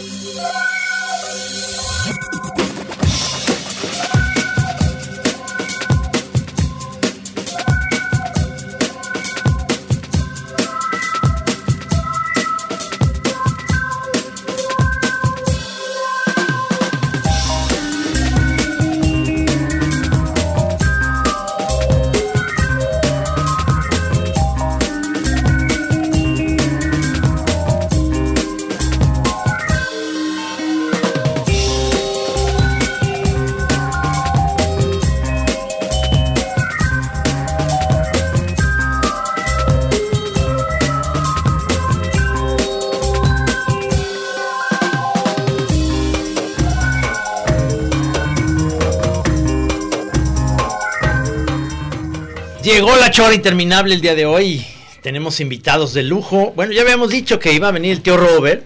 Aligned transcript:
Música 0.00 0.79
Llegó 52.72 52.94
la 52.96 53.10
chora 53.10 53.34
interminable 53.34 53.94
el 53.94 54.00
día 54.00 54.14
de 54.14 54.26
hoy. 54.26 54.64
Tenemos 55.02 55.40
invitados 55.40 55.92
de 55.92 56.04
lujo. 56.04 56.52
Bueno, 56.54 56.72
ya 56.72 56.82
habíamos 56.82 57.10
dicho 57.10 57.38
que 57.40 57.52
iba 57.52 57.66
a 57.68 57.72
venir 57.72 57.90
el 57.90 58.00
tío 58.00 58.16
Robert. 58.16 58.64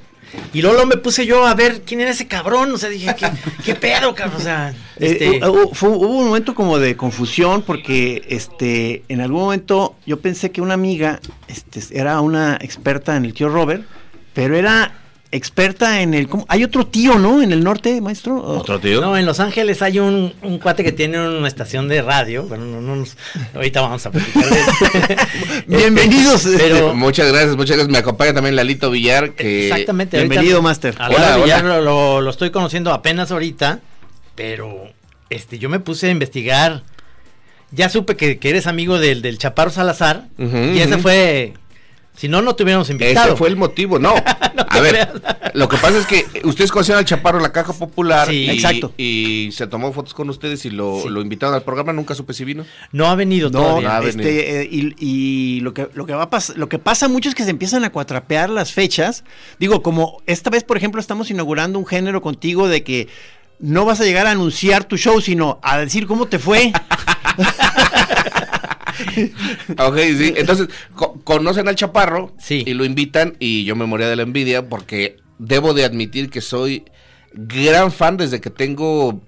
Y 0.52 0.60
luego 0.62 0.84
me 0.84 0.96
puse 0.98 1.24
yo 1.26 1.46
a 1.46 1.54
ver 1.54 1.82
quién 1.86 2.00
era 2.02 2.10
ese 2.10 2.26
cabrón. 2.28 2.70
O 2.72 2.76
sea, 2.78 2.90
dije, 2.90 3.14
¿qué, 3.16 3.30
qué 3.64 3.74
pedo, 3.74 4.14
cabrón? 4.14 4.40
O 4.40 4.44
sea, 4.44 4.74
este... 4.98 5.36
Eh, 5.36 5.40
hubo, 5.48 5.72
fue- 5.74 5.88
hubo 5.88 6.06
un 6.18 6.26
momento 6.26 6.54
como 6.54 6.78
de 6.78 6.96
confusión 6.96 7.62
porque 7.62 8.22
este 8.28 9.04
en 9.08 9.20
algún 9.22 9.40
momento 9.40 9.94
yo 10.06 10.20
pensé 10.20 10.50
que 10.50 10.60
una 10.60 10.74
amiga 10.74 11.20
este, 11.48 11.80
era 11.98 12.20
una 12.20 12.58
experta 12.60 13.16
en 13.16 13.24
el 13.24 13.32
tío 13.32 13.48
Robert, 13.48 13.84
pero 14.34 14.54
era 14.56 14.92
experta 15.36 16.00
en 16.00 16.14
el... 16.14 16.28
¿cómo? 16.28 16.46
Hay 16.48 16.62
otro 16.64 16.86
tío, 16.86 17.18
¿no? 17.18 17.42
En 17.42 17.52
el 17.52 17.64
norte, 17.64 18.00
maestro. 18.00 18.36
¿Otro 18.42 18.78
tío? 18.78 19.00
No, 19.00 19.16
en 19.16 19.26
Los 19.26 19.40
Ángeles 19.40 19.82
hay 19.82 19.98
un, 19.98 20.32
un 20.42 20.58
cuate 20.58 20.84
que 20.84 20.92
tiene 20.92 21.18
una 21.26 21.48
estación 21.48 21.88
de 21.88 22.02
radio. 22.02 22.44
Bueno, 22.44 22.64
no, 22.66 22.80
no 22.80 22.96
nos- 22.96 23.16
ahorita 23.54 23.80
vamos 23.80 24.06
a 24.06 24.10
platicar. 24.12 24.44
Bienvenidos. 25.66 26.44
Este, 26.46 26.58
Pero 26.62 26.94
Muchas 26.94 27.28
gracias, 27.32 27.56
muchas 27.56 27.76
gracias. 27.76 27.92
Me 27.92 27.98
acompaña 27.98 28.32
también 28.34 28.56
Lalito 28.56 28.90
Villar, 28.90 29.32
que... 29.32 29.68
exactamente. 29.68 30.16
Bienvenido, 30.18 30.62
Master. 30.62 30.94
a 30.98 31.08
Hola. 31.08 31.36
Villar 31.38 31.64
Lo, 31.64 31.80
lo- 31.82 32.20
lo 32.20 32.30
estoy 32.30 32.50
conociendo 32.50 32.92
apenas 32.92 33.30
ahorita, 33.32 33.80
pero 34.34 34.84
este, 35.30 35.58
yo 35.58 35.68
me 35.68 35.80
puse 35.80 36.06
a 36.08 36.10
investigar. 36.10 36.82
Ya 37.72 37.88
supe 37.88 38.14
que, 38.16 38.38
que 38.38 38.50
eres 38.50 38.68
amigo 38.68 39.00
del, 39.00 39.20
del 39.20 39.36
Chaparro 39.38 39.70
Salazar. 39.70 40.26
Y 40.38 40.78
ese 40.78 40.98
fue. 40.98 41.54
Si 42.16 42.28
no, 42.28 42.40
no 42.42 42.54
te 42.54 42.62
hubiéramos 42.62 42.88
invitado. 42.90 43.28
Ese 43.28 43.36
fue 43.36 43.48
el 43.48 43.56
motivo, 43.56 43.98
no. 43.98 44.14
a 44.68 44.80
ver, 44.80 45.10
lo 45.54 45.68
que 45.68 45.76
pasa 45.78 45.98
es 45.98 46.06
que 46.06 46.24
ustedes 46.44 46.70
conocieron 46.70 47.00
al 47.00 47.04
Chaparro 47.04 47.38
en 47.38 47.42
la 47.42 47.52
caja 47.52 47.72
popular 47.72 48.28
Sí. 48.28 48.44
y, 48.46 48.50
Exacto. 48.50 48.92
y 48.96 49.48
se 49.52 49.66
tomó 49.66 49.92
fotos 49.92 50.14
con 50.14 50.30
ustedes 50.30 50.64
y 50.64 50.70
lo, 50.70 51.00
Sí. 51.02 51.08
lo 51.08 51.20
invitaron 51.20 51.54
al 51.56 51.62
programa, 51.62 51.92
nunca 51.92 52.14
supe 52.14 52.32
si 52.32 52.44
vino. 52.44 52.64
No 52.92 53.06
ha 53.08 53.16
venido 53.16 53.50
No, 53.50 53.58
todavía. 53.60 53.96
ha 53.96 54.00
venido. 54.00 54.28
este, 54.28 54.60
eh, 54.62 54.68
y, 54.70 54.94
y 55.56 55.60
lo 55.60 55.74
que 55.74 55.88
lo 55.94 56.06
que 56.06 56.14
va 56.14 56.22
a 56.24 56.30
pas- 56.30 56.54
lo 56.54 56.68
que 56.68 56.78
pasa 56.78 57.08
mucho 57.08 57.28
es 57.28 57.34
que 57.34 57.42
se 57.44 57.50
empiezan 57.50 57.82
a 57.84 57.90
cuatrapear 57.90 58.48
las 58.48 58.72
fechas. 58.72 59.24
Digo, 59.58 59.82
como 59.82 60.22
esta 60.26 60.50
vez, 60.50 60.62
por 60.62 60.76
ejemplo, 60.76 61.00
estamos 61.00 61.30
inaugurando 61.32 61.78
un 61.80 61.86
género 61.86 62.22
contigo 62.22 62.68
de 62.68 62.84
que 62.84 63.08
no 63.58 63.84
vas 63.84 64.00
a 64.00 64.04
llegar 64.04 64.26
a 64.28 64.30
anunciar 64.32 64.84
tu 64.84 64.96
show, 64.96 65.20
sino 65.20 65.58
a 65.62 65.78
decir 65.78 66.06
cómo 66.06 66.26
te 66.26 66.38
fue. 66.38 66.72
Ok, 69.78 69.96
sí. 70.16 70.34
Entonces, 70.36 70.68
co- 70.94 71.20
conocen 71.24 71.68
al 71.68 71.74
Chaparro 71.76 72.32
Sí. 72.38 72.62
y 72.66 72.74
lo 72.74 72.84
invitan 72.84 73.36
y 73.38 73.64
yo 73.64 73.76
me 73.76 73.86
moría 73.86 74.08
de 74.08 74.16
la 74.16 74.22
envidia 74.22 74.68
porque 74.68 75.16
debo 75.38 75.74
de 75.74 75.84
admitir 75.84 76.30
que 76.30 76.40
soy 76.40 76.84
gran 77.32 77.90
fan 77.92 78.16
desde 78.16 78.40
que 78.40 78.50
tengo 78.50 79.20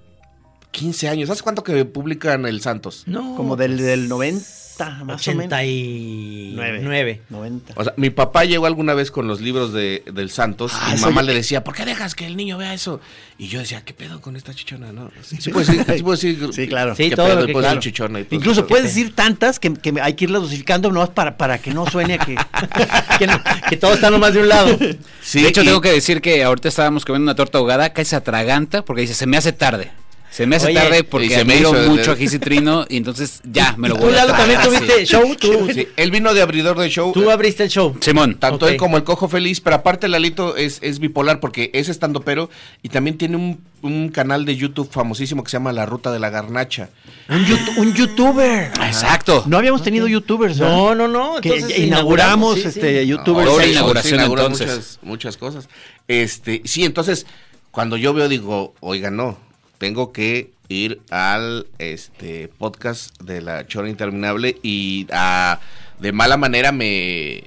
15 0.70 1.08
años. 1.08 1.30
¿Hace 1.30 1.42
cuánto 1.42 1.62
que 1.64 1.84
publican 1.84 2.46
El 2.46 2.60
Santos? 2.60 3.04
No, 3.06 3.34
como 3.36 3.56
del, 3.56 3.72
pues, 3.74 3.84
del 3.86 4.08
90, 4.08 4.44
más 4.78 4.98
o 5.02 5.06
menos. 5.06 5.20
89. 5.20 7.20
90. 7.30 7.74
O 7.76 7.84
sea, 7.84 7.94
mi 7.96 8.10
papá 8.10 8.44
llegó 8.44 8.66
alguna 8.66 8.94
vez 8.94 9.10
con 9.10 9.26
los 9.28 9.40
libros 9.40 9.72
de, 9.72 10.02
del 10.12 10.30
Santos 10.30 10.72
Ah, 10.74 10.94
y 10.96 11.00
mamá 11.00 11.22
ya- 11.22 11.26
le 11.28 11.34
decía, 11.34 11.64
¿por 11.64 11.74
qué 11.74 11.84
dejas 11.84 12.14
que 12.14 12.26
el 12.26 12.36
niño 12.36 12.58
vea 12.58 12.74
eso? 12.74 13.00
Y 13.38 13.48
yo 13.48 13.60
decía, 13.60 13.84
¿qué 13.84 13.94
pedo 13.94 14.20
con 14.20 14.36
esta 14.36 14.54
chichona? 14.54 14.92
No, 14.92 15.10
sí, 15.22 15.36
sí 15.40 15.50
puedes 15.50 15.68
decir, 15.68 15.84
sí 15.96 16.02
puedes 16.02 16.20
decir, 16.22 16.48
Sí, 16.52 16.68
claro. 16.68 16.94
Sí, 16.94 17.10
¿qué 17.10 17.16
todo 17.16 17.26
pedo? 17.26 17.40
lo 17.40 17.46
que- 17.46 17.52
Puedes 17.52 17.66
claro. 17.66 17.76
decir 17.80 17.92
chichona 17.92 18.20
y 18.20 18.24
todo 18.24 18.36
Incluso 18.36 18.60
eso. 18.60 18.68
puedes 18.68 18.84
decir 18.86 19.14
tantas 19.14 19.58
que, 19.58 19.72
que 19.74 19.94
hay 20.00 20.14
que 20.14 20.24
irlas 20.24 20.42
dosificando 20.42 20.90
nomás 20.90 21.10
para, 21.10 21.36
para 21.36 21.58
que 21.58 21.72
no 21.72 21.86
suene 21.86 22.14
a 22.14 22.18
que... 22.18 22.36
que, 23.18 23.26
no- 23.26 23.40
que 23.68 23.76
todo 23.76 23.94
está 23.94 24.10
nomás 24.10 24.34
de 24.34 24.40
un 24.40 24.48
lado. 24.48 24.76
Sí, 25.22 25.42
de 25.42 25.48
hecho, 25.48 25.62
y- 25.62 25.66
tengo 25.66 25.80
que 25.80 25.92
decir 25.92 26.20
que 26.20 26.42
ahorita 26.44 26.68
estábamos 26.68 27.04
comiendo 27.04 27.24
una 27.24 27.34
torta 27.34 27.58
ahogada, 27.58 27.92
que 27.92 28.04
se 28.04 28.16
atraganta 28.16 28.84
porque 28.84 29.02
dice, 29.02 29.14
se 29.14 29.26
me 29.26 29.36
hace 29.36 29.52
tarde. 29.52 29.90
Se 30.30 30.46
me 30.46 30.56
hace 30.56 30.66
Oye, 30.66 30.74
tarde 30.74 30.98
y 30.98 31.02
porque 31.02 31.30
se 31.30 31.44
me 31.44 31.56
hizo 31.56 31.72
de- 31.72 31.88
mucho 31.88 32.12
a 32.12 32.16
Gis 32.16 32.34
y 32.34 32.96
entonces 32.96 33.40
ya 33.44 33.74
me 33.78 33.88
lo 33.88 33.94
¿Tú, 33.94 34.02
voy 34.02 34.12
a 34.12 34.16
Lalo, 34.24 34.32
también 34.34 34.60
tuviste 34.60 34.98
sí. 35.00 35.04
show? 35.06 35.34
¿Tú, 35.36 35.68
Sí, 35.72 35.88
él 35.96 36.10
vino 36.10 36.34
de 36.34 36.42
abridor 36.42 36.78
de 36.78 36.90
show. 36.90 37.12
tú 37.12 37.30
abriste 37.30 37.62
el 37.64 37.70
show. 37.70 37.96
Simón. 38.00 38.36
Tanto 38.38 38.68
él 38.68 38.76
como 38.76 38.96
el 38.98 39.04
cojo 39.04 39.28
feliz, 39.28 39.60
pero 39.60 39.76
aparte 39.76 40.08
Lalito 40.08 40.56
es, 40.56 40.78
es 40.82 40.98
bipolar 40.98 41.40
porque 41.40 41.70
es 41.72 41.88
estando 41.88 42.20
pero 42.20 42.50
y 42.82 42.90
también 42.90 43.16
tiene 43.16 43.36
un, 43.36 43.60
un 43.82 44.08
canal 44.10 44.44
de 44.44 44.56
YouTube 44.56 44.90
famosísimo 44.90 45.42
que 45.42 45.50
se 45.50 45.56
llama 45.56 45.72
La 45.72 45.86
Ruta 45.86 46.12
de 46.12 46.18
la 46.18 46.28
Garnacha. 46.28 46.90
Un, 47.30 47.44
youtu- 47.46 47.78
un 47.78 47.94
youtuber. 47.94 48.72
Exacto. 48.84 49.44
No 49.46 49.56
habíamos 49.56 49.82
tenido 49.82 50.06
youtubers, 50.06 50.58
¿verdad? 50.58 50.74
No, 50.76 50.94
no, 50.94 51.08
no. 51.08 51.40
Que 51.40 51.64
inauguramos 51.78 52.56
sí, 52.56 52.62
sí. 52.62 52.68
este 52.68 53.06
youtubers. 53.06 53.50
Sí, 53.64 53.70
inauguración, 53.72 54.20
entonces. 54.20 54.68
Muchas, 54.68 54.98
muchas 55.02 55.36
cosas. 55.38 55.68
Este, 56.08 56.62
sí, 56.64 56.84
entonces, 56.84 57.26
cuando 57.70 57.96
yo 57.96 58.12
veo, 58.12 58.28
digo, 58.28 58.74
oiga, 58.80 59.10
no, 59.10 59.38
tengo 59.78 60.12
que 60.12 60.50
ir 60.68 61.00
al 61.10 61.66
este 61.78 62.48
podcast 62.48 63.20
de 63.22 63.40
la 63.40 63.66
Chora 63.66 63.88
Interminable 63.88 64.58
y 64.62 65.06
ah, 65.12 65.60
de 66.00 66.12
mala 66.12 66.36
manera 66.36 66.72
me, 66.72 67.44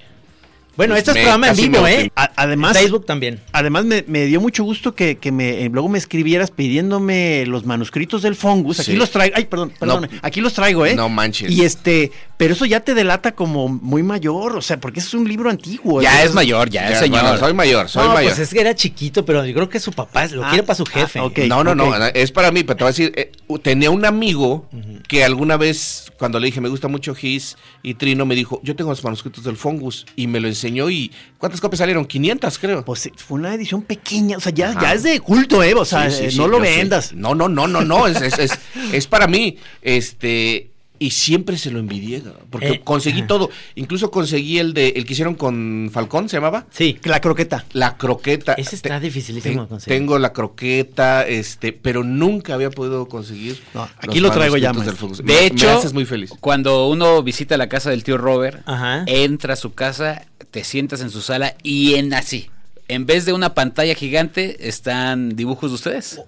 Bueno, 0.79 0.93
pues 0.93 0.99
esto 0.99 1.11
es 1.11 1.17
programa 1.17 1.49
en 1.49 1.55
vivo, 1.57 1.85
¿eh? 1.87 2.09
además, 2.37 2.77
Facebook 2.77 3.05
también. 3.05 3.41
además 3.51 3.83
me, 3.83 4.05
me 4.07 4.25
dio 4.27 4.39
mucho 4.39 4.63
gusto 4.63 4.95
que, 4.95 5.17
que 5.17 5.29
me, 5.33 5.65
eh, 5.65 5.69
luego 5.69 5.89
me 5.89 5.97
escribieras 5.97 6.51
pidiéndome 6.51 7.45
los 7.47 7.65
manuscritos 7.65 8.21
del 8.21 8.35
Fongus. 8.35 8.79
Aquí 8.79 8.91
Sí. 8.91 8.97
los 8.97 9.11
traigo. 9.11 9.35
Ay, 9.35 9.43
perdón, 9.45 9.73
perdón. 9.77 10.07
No. 10.09 10.19
aquí 10.21 10.39
los 10.39 10.53
traigo, 10.53 10.85
¿eh? 10.85 10.95
No 10.95 11.09
manches. 11.09 11.51
Y 11.51 11.63
este, 11.65 12.13
pero 12.37 12.53
eso 12.53 12.65
ya 12.65 12.79
te 12.79 12.93
delata 12.93 13.33
como 13.33 13.67
muy 13.67 14.03
mayor, 14.03 14.55
o 14.55 14.61
sea, 14.61 14.79
porque 14.79 15.01
es 15.01 15.13
un 15.13 15.27
libro 15.27 15.49
antiguo. 15.49 16.01
Ya 16.01 16.23
es 16.23 16.33
mayor, 16.33 16.69
ya, 16.69 16.83
Ya, 16.83 16.91
es 16.93 16.99
señor. 16.99 17.23
bueno, 17.23 17.37
soy 17.37 17.53
mayor, 17.53 17.89
soy 17.89 18.07
no, 18.07 18.13
mayor. 18.13 18.31
pues 18.31 18.39
es 18.39 18.53
que 18.53 18.61
era 18.61 18.73
chiquito, 18.73 19.25
pero 19.25 19.45
yo 19.45 19.53
creo 19.53 19.67
que 19.67 19.81
su 19.81 19.91
papá 19.91 20.27
lo 20.27 20.45
Ah, 20.45 20.49
quiere 20.49 20.63
para 20.63 20.75
su 20.77 20.83
ah, 20.87 20.91
jefe. 20.99 21.19
ok. 21.19 21.39
no, 21.47 21.61
no, 21.65 21.75
no, 21.75 21.93
es 22.13 22.31
para 22.31 22.51
mí, 22.51 22.63
pero 22.63 22.77
te 22.77 22.83
voy 22.85 22.89
a 22.89 22.91
decir, 22.91 23.11
eh, 23.17 23.31
tenía 23.61 23.91
un 23.91 24.05
amigo 24.05 24.69
que 25.09 25.25
alguna 25.25 25.57
vez, 25.57 26.05
cuando 26.17 26.39
le 26.39 26.45
dije, 26.45 26.61
me 26.61 26.69
gusta 26.69 26.87
mucho 26.87 27.13
Gis 27.13 27.57
y 27.83 27.95
Trino, 27.95 28.25
me 28.25 28.35
dijo, 28.35 28.61
yo 28.63 28.77
tengo 28.77 28.91
los 28.91 29.03
manuscritos 29.03 29.43
del 29.43 29.57
Fungus, 29.57 30.05
y 30.15 30.27
me 30.27 30.39
lo 30.39 30.47
enseñó, 30.47 30.68
y 30.69 31.11
¿cuántas 31.37 31.59
copias 31.61 31.79
salieron? 31.79 32.05
500, 32.05 32.59
creo. 32.59 32.85
Pues 32.85 33.05
eh, 33.07 33.13
fue 33.15 33.39
una 33.39 33.53
edición 33.53 33.81
pequeña, 33.81 34.37
o 34.37 34.39
sea, 34.39 34.51
ya, 34.53 34.69
Ajá. 34.71 34.81
ya 34.81 34.93
es 34.93 35.03
de 35.03 35.19
culto, 35.19 35.63
¿eh? 35.63 35.73
O 35.73 35.85
sea, 35.85 36.09
Sí, 36.11 36.17
sí, 36.17 36.25
eh, 36.25 36.31
sí, 36.31 36.37
no 36.37 36.47
lo 36.47 36.57
sé. 36.57 36.63
vendas. 36.77 37.13
No, 37.13 37.33
no, 37.35 37.49
no, 37.49 37.67
no, 37.67 37.81
no, 37.81 38.07
es, 38.07 38.21
es, 38.21 38.37
es, 38.39 38.51
es 38.93 39.07
para 39.07 39.27
mí, 39.27 39.57
este... 39.81 40.67
Y 41.01 41.11
siempre 41.11 41.57
se 41.57 41.71
lo 41.71 41.79
envidié, 41.79 42.21
porque 42.49 42.67
Eh, 42.71 42.81
conseguí 42.83 43.19
ajá. 43.19 43.27
todo. 43.27 43.49
Incluso 43.75 44.11
conseguí 44.11 44.59
el 44.59 44.73
de 44.73 44.89
el 44.97 45.05
que 45.05 45.13
hicieron 45.13 45.33
con 45.35 45.89
Falcón, 45.93 46.27
¿se 46.27 46.35
llamaba? 46.35 46.65
Sí. 46.71 46.99
La 47.05 47.21
croqueta. 47.21 47.63
La 47.71 47.95
croqueta. 47.95 48.51
Ese 48.55 48.75
está 48.75 48.99
Te- 48.99 49.05
dificilísimo 49.05 49.61
de 49.61 49.67
conseguir. 49.69 49.97
Tengo 49.97 50.19
la 50.19 50.33
croqueta, 50.33 51.25
este, 51.25 51.71
pero 51.71 52.03
nunca 52.03 52.53
había 52.53 52.69
podido 52.69 53.07
conseguir. 53.07 53.61
No, 53.73 53.87
aquí 53.97 54.19
lo 54.19 54.29
traigo 54.29 54.57
ya. 54.57 54.73
Fungus. 54.73 55.19
De 55.19 55.23
Me- 55.23 55.45
hecho, 55.45 55.67
me 55.67 55.71
haces 55.71 55.93
muy 55.93 56.03
feliz. 56.03 56.31
cuando 56.41 56.89
uno 56.89 57.23
visita 57.23 57.55
la 57.55 57.69
casa 57.69 57.91
del 57.91 58.03
tío 58.03 58.17
Robert, 58.17 58.61
Ajá. 58.65 59.05
entra 59.07 59.53
a 59.53 59.55
su 59.55 59.73
casa, 59.73 60.25
te 60.51 60.63
sientas 60.63 61.01
en 61.01 61.09
su 61.09 61.21
sala 61.21 61.55
y 61.63 61.95
en 61.95 62.13
así. 62.13 62.49
En 62.87 63.05
vez 63.05 63.25
de 63.25 63.33
una 63.33 63.53
pantalla 63.53 63.93
gigante, 63.93 64.67
están 64.67 65.35
dibujos 65.35 65.69
de 65.71 65.75
ustedes. 65.75 66.19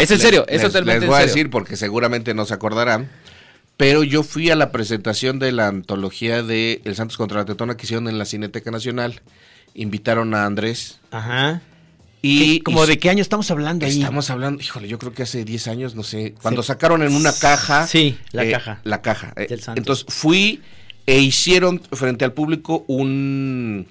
es 0.00 0.10
en 0.10 0.18
serio, 0.18 0.46
es 0.48 0.54
les, 0.54 0.62
totalmente 0.62 1.00
les 1.00 1.02
en 1.04 1.08
voy 1.10 1.18
a 1.18 1.26
decir 1.26 1.50
porque 1.50 1.76
seguramente 1.76 2.32
no 2.32 2.46
se 2.46 2.54
acordarán. 2.54 3.10
Pero 3.76 4.02
yo 4.04 4.22
fui 4.22 4.50
a 4.50 4.56
la 4.56 4.72
presentación 4.72 5.38
de 5.38 5.52
la 5.52 5.68
antología 5.68 6.42
de 6.42 6.82
El 6.84 6.96
Santos 6.96 7.16
contra 7.16 7.38
la 7.38 7.44
Tetona 7.46 7.76
que 7.76 7.84
hicieron 7.86 8.08
en 8.08 8.18
la 8.18 8.24
Cineteca 8.24 8.70
Nacional. 8.70 9.20
Invitaron 9.74 10.34
a 10.34 10.44
Andrés. 10.44 10.98
Ajá. 11.10 11.62
Y 12.22 12.58
¿Qué- 12.58 12.62
¿Como 12.64 12.84
y 12.84 12.88
de 12.88 12.98
qué 12.98 13.08
año 13.08 13.22
estamos 13.22 13.50
hablando 13.50 13.86
ahí? 13.86 13.98
Estamos 14.00 14.28
hablando, 14.28 14.62
híjole, 14.62 14.88
yo 14.88 14.98
creo 14.98 15.14
que 15.14 15.22
hace 15.22 15.44
10 15.44 15.68
años, 15.68 15.94
no 15.94 16.02
sé, 16.02 16.34
cuando 16.42 16.62
sacaron 16.62 17.02
en 17.02 17.14
una 17.14 17.32
caja. 17.32 17.86
Sí, 17.86 18.18
la 18.32 18.44
eh, 18.44 18.50
caja. 18.50 18.80
La 18.84 19.00
caja. 19.00 19.32
eh, 19.36 19.46
Del 19.48 19.60
Santos. 19.62 19.78
entonces 19.78 20.04
fui 20.08 20.60
e 21.10 21.18
hicieron 21.20 21.80
frente 21.92 22.24
al 22.24 22.32
público 22.32 22.84
un, 22.86 23.86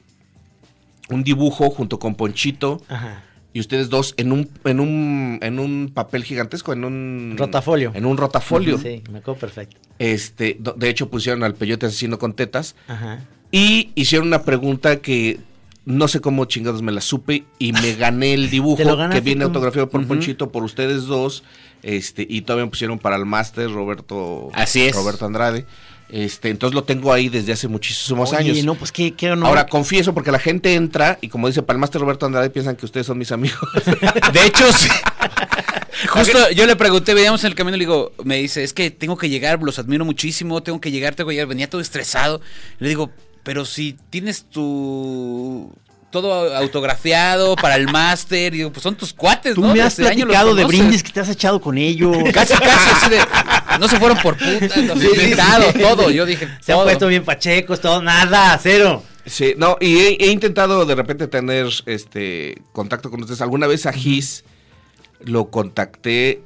un 1.09 1.23
dibujo 1.23 1.69
junto 1.69 1.99
con 1.99 2.15
Ponchito 2.15 2.81
Ajá. 2.87 3.23
y 3.53 3.59
ustedes 3.59 3.89
dos 3.89 4.13
en 4.17 4.31
un, 4.31 4.49
en 4.63 4.79
un, 4.79 5.39
en 5.41 5.59
un 5.59 5.91
papel 5.93 6.23
gigantesco, 6.23 6.71
en 6.73 6.85
un 6.85 7.35
Rotafolio. 7.37 7.91
En 7.93 8.05
un 8.05 8.15
rotafolio. 8.17 8.77
Sí, 8.77 9.03
me 9.11 9.19
acuerdo 9.19 9.39
perfecto. 9.39 9.77
Este, 9.97 10.57
de 10.77 10.89
hecho 10.89 11.09
pusieron 11.09 11.43
al 11.43 11.55
peyote 11.55 11.87
asesino 11.87 12.17
con 12.19 12.33
tetas 12.33 12.75
Ajá. 12.87 13.19
y 13.51 13.89
hicieron 13.95 14.27
una 14.27 14.43
pregunta 14.43 14.97
que 15.01 15.39
no 15.85 16.07
sé 16.07 16.21
cómo 16.21 16.45
chingados 16.45 16.81
me 16.83 16.91
la 16.91 17.01
supe 17.01 17.43
y 17.57 17.73
me 17.73 17.95
gané 17.97 18.33
el 18.33 18.49
dibujo 18.49 18.77
Te 18.77 18.85
lo 18.85 19.09
que 19.09 19.19
viene 19.21 19.41
tú. 19.41 19.47
autografiado 19.47 19.89
por. 19.89 20.05
Ponchito 20.07 20.51
por 20.51 20.63
ustedes 20.63 21.03
dos. 21.05 21.43
Este, 21.81 22.27
y 22.29 22.41
todavía 22.41 22.65
me 22.65 22.69
pusieron 22.71 22.99
para 22.99 23.15
el 23.15 23.25
máster 23.25 23.71
Roberto 23.71 24.49
Así 24.53 24.81
es. 24.85 24.95
Roberto 24.95 25.25
Andrade. 25.25 25.65
Este, 26.09 26.49
entonces 26.49 26.73
lo 26.73 26.83
tengo 26.83 27.13
ahí 27.13 27.29
desde 27.29 27.53
hace 27.53 27.67
muchísimos 27.67 28.29
Oye, 28.33 28.51
años. 28.51 28.65
no, 28.65 28.73
pues 28.75 28.91
qué, 28.91 29.13
qué 29.13 29.31
honor. 29.31 29.49
Ahora 29.49 29.67
confieso 29.67 30.13
porque 30.13 30.31
la 30.31 30.39
gente 30.39 30.73
entra 30.73 31.19
y 31.21 31.27
como 31.27 31.47
dice 31.47 31.61
para 31.61 31.75
el 31.75 31.81
máster 31.81 32.01
Roberto 32.01 32.25
Andrade 32.25 32.49
piensan 32.49 32.75
que 32.75 32.85
ustedes 32.85 33.05
son 33.05 33.17
mis 33.17 33.31
amigos. 33.31 33.59
De 34.33 34.45
hecho, 34.45 34.71
sí. 34.73 34.89
Justo 36.09 36.49
yo 36.51 36.65
le 36.65 36.75
pregunté, 36.75 37.13
veníamos 37.13 37.43
en 37.43 37.47
el 37.49 37.55
camino 37.55 37.75
y 37.75 37.79
le 37.79 37.85
digo, 37.85 38.11
me 38.23 38.37
dice, 38.37 38.63
es 38.63 38.73
que 38.73 38.89
tengo 38.89 39.17
que 39.17 39.29
llegar, 39.29 39.61
los 39.61 39.77
admiro 39.77 40.05
muchísimo, 40.05 40.63
tengo 40.63 40.81
que 40.81 40.91
llegar, 40.91 41.13
tengo 41.13 41.29
que 41.29 41.35
llegar, 41.35 41.47
venía 41.47 41.69
todo 41.69 41.81
estresado. 41.81 42.41
Le 42.79 42.89
digo, 42.89 43.11
pero 43.43 43.65
si 43.65 43.95
tienes 44.09 44.45
tu 44.45 45.71
todo 46.11 46.55
autografiado 46.55 47.55
para 47.55 47.75
el 47.75 47.87
máster, 47.87 48.53
y 48.53 48.57
digo, 48.57 48.71
pues 48.71 48.81
son 48.81 48.95
tus 48.95 49.13
cuates, 49.13 49.53
Tú 49.53 49.61
¿no? 49.61 49.73
me 49.73 49.81
has 49.81 49.95
Desde 49.97 50.15
de 50.15 50.65
brindis 50.65 51.03
que 51.03 51.11
te 51.11 51.19
has 51.19 51.29
echado 51.29 51.61
con 51.61 51.77
ellos. 51.77 52.17
Casi, 52.33 52.53
casi, 52.53 52.89
así 52.95 53.09
de, 53.11 53.19
no 53.79 53.87
se 53.87 53.97
fueron 53.99 54.17
por 54.19 54.35
puta, 54.37 54.77
los 54.81 55.01
he 55.03 55.23
invitado, 55.23 55.73
todo. 55.73 56.11
Yo 56.11 56.25
dije, 56.25 56.47
Se 56.61 56.71
han 56.71 56.77
todo. 56.77 56.83
puesto 56.85 57.07
bien 57.07 57.23
pachecos, 57.23 57.81
todo, 57.81 58.01
nada, 58.01 58.57
cero. 58.61 59.03
Sí, 59.25 59.53
no, 59.57 59.77
y 59.79 59.97
he, 59.99 60.07
he 60.25 60.27
intentado 60.31 60.85
de 60.85 60.95
repente 60.95 61.27
tener 61.27 61.67
este 61.85 62.61
contacto 62.71 63.09
con 63.11 63.21
ustedes. 63.21 63.41
Alguna 63.41 63.67
vez 63.67 63.85
a 63.85 63.93
Gis 63.93 64.43
lo 65.21 65.49
contacté 65.49 66.41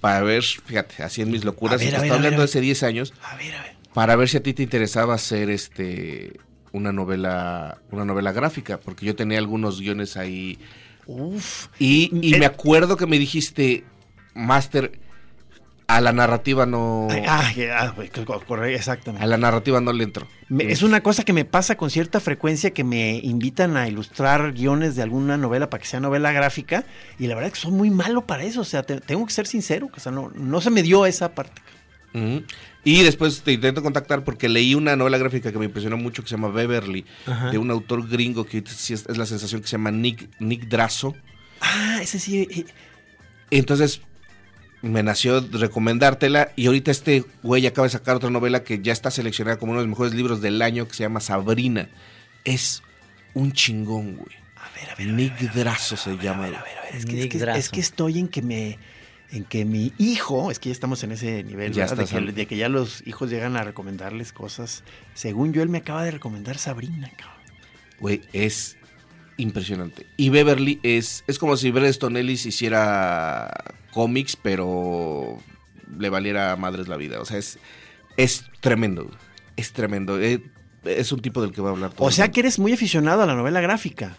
para 0.00 0.20
ver, 0.22 0.42
fíjate, 0.42 1.02
así 1.02 1.22
en 1.22 1.30
mis 1.30 1.44
locuras, 1.44 1.78
ver, 1.80 1.88
estoy 1.94 2.08
ver, 2.08 2.12
hablando 2.12 2.38
de 2.38 2.44
hace 2.44 2.60
10 2.60 2.82
años, 2.82 3.14
A 3.22 3.36
ver, 3.36 3.54
a 3.54 3.62
ver. 3.62 3.72
para 3.94 4.16
ver 4.16 4.28
si 4.28 4.36
a 4.36 4.42
ti 4.42 4.52
te 4.52 4.62
interesaba 4.62 5.14
hacer 5.14 5.48
este 5.50 6.38
una 6.72 6.90
novela, 6.92 7.78
una 7.90 8.04
novela 8.04 8.32
gráfica, 8.32 8.78
porque 8.80 9.04
yo 9.06 9.14
tenía 9.14 9.38
algunos 9.38 9.80
guiones 9.80 10.16
ahí. 10.16 10.58
Uf. 11.06 11.66
Y, 11.78 12.10
y 12.26 12.34
Eh, 12.34 12.38
me 12.38 12.46
acuerdo 12.46 12.96
que 12.96 13.06
me 13.06 13.18
dijiste, 13.18 13.84
Master, 14.34 14.92
a 15.96 16.00
la 16.00 16.12
narrativa 16.12 16.66
no. 16.66 17.08
Ah, 17.26 17.52
exactamente. 18.66 19.22
a 19.24 19.26
la 19.26 19.36
narrativa 19.36 19.80
no 19.80 19.92
le 19.92 20.04
entro. 20.04 20.26
Es 20.58 20.82
una 20.82 21.02
cosa 21.02 21.24
que 21.24 21.32
me 21.32 21.44
pasa 21.44 21.76
con 21.76 21.90
cierta 21.90 22.20
frecuencia 22.20 22.72
que 22.72 22.84
me 22.84 23.18
invitan 23.22 23.76
a 23.76 23.88
ilustrar 23.88 24.52
guiones 24.52 24.96
de 24.96 25.02
alguna 25.02 25.36
novela 25.36 25.70
para 25.70 25.80
que 25.82 25.88
sea 25.88 26.00
novela 26.00 26.32
gráfica 26.32 26.84
y 27.18 27.26
la 27.26 27.34
verdad 27.34 27.48
es 27.48 27.54
que 27.54 27.60
soy 27.60 27.72
muy 27.72 27.90
malo 27.90 28.26
para 28.26 28.44
eso, 28.44 28.60
o 28.60 28.64
sea, 28.64 28.82
te- 28.82 29.00
tengo 29.00 29.24
que 29.26 29.32
ser 29.32 29.46
sincero, 29.46 29.88
o 29.94 30.00
sea, 30.00 30.12
no, 30.12 30.30
no 30.34 30.60
se 30.60 30.70
me 30.70 30.82
dio 30.82 31.06
esa 31.06 31.34
parte. 31.34 31.60
Y 32.84 33.02
después 33.04 33.40
te 33.42 33.52
intento 33.52 33.82
contactar 33.82 34.22
porque 34.24 34.48
leí 34.48 34.74
una 34.74 34.96
novela 34.96 35.16
gráfica 35.16 35.50
que 35.50 35.58
me 35.58 35.64
impresionó 35.64 35.96
mucho 35.96 36.22
que 36.22 36.28
se 36.28 36.34
llama 36.34 36.48
Beverly, 36.48 37.06
Ajá. 37.26 37.50
de 37.50 37.56
un 37.56 37.70
autor 37.70 38.06
gringo 38.06 38.44
que 38.44 38.58
es, 38.58 39.06
la 39.16 39.24
sensación 39.24 39.62
que 39.62 39.68
se 39.68 39.72
llama 39.72 39.90
Nick, 39.92 40.28
Nick 40.38 40.66
Drazo. 40.68 41.14
Ah, 41.62 42.00
ese 42.02 42.18
sí. 42.18 42.46
eh, 42.50 42.64
Entonces 43.50 44.02
me 44.82 45.02
nació 45.02 45.40
recomendártela 45.52 46.52
y 46.56 46.66
ahorita 46.66 46.90
este 46.90 47.24
güey 47.42 47.66
acaba 47.66 47.86
de 47.86 47.92
sacar 47.92 48.16
otra 48.16 48.30
novela 48.30 48.64
que 48.64 48.80
ya 48.80 48.92
está 48.92 49.10
seleccionada 49.10 49.58
como 49.58 49.72
uno 49.72 49.80
de 49.80 49.86
los 49.86 49.90
mejores 49.90 50.12
libros 50.12 50.40
del 50.40 50.60
año 50.60 50.88
que 50.88 50.94
se 50.94 51.04
llama 51.04 51.20
Sabrina. 51.20 51.88
Es 52.44 52.82
un 53.34 53.52
chingón, 53.52 54.16
güey. 54.16 54.36
a 54.56 54.70
ver, 54.74 54.90
a 54.90 54.94
ver. 54.96 55.06
Nick 55.06 55.52
Drazo 55.52 55.96
se 55.96 56.18
llama. 56.18 56.46
A 56.46 56.50
ver, 56.50 56.56
a 56.56 56.62
ver, 56.62 57.56
es 57.56 57.70
que, 57.70 57.80
estoy 57.80 58.18
en 58.18 58.28
que 58.28 58.42
me 58.42 58.78
en 59.30 59.44
que 59.44 59.64
mi 59.64 59.92
hijo, 59.96 60.50
es 60.50 60.58
que 60.58 60.68
ya 60.68 60.74
estamos 60.74 61.02
en 61.04 61.12
ese 61.12 61.42
nivel, 61.44 61.72
Ya 61.72 61.86
¿verdad? 61.86 62.04
de, 62.04 62.26
que, 62.26 62.32
de 62.32 62.46
que 62.46 62.56
ya 62.56 62.68
los 62.68 63.02
hijos 63.06 63.30
llegan 63.30 63.56
a 63.56 63.64
recomendarles 63.64 64.32
cosas. 64.32 64.84
Según 65.14 65.54
yo, 65.54 65.62
él 65.62 65.70
me 65.70 65.78
acaba 65.78 66.04
de 66.04 66.10
recomendar 66.10 66.58
Sabrina, 66.58 67.10
cabrón. 67.16 67.40
Güey, 67.98 68.20
es 68.34 68.76
impresionante. 69.38 70.06
Y 70.18 70.28
Beverly 70.28 70.80
es, 70.82 71.24
es 71.26 71.38
como 71.38 71.56
si 71.56 71.70
Breston 71.70 72.16
Ellis 72.18 72.44
hiciera 72.44 73.50
cómics, 73.92 74.36
pero 74.36 75.38
le 75.98 76.08
valiera 76.10 76.52
a 76.52 76.56
madres 76.56 76.88
la 76.88 76.96
vida. 76.96 77.20
O 77.20 77.24
sea, 77.24 77.38
es, 77.38 77.58
es 78.16 78.44
tremendo. 78.60 79.10
Es 79.56 79.72
tremendo. 79.72 80.20
Eh, 80.20 80.42
Es 80.84 81.12
un 81.12 81.20
tipo 81.20 81.40
del 81.40 81.52
que 81.52 81.60
voy 81.60 81.70
a 81.70 81.72
hablar 81.74 81.90
todo 81.92 82.08
O 82.08 82.10
sea 82.10 82.30
que 82.32 82.40
eres 82.40 82.58
muy 82.58 82.72
aficionado 82.72 83.22
a 83.22 83.26
la 83.26 83.34
novela 83.36 83.60
gráfica. 83.60 84.16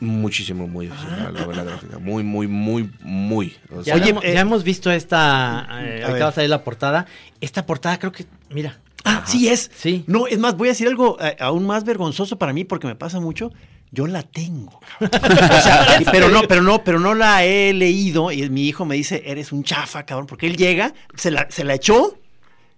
Muchísimo, 0.00 0.66
muy 0.68 0.88
aficionado 0.88 1.28
a 1.28 1.32
la 1.32 1.40
novela 1.40 1.64
gráfica. 1.64 1.98
Muy, 1.98 2.22
muy, 2.22 2.46
muy, 2.46 2.90
muy. 3.02 3.56
O 3.70 3.82
sea, 3.82 3.96
Ya, 3.96 4.02
Oye, 4.02 4.10
hemos, 4.10 4.24
eh, 4.24 4.34
ya 4.34 4.40
hemos 4.40 4.62
visto 4.64 4.90
esta. 4.90 5.66
eh, 5.82 6.00
ahorita 6.02 6.12
ver. 6.12 6.22
va 6.22 6.28
a 6.28 6.32
salir 6.32 6.50
la 6.50 6.62
portada. 6.64 7.06
Esta 7.40 7.64
portada 7.66 7.98
creo 7.98 8.12
que. 8.12 8.24
Mira. 8.50 8.78
Ah, 9.04 9.22
sí 9.26 9.48
es. 9.48 9.70
Sí. 9.76 10.04
No, 10.06 10.26
es 10.26 10.38
más, 10.38 10.56
voy 10.56 10.68
a 10.68 10.72
decir 10.72 10.88
algo 10.88 11.16
eh, 11.20 11.36
aún 11.40 11.64
más 11.66 11.84
vergonzoso 11.84 12.38
para 12.38 12.52
mí 12.52 12.64
porque 12.64 12.86
me 12.86 12.94
pasa 12.96 13.20
mucho. 13.20 13.52
Yo 13.90 14.06
la 14.06 14.22
tengo. 14.22 14.80
cabrón. 14.98 15.10
O 15.56 15.60
sea, 15.60 15.86
pero 16.10 16.28
no, 16.28 16.42
pero 16.42 16.62
no, 16.62 16.84
pero 16.84 17.00
no 17.00 17.14
la 17.14 17.44
he 17.44 17.72
leído 17.72 18.30
y 18.32 18.48
mi 18.50 18.66
hijo 18.68 18.84
me 18.84 18.96
dice, 18.96 19.22
eres 19.26 19.52
un 19.52 19.64
chafa, 19.64 20.04
cabrón, 20.04 20.26
porque 20.26 20.46
él 20.46 20.56
llega, 20.56 20.92
se 21.16 21.30
la, 21.30 21.46
se 21.50 21.64
la 21.64 21.74
echó 21.74 22.18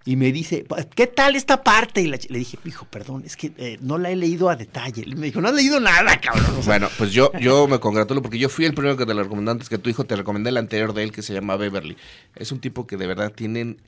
y 0.08 0.16
me 0.16 0.32
dice, 0.32 0.64
¿qué 0.94 1.06
tal 1.06 1.36
esta 1.36 1.62
parte? 1.62 2.00
Y 2.00 2.06
la 2.06 2.18
le 2.30 2.38
dije, 2.38 2.58
hijo, 2.64 2.86
perdón, 2.86 3.24
es 3.26 3.36
que 3.36 3.52
eh, 3.58 3.76
no 3.82 3.98
la 3.98 4.10
he 4.10 4.16
leído 4.16 4.48
a 4.48 4.56
detalle. 4.56 5.04
Y 5.06 5.14
me 5.14 5.26
dijo, 5.26 5.42
no 5.42 5.48
has 5.48 5.54
leído 5.54 5.80
nada, 5.80 6.18
cabrón. 6.18 6.46
O 6.58 6.62
sea, 6.62 6.78
Bueno, 6.78 6.88
pues 6.96 7.12
yo, 7.12 7.30
yo 7.40 7.68
me 7.68 7.78
congratulo 7.78 8.22
porque 8.22 8.38
yo 8.38 8.48
fui 8.48 8.64
el 8.64 8.72
primero 8.72 8.96
que 8.96 9.04
te 9.04 9.12
lo 9.12 9.22
recomendé 9.22 9.50
antes 9.50 9.68
que 9.68 9.76
tu 9.76 9.90
hijo. 9.90 10.04
Te 10.04 10.16
recomendé 10.16 10.48
el 10.48 10.56
anterior 10.56 10.94
de 10.94 11.02
él 11.02 11.12
que 11.12 11.20
se 11.20 11.34
llama 11.34 11.56
Beverly. 11.56 11.98
Es 12.36 12.52
un 12.52 12.60
tipo 12.60 12.86
que 12.86 12.96
de 12.96 13.06
verdad 13.06 13.32
tienen 13.32 13.82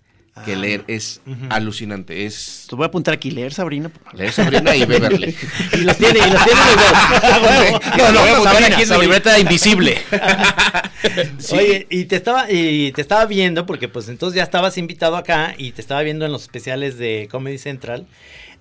que 0.44 0.52
Ah. 0.52 0.56
leer. 0.56 0.84
Es 0.87 1.20
alucinante. 1.50 2.25
Es 2.26 2.66
te 2.68 2.76
voy 2.76 2.84
a 2.84 2.87
apuntar 2.87 3.14
aquí, 3.14 3.30
leer 3.30 3.52
Sabrina. 3.52 3.90
leer 4.14 4.32
Sabrina 4.32 4.75
y 4.76 4.84
Beverly. 4.87 5.34
Y 5.75 5.78
los 5.78 5.96
tiene, 5.99 6.18
y 6.18 6.30
los 6.30 6.44
tiene 6.44 6.60
los 6.60 7.72
dos. 7.72 7.96
No, 7.99 8.12
no, 8.12 8.20
voy 8.20 8.28
a 8.28 8.32
apuntar 8.32 8.52
Sabrina, 8.54 8.66
aquí 8.75 8.82
en 8.82 8.88
Sabrina. 8.88 8.99
libreta 9.14 9.38
invisible. 9.38 9.99
Oye, 11.52 11.87
y 11.90 12.04
te 12.04 12.16
estaba, 12.16 12.50
y 12.50 12.92
te 12.92 13.00
estaba 13.00 13.25
viendo, 13.26 13.66
porque 13.66 13.88
pues 13.88 14.08
entonces 14.08 14.37
ya 14.37 14.42
estabas 14.42 14.76
invitado 14.78 15.16
acá 15.16 15.54
y 15.56 15.72
te 15.72 15.80
estaba 15.80 16.02
viendo 16.02 16.25
en 16.26 16.32
los 16.32 16.42
especiales 16.42 16.99
de 16.99 17.28
Comedy 17.30 17.58
Central. 17.58 18.06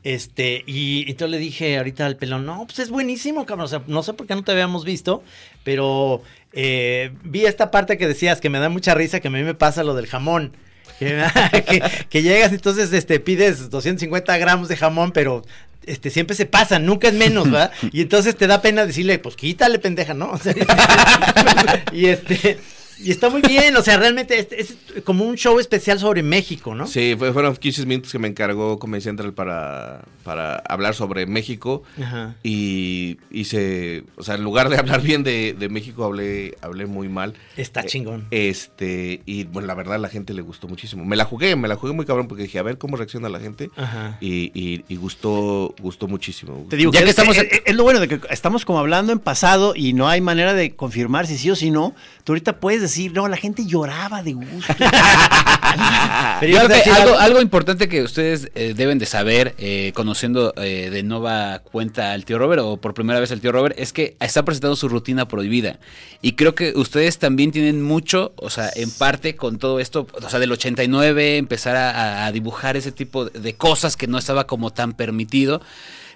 Este, 0.04 0.64
y, 0.66 1.04
y 1.08 1.12
entonces 1.12 1.32
le 1.32 1.38
dije 1.40 1.78
ahorita 1.78 2.06
al 2.06 2.16
pelón, 2.16 2.46
no, 2.46 2.66
pues 2.66 2.80
es 2.80 2.90
buenísimo, 2.90 3.46
cabrón. 3.46 3.66
O 3.66 3.68
sea, 3.70 3.82
no 3.88 4.02
sé 4.04 4.14
por 4.14 4.28
qué 4.28 4.36
no 4.36 4.44
te 4.44 4.52
habíamos 4.54 4.86
visto, 4.86 5.24
pero 5.64 6.22
eh, 6.54 7.12
vi 7.24 7.46
esta 7.46 7.70
parte 7.70 7.98
que 7.98 8.08
decías 8.08 8.40
que 8.40 8.50
me 8.50 8.60
da 8.60 8.70
mucha 8.70 8.96
risa, 8.96 9.20
que 9.20 9.28
a 9.28 9.32
mí 9.32 9.44
me 9.44 9.56
pasa 9.56 9.84
lo 9.84 9.94
del 9.96 10.08
jamón. 10.08 10.54
Que, 11.00 11.26
que- 11.68 11.84
que 12.10 12.22
llegas 12.22 12.52
y 12.52 12.56
entonces 12.56 12.92
este, 12.94 13.20
pides 13.20 13.70
250 13.70 14.38
gramos 14.38 14.68
de 14.68 14.76
jamón, 14.78 15.12
pero 15.12 15.44
este, 15.86 16.10
siempre 16.10 16.36
se 16.36 16.46
pasan, 16.46 16.86
nunca 16.86 17.08
es 17.08 17.14
menos, 17.16 17.50
¿verdad? 17.50 17.72
Y 17.92 18.02
entonces 18.02 18.36
te 18.36 18.46
da 18.48 18.62
pena 18.62 18.86
decirle, 18.86 19.18
pues 19.18 19.36
quítale, 19.36 19.80
pendeja, 19.80 20.14
¿no? 20.14 20.32
O 20.32 20.38
sea, 20.44 20.54
y 21.92 22.06
este. 22.08 22.60
Y 23.02 23.12
está 23.12 23.30
muy 23.30 23.42
bien, 23.42 23.76
o 23.78 23.82
sea, 23.82 23.98
realmente 23.98 24.38
es, 24.40 24.48
es 24.52 25.04
como 25.04 25.24
un 25.26 25.36
show 25.36 25.60
especial 25.60 26.00
sobre 26.00 26.22
México, 26.24 26.76
¿no? 26.76 26.86
Sí, 26.88 27.16
fue- 27.18 27.32
fueron 27.34 27.56
15 27.56 27.86
minutos 27.86 28.12
que 28.12 28.20
me 28.20 28.28
encargó 28.28 28.78
Comedy 28.80 29.02
Central 29.02 29.34
para, 29.34 30.02
para 30.24 30.56
hablar 30.68 30.96
sobre 30.96 31.26
México. 31.26 31.84
Ajá. 32.02 32.36
Y 32.44 33.18
hice, 33.32 34.04
o 34.18 34.24
sea, 34.24 34.36
en 34.36 34.44
lugar 34.44 34.70
de 34.70 34.78
hablar 34.78 35.02
bien 35.02 35.24
de, 35.24 35.56
de 35.58 35.70
México, 35.70 36.04
hablé, 36.04 36.58
hablé 36.62 36.86
muy 36.86 37.08
mal. 37.10 37.36
Está 37.58 37.84
chingón. 37.86 38.28
Este, 38.32 39.22
y 39.26 39.46
bueno, 39.46 39.68
la 39.68 39.76
verdad 39.76 39.96
a 39.96 40.00
la 40.00 40.10
gente 40.10 40.34
le 40.34 40.42
gustó 40.42 40.68
muchísimo. 40.68 41.06
Me 41.06 41.16
la 41.16 41.26
jugué, 41.26 41.56
me 41.56 41.68
la 41.68 41.76
jugué 41.76 41.94
muy 41.94 42.06
cabrón 42.06 42.28
porque 42.28 42.44
dije, 42.44 42.60
a 42.60 42.64
ver 42.64 42.78
cómo 42.78 42.98
reacciona 42.98 43.30
la 43.30 43.40
gente. 43.40 43.70
Ajá. 43.78 44.18
Y, 44.22 44.52
y- 44.54 44.84
y 44.90 44.96
gustó, 44.98 45.74
gustó 45.82 46.08
muchísimo. 46.08 46.66
Te 46.70 46.76
digo 46.76 46.92
Ya 46.92 47.00
que, 47.00 47.06
que 47.06 47.12
es, 47.12 47.18
estamos- 47.18 47.38
es- 47.38 47.62
es 47.66 47.76
lo 47.76 47.84
bueno 47.84 48.00
de 48.00 48.08
que 48.08 48.20
estamos 48.30 48.66
como 48.66 48.80
hablando 48.80 49.12
en 49.14 49.20
pasado 49.20 49.74
y 49.76 49.94
no 49.94 50.08
hay 50.10 50.20
manera 50.22 50.54
de 50.54 50.76
confirmar 50.76 51.28
si 51.28 51.38
sí 51.38 51.50
o 51.50 51.56
si 51.56 51.72
no. 51.72 51.94
Tú 52.24 52.34
ahorita 52.34 52.60
puedes 52.60 52.82
decir, 52.92 53.12
no, 53.14 53.28
la 53.28 53.38
gente 53.38 53.66
lloraba 53.66 54.22
de 54.24 54.34
gusto. 54.34 54.74
Pero 56.40 56.52
Yo 56.54 56.66
creo 56.68 56.84
que 56.84 56.90
algo, 56.92 57.42
importante 57.42 57.88
que 57.88 58.02
ustedes 58.02 58.50
eh, 58.56 58.74
deben 58.76 58.98
de 58.98 59.06
saber, 59.06 59.56
eh, 59.58 59.92
conociendo 59.94 60.54
eh, 60.58 60.90
de 60.92 61.04
nueva 61.04 61.60
cuenta 61.60 62.14
al 62.14 62.26
tío 62.26 62.38
Robert 62.40 62.62
o 62.64 62.78
por 62.78 62.94
primera 62.94 63.20
vez 63.20 63.32
al 63.32 63.42
tío 63.42 63.52
Robert, 63.52 63.76
es 63.78 63.94
que 63.94 64.16
está 64.20 64.44
presentando 64.44 64.76
su 64.76 64.90
rutina 64.90 65.28
prohibida. 65.28 65.80
Y 66.22 66.34
creo 66.34 66.56
que 66.56 66.74
ustedes 66.76 67.20
también 67.20 67.52
tienen 67.52 67.82
mucho, 67.82 68.34
o 68.38 68.50
sea, 68.50 68.70
en 68.76 68.90
parte 68.92 69.36
con 69.36 69.58
todo 69.60 69.80
esto, 69.80 70.08
o 70.22 70.30
sea, 70.30 70.40
del 70.40 70.52
89, 70.52 71.38
empezar 71.38 71.76
a, 71.76 72.26
a 72.26 72.32
dibujar 72.32 72.78
ese 72.78 72.92
tipo 72.92 73.26
de 73.26 73.54
cosas 73.56 73.96
que 73.96 74.08
no 74.08 74.18
estaba 74.18 74.48
como 74.48 74.72
tan 74.72 74.94
permitido. 74.94 75.62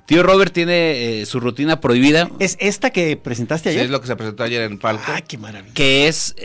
Tío 0.06 0.22
Robert 0.22 0.51
tiene 0.51 1.22
eh, 1.22 1.25
su 1.25 1.39
rutina 1.39 1.80
prohibida. 1.80 2.30
¿Es 2.39 2.58
esta 2.60 2.89
que 2.89 3.15
presentaste 3.15 3.70
Sí, 3.70 3.75
ayer? 3.77 3.86
es 3.86 3.89
lo 3.92 4.01
que 4.01 4.08
se 4.08 4.18
presentó 4.18 4.44
ayer 4.44 4.63
en 4.63 4.77
Palco. 4.77 5.03
Ay, 5.08 5.24
qué 5.25 5.38
maravilla. 5.38 5.74
que 5.74 6.10
es 6.10 6.36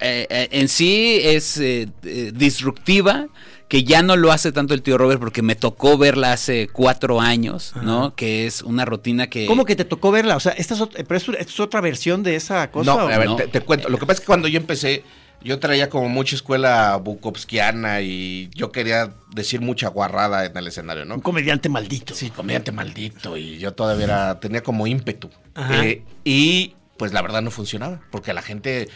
eh, 0.00 0.26
eh, 0.30 0.48
en 0.52 0.68
sí 0.68 1.20
es 1.22 1.58
eh, 1.58 1.88
disruptiva, 2.34 3.28
que 3.68 3.84
ya 3.84 4.02
no 4.02 4.16
lo 4.16 4.32
hace 4.32 4.50
tanto 4.50 4.74
el 4.74 4.82
tío 4.82 4.98
Robert 4.98 5.20
porque 5.20 5.42
me 5.42 5.54
tocó 5.54 5.96
verla 5.96 6.32
hace 6.32 6.68
cuatro 6.72 7.20
años, 7.20 7.72
¿no? 7.82 8.16
Que 8.16 8.46
es 8.46 8.62
una 8.62 8.84
rutina 8.84 9.28
que... 9.28 9.46
¿Cómo 9.46 9.64
que 9.64 9.76
te 9.76 9.84
tocó 9.84 10.10
verla? 10.10 10.34
O 10.36 10.40
sea, 10.40 10.52
esta 10.52 10.74
es, 10.74 10.80
ot- 10.80 10.92
pero 11.06 11.14
es, 11.16 11.28
esta 11.28 11.40
es 11.52 11.60
otra 11.60 11.80
versión 11.80 12.24
de 12.24 12.34
esa 12.34 12.68
cosa. 12.72 12.90
No, 12.92 13.04
¿o 13.04 13.08
a 13.08 13.16
ver, 13.18 13.28
no? 13.28 13.36
Te, 13.36 13.46
te 13.46 13.60
cuento. 13.60 13.88
Lo 13.88 13.98
que 13.98 14.06
pasa 14.06 14.14
es 14.14 14.20
que 14.20 14.26
cuando 14.26 14.48
yo 14.48 14.56
empecé, 14.58 15.04
yo 15.44 15.60
traía 15.60 15.88
como 15.88 16.08
mucha 16.08 16.34
escuela 16.34 16.96
bukovskiana 16.96 18.00
y 18.00 18.50
yo 18.56 18.72
quería 18.72 19.12
decir 19.32 19.60
mucha 19.60 19.86
guarrada 19.88 20.44
en 20.46 20.56
el 20.56 20.66
escenario, 20.66 21.04
¿no? 21.04 21.14
Un 21.14 21.20
comediante 21.20 21.68
maldito. 21.68 22.12
Sí, 22.12 22.30
comediante 22.30 22.72
maldito 22.72 23.36
y 23.36 23.58
yo 23.58 23.72
todavía 23.72 24.04
era, 24.06 24.40
tenía 24.40 24.64
como 24.64 24.88
ímpetu. 24.88 25.30
Ajá. 25.54 25.86
Eh, 25.86 26.02
y 26.24 26.74
pues 26.96 27.12
la 27.12 27.22
verdad 27.22 27.40
no 27.40 27.50
funcionaba, 27.52 28.00
porque 28.10 28.34
la 28.34 28.42
gente 28.42 28.88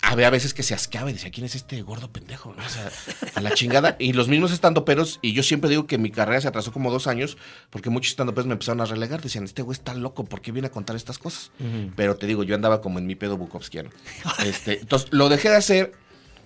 había 0.00 0.30
veces 0.30 0.54
que 0.54 0.62
se 0.62 0.74
asqueaba 0.74 1.10
y 1.10 1.14
decía, 1.14 1.30
¿quién 1.30 1.44
es 1.44 1.54
este 1.54 1.82
gordo 1.82 2.10
pendejo? 2.10 2.54
no? 2.56 2.64
O 2.64 2.68
sea, 2.68 2.90
a 3.34 3.40
la 3.40 3.50
chingada. 3.50 3.96
Y 3.98 4.12
los 4.12 4.28
mismos 4.28 4.52
estandoperos, 4.52 5.18
y 5.22 5.32
yo 5.32 5.42
siempre 5.42 5.68
digo 5.68 5.86
que 5.86 5.98
mi 5.98 6.10
carrera 6.10 6.40
se 6.40 6.48
atrasó 6.48 6.72
como 6.72 6.90
dos 6.90 7.06
años, 7.06 7.36
porque 7.70 7.90
muchos 7.90 8.10
estandoperos 8.12 8.46
me 8.46 8.52
empezaron 8.52 8.80
a 8.80 8.84
relegar, 8.84 9.20
decían, 9.20 9.44
este 9.44 9.62
güey 9.62 9.74
está 9.76 9.94
loco, 9.94 10.24
¿por 10.24 10.40
qué 10.40 10.52
viene 10.52 10.68
a 10.68 10.70
contar 10.70 10.94
estas 10.94 11.18
cosas? 11.18 11.50
Pero 11.96 12.16
te 12.16 12.26
digo, 12.26 12.44
yo 12.44 12.54
andaba 12.54 12.80
como 12.80 12.98
en 12.98 13.06
mi 13.06 13.14
pedo 13.14 13.36
bukovskiano. 13.36 13.90
Este, 14.44 14.80
entonces, 14.80 15.08
lo 15.12 15.28
dejé 15.28 15.50
de 15.50 15.56
hacer, 15.56 15.92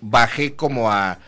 bajé 0.01 0.57
como 0.57 0.91
a 0.91 1.19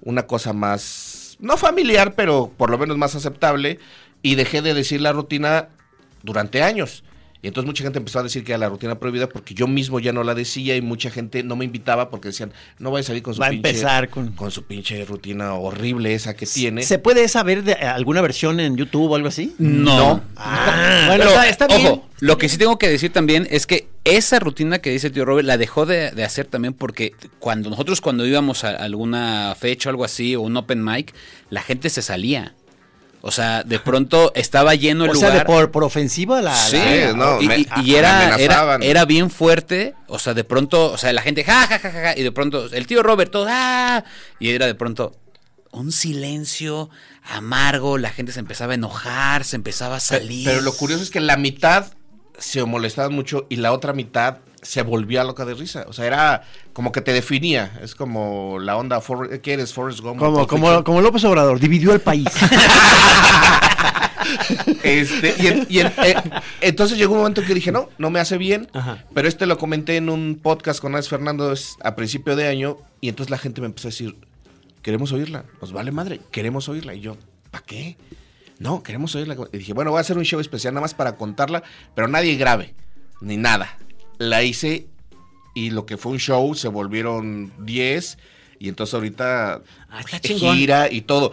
una 0.00 0.26
cosa 0.26 0.52
más, 0.52 1.36
no 1.38 1.56
familiar, 1.56 2.14
pero 2.14 2.50
por 2.56 2.70
lo 2.70 2.78
menos 2.78 2.96
más 2.96 3.14
aceptable, 3.14 3.78
y 4.22 4.36
dejé 4.36 4.62
de 4.62 4.72
decir 4.72 5.00
la 5.00 5.12
rutina 5.12 5.68
durante 6.22 6.62
años. 6.62 7.04
Y 7.44 7.48
entonces 7.48 7.66
mucha 7.66 7.84
gente 7.84 7.98
empezó 7.98 8.20
a 8.20 8.22
decir 8.22 8.42
que 8.42 8.52
era 8.52 8.58
la 8.58 8.70
rutina 8.70 8.98
prohibida 8.98 9.28
porque 9.28 9.52
yo 9.52 9.68
mismo 9.68 10.00
ya 10.00 10.14
no 10.14 10.24
la 10.24 10.34
decía 10.34 10.76
y 10.76 10.80
mucha 10.80 11.10
gente 11.10 11.42
no 11.42 11.56
me 11.56 11.66
invitaba 11.66 12.08
porque 12.08 12.28
decían, 12.28 12.52
no 12.78 12.90
vaya 12.90 13.02
a 13.02 13.06
salir 13.08 13.22
con 13.22 13.34
su 13.34 13.40
Va 13.42 13.48
a 13.48 13.50
pinche 13.50 13.68
empezar 13.68 14.08
con- 14.08 14.32
con 14.32 14.50
su 14.50 14.62
pinche 14.64 15.04
rutina 15.04 15.52
horrible 15.52 16.14
esa 16.14 16.34
que 16.34 16.46
tiene. 16.46 16.82
¿Se 16.84 16.98
puede 16.98 17.28
saber 17.28 17.62
de 17.62 17.72
eh, 17.72 17.84
alguna 17.84 18.22
versión 18.22 18.60
en 18.60 18.78
YouTube 18.78 19.10
o 19.10 19.14
algo 19.16 19.28
así? 19.28 19.54
No. 19.58 20.22
Ah, 20.36 21.04
Bueno, 21.08 21.24
Pero, 21.24 21.30
está- 21.34 21.48
está 21.50 21.66
bien. 21.66 21.86
Ojo, 21.86 22.08
lo 22.20 22.38
que 22.38 22.48
sí 22.48 22.56
tengo 22.56 22.78
que 22.78 22.88
decir 22.88 23.12
también 23.12 23.46
es 23.50 23.66
que 23.66 23.88
esa 24.04 24.38
rutina 24.38 24.78
que 24.78 24.88
dice 24.88 25.08
el 25.08 25.12
tío 25.12 25.26
Robert 25.26 25.46
la 25.46 25.58
dejó 25.58 25.84
de, 25.84 26.12
de 26.12 26.24
hacer 26.24 26.46
también 26.46 26.72
porque 26.72 27.12
cuando 27.40 27.68
nosotros 27.68 28.00
cuando 28.00 28.26
íbamos 28.26 28.64
a 28.64 28.70
alguna 28.70 29.54
fecha 29.58 29.88
o 29.88 29.90
algo 29.90 30.04
así 30.04 30.34
o 30.34 30.40
un 30.40 30.56
open 30.56 30.82
mic, 30.82 31.12
la 31.50 31.60
gente 31.60 31.90
se 31.90 32.00
salía. 32.00 32.54
O 33.26 33.30
sea, 33.30 33.62
de 33.62 33.78
pronto 33.78 34.32
estaba 34.34 34.74
lleno 34.74 35.06
el 35.06 35.12
o 35.12 35.14
sea, 35.14 35.28
lugar. 35.30 35.46
de 35.46 35.52
por, 35.52 35.70
por 35.70 35.82
ofensiva 35.82 36.42
la... 36.42 36.54
Sí, 36.54 36.76
la- 36.76 37.14
no, 37.14 37.40
y, 37.40 37.48
me- 37.48 37.58
y- 37.60 37.66
y 37.76 37.82
me 37.92 37.96
era, 37.98 38.36
era, 38.36 38.76
era 38.82 39.04
bien 39.06 39.30
fuerte, 39.30 39.94
o 40.08 40.18
sea, 40.18 40.34
de 40.34 40.44
pronto, 40.44 40.92
o 40.92 40.98
sea, 40.98 41.10
la 41.14 41.22
gente, 41.22 41.42
ja, 41.42 41.66
ja, 41.66 41.78
ja, 41.78 41.90
ja, 41.90 42.00
ja, 42.02 42.18
y 42.18 42.22
de 42.22 42.32
pronto, 42.32 42.66
el 42.70 42.86
tío 42.86 43.02
Robert, 43.02 43.30
todo, 43.32 43.46
ah, 43.48 44.04
y 44.38 44.50
era 44.50 44.66
de 44.66 44.74
pronto 44.74 45.16
un 45.72 45.90
silencio 45.90 46.90
amargo, 47.22 47.96
la 47.96 48.10
gente 48.10 48.30
se 48.30 48.40
empezaba 48.40 48.72
a 48.72 48.74
enojar, 48.74 49.44
se 49.44 49.56
empezaba 49.56 49.96
a 49.96 50.00
salir. 50.00 50.46
Pero 50.46 50.60
lo 50.60 50.74
curioso 50.74 51.02
es 51.02 51.10
que 51.10 51.20
la 51.20 51.38
mitad 51.38 51.86
se 52.38 52.62
molestaban 52.64 53.14
mucho 53.14 53.46
y 53.48 53.56
la 53.56 53.72
otra 53.72 53.94
mitad 53.94 54.38
se 54.64 54.82
volvía 54.82 55.22
loca 55.22 55.44
de 55.44 55.54
risa. 55.54 55.84
O 55.88 55.92
sea, 55.92 56.06
era 56.06 56.42
como 56.72 56.90
que 56.90 57.00
te 57.00 57.12
definía. 57.12 57.78
Es 57.82 57.94
como 57.94 58.58
la 58.58 58.76
onda, 58.76 59.00
For- 59.00 59.40
¿qué 59.40 59.52
eres? 59.52 59.72
Forrest 59.72 60.00
Gump. 60.00 60.18
Como, 60.18 60.46
como, 60.48 60.82
como 60.82 61.00
López 61.00 61.22
Obrador, 61.24 61.60
dividió 61.60 61.92
el 61.92 62.00
país. 62.00 62.26
Este, 64.82 65.34
y 65.38 65.46
en- 65.48 65.66
y 65.68 65.78
en- 65.80 65.92
eh, 66.02 66.14
entonces 66.60 66.96
llegó 66.98 67.12
un 67.12 67.18
momento 67.20 67.42
que 67.42 67.54
dije, 67.54 67.72
no, 67.72 67.88
no 67.98 68.10
me 68.10 68.20
hace 68.20 68.38
bien. 68.38 68.68
Ajá. 68.72 69.04
Pero 69.14 69.28
este 69.28 69.46
lo 69.46 69.58
comenté 69.58 69.96
en 69.96 70.08
un 70.08 70.38
podcast 70.42 70.80
con 70.80 70.94
Alex 70.94 71.08
Fernández 71.08 71.76
a 71.82 71.94
principio 71.94 72.36
de 72.36 72.48
año. 72.48 72.78
Y 73.00 73.08
entonces 73.08 73.30
la 73.30 73.38
gente 73.38 73.60
me 73.60 73.66
empezó 73.66 73.88
a 73.88 73.90
decir, 73.90 74.16
queremos 74.82 75.12
oírla. 75.12 75.44
Nos 75.60 75.72
vale 75.72 75.90
madre, 75.90 76.20
queremos 76.30 76.68
oírla. 76.68 76.94
Y 76.94 77.00
yo, 77.00 77.16
¿para 77.50 77.64
qué? 77.64 77.96
No, 78.58 78.82
queremos 78.82 79.14
oírla. 79.14 79.36
Y 79.52 79.58
dije, 79.58 79.72
bueno, 79.74 79.90
voy 79.90 79.98
a 79.98 80.00
hacer 80.02 80.16
un 80.16 80.24
show 80.24 80.40
especial 80.40 80.72
nada 80.74 80.82
más 80.82 80.94
para 80.94 81.16
contarla, 81.16 81.62
pero 81.94 82.08
nadie 82.08 82.36
grave, 82.36 82.74
ni 83.20 83.36
nada. 83.36 83.76
La 84.18 84.42
hice 84.42 84.86
y 85.54 85.70
lo 85.70 85.86
que 85.86 85.96
fue 85.96 86.12
un 86.12 86.18
show 86.18 86.54
se 86.54 86.68
volvieron 86.68 87.52
10 87.60 88.18
y 88.58 88.68
entonces 88.68 88.94
ahorita 88.94 89.60
Ah, 89.90 90.00
está 90.00 90.20
chingón. 90.20 90.56
gira 90.56 90.90
y 90.90 91.02
todo. 91.02 91.32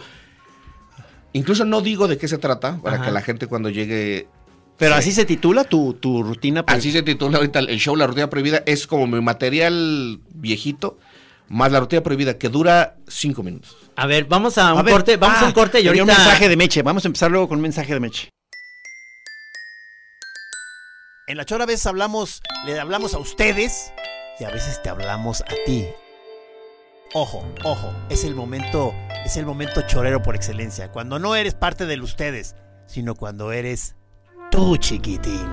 Incluso 1.32 1.64
no 1.64 1.80
digo 1.80 2.08
de 2.08 2.18
qué 2.18 2.28
se 2.28 2.38
trata 2.38 2.78
para 2.82 2.96
Ajá. 2.96 3.04
que 3.06 3.10
la 3.10 3.22
gente 3.22 3.46
cuando 3.46 3.70
llegue... 3.70 4.28
Pero 4.76 4.92
se- 4.94 4.98
así 4.98 5.12
se 5.12 5.24
titula 5.24 5.64
tu, 5.64 5.94
tu 5.94 6.22
rutina. 6.22 6.64
pues. 6.64 6.78
Así 6.78 6.92
se 6.92 7.02
titula 7.02 7.38
ahorita 7.38 7.60
el 7.60 7.78
show 7.78 7.96
La 7.96 8.06
Rutina 8.06 8.28
Prohibida. 8.28 8.62
Es 8.66 8.86
como 8.86 9.06
mi 9.06 9.20
material 9.20 10.20
viejito, 10.34 10.98
más 11.48 11.72
La 11.72 11.80
Rutina 11.80 12.02
Prohibida, 12.02 12.36
que 12.36 12.48
dura 12.48 12.96
cinco 13.08 13.42
minutos. 13.42 13.76
A 13.96 14.06
ver, 14.06 14.24
vamos 14.24 14.58
a 14.58 14.72
un 14.74 14.80
A 14.80 14.82
ver, 14.82 14.92
corte, 14.94 15.16
vamos 15.16 15.38
a 15.38 15.44
ah, 15.44 15.46
un 15.46 15.52
corte 15.52 15.80
y 15.80 15.86
ahorita... 15.86 16.02
un 16.02 16.08
mensaje 16.08 16.48
de 16.48 16.56
Meche. 16.56 16.82
Vamos 16.82 17.04
a 17.04 17.08
empezar 17.08 17.30
luego 17.30 17.48
con 17.48 17.58
un 17.58 17.62
mensaje 17.62 17.94
de 17.94 18.00
Meche. 18.00 18.28
En 21.28 21.36
la 21.36 21.44
chora 21.44 21.64
a 21.64 21.66
veces 21.68 21.86
hablamos, 21.86 22.42
le 22.66 22.80
hablamos 22.80 23.14
a 23.14 23.18
ustedes 23.18 23.92
y 24.40 24.44
a 24.44 24.50
veces 24.50 24.82
te 24.82 24.88
hablamos 24.88 25.42
a 25.42 25.54
ti. 25.64 25.86
Ojo, 27.14 27.46
ojo, 27.62 27.94
es 28.08 28.24
el 28.24 28.34
momento, 28.34 28.92
es 29.24 29.36
el 29.36 29.46
momento 29.46 29.82
chorero 29.82 30.20
por 30.20 30.34
excelencia. 30.34 30.90
Cuando 30.90 31.20
no 31.20 31.36
eres 31.36 31.54
parte 31.54 31.86
del 31.86 32.02
ustedes, 32.02 32.56
sino 32.86 33.14
cuando 33.14 33.52
eres 33.52 33.94
tú, 34.50 34.76
chiquitín. 34.78 35.48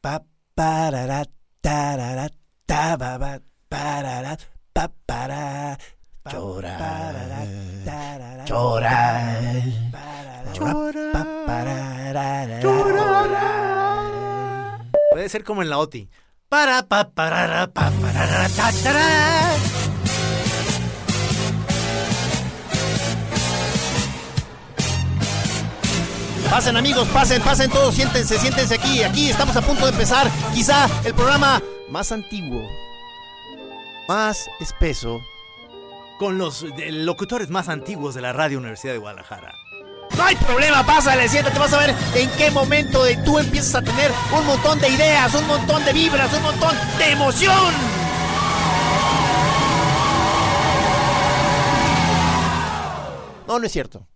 Pa, 0.00 0.24
parara, 0.54 1.26
tarara, 1.60 2.30
ta, 2.64 2.96
ba, 2.96 3.18
ba, 3.18 3.42
parara, 3.68 4.38
pa, 4.72 4.90
para, 5.04 5.78
Llorar, 6.32 7.14
llorar, 8.46 9.42
llorar, 11.72 12.62
llorar. 12.62 14.80
Puede 15.12 15.28
ser 15.28 15.44
como 15.44 15.60
en 15.62 15.68
la 15.68 15.78
OTI. 15.78 16.08
Para, 16.48 16.82
pa, 16.86 17.10
parara, 17.10 17.66
pa, 17.66 17.90
parara, 17.90 18.48
ta, 18.56 18.72
tará. 18.82 19.50
Pasen 26.50 26.76
amigos, 26.76 27.06
pasen, 27.08 27.42
pasen 27.42 27.70
todos, 27.70 27.94
siéntense, 27.94 28.38
siéntense 28.38 28.74
aquí, 28.74 29.02
aquí 29.02 29.30
estamos 29.30 29.56
a 29.56 29.60
punto 29.60 29.84
de 29.84 29.92
empezar 29.92 30.30
quizá 30.54 30.88
el 31.04 31.14
programa 31.14 31.60
más 31.90 32.12
antiguo 32.12 32.62
más 34.08 34.48
espeso. 34.60 35.20
Con 36.18 36.38
los 36.38 36.64
locutores 36.78 37.50
más 37.50 37.68
antiguos 37.68 38.14
de 38.14 38.22
la 38.22 38.32
Radio 38.32 38.58
Universidad 38.58 38.92
de 38.92 38.98
Guadalajara. 38.98 39.52
No 40.16 40.22
hay 40.22 40.36
problema, 40.36 40.86
pásale, 40.86 41.28
siéntate, 41.28 41.58
vas 41.58 41.72
a 41.72 41.78
ver 41.78 41.94
en 42.14 42.30
qué 42.38 42.50
momento 42.50 43.02
de 43.02 43.16
tú 43.18 43.38
empiezas 43.38 43.74
a 43.74 43.82
tener 43.82 44.12
un 44.38 44.46
montón 44.46 44.78
de 44.78 44.88
ideas, 44.88 45.34
un 45.34 45.46
montón 45.46 45.84
de 45.84 45.92
vibras, 45.92 46.32
un 46.32 46.42
montón 46.42 46.76
de 46.98 47.10
emoción. 47.10 47.74
No, 53.48 53.58
no 53.58 53.66
es 53.66 53.72
cierto. 53.72 54.06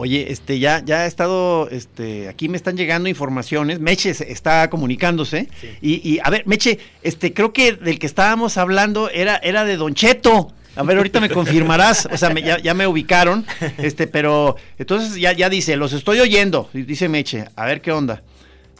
Oye, 0.00 0.30
este, 0.30 0.60
ya, 0.60 0.80
ya 0.84 1.00
ha 1.00 1.06
estado, 1.06 1.68
este, 1.70 2.28
aquí 2.28 2.48
me 2.48 2.56
están 2.56 2.76
llegando 2.76 3.08
informaciones. 3.08 3.80
Meche 3.80 4.10
está 4.10 4.70
comunicándose. 4.70 5.48
Y, 5.82 5.94
y, 6.08 6.20
a 6.22 6.30
ver, 6.30 6.46
Meche, 6.46 6.78
este, 7.02 7.34
creo 7.34 7.52
que 7.52 7.72
del 7.72 7.98
que 7.98 8.06
estábamos 8.06 8.56
hablando 8.58 9.10
era, 9.10 9.36
era 9.42 9.64
de 9.64 9.76
Don 9.76 9.94
Cheto. 9.94 10.52
A 10.76 10.84
ver, 10.84 10.96
ahorita 10.98 11.18
me 11.20 11.28
confirmarás, 11.28 12.06
o 12.12 12.16
sea, 12.16 12.30
me- 12.30 12.42
ya, 12.42 12.58
ya 12.60 12.72
me 12.72 12.86
ubicaron, 12.86 13.44
este, 13.78 14.06
pero 14.06 14.54
entonces 14.78 15.16
ya, 15.16 15.32
ya 15.32 15.50
dice, 15.50 15.76
los 15.76 15.92
estoy 15.92 16.20
oyendo, 16.20 16.70
dice 16.72 17.08
Meche, 17.08 17.46
a 17.56 17.66
ver 17.66 17.80
qué 17.80 17.90
onda. 17.90 18.22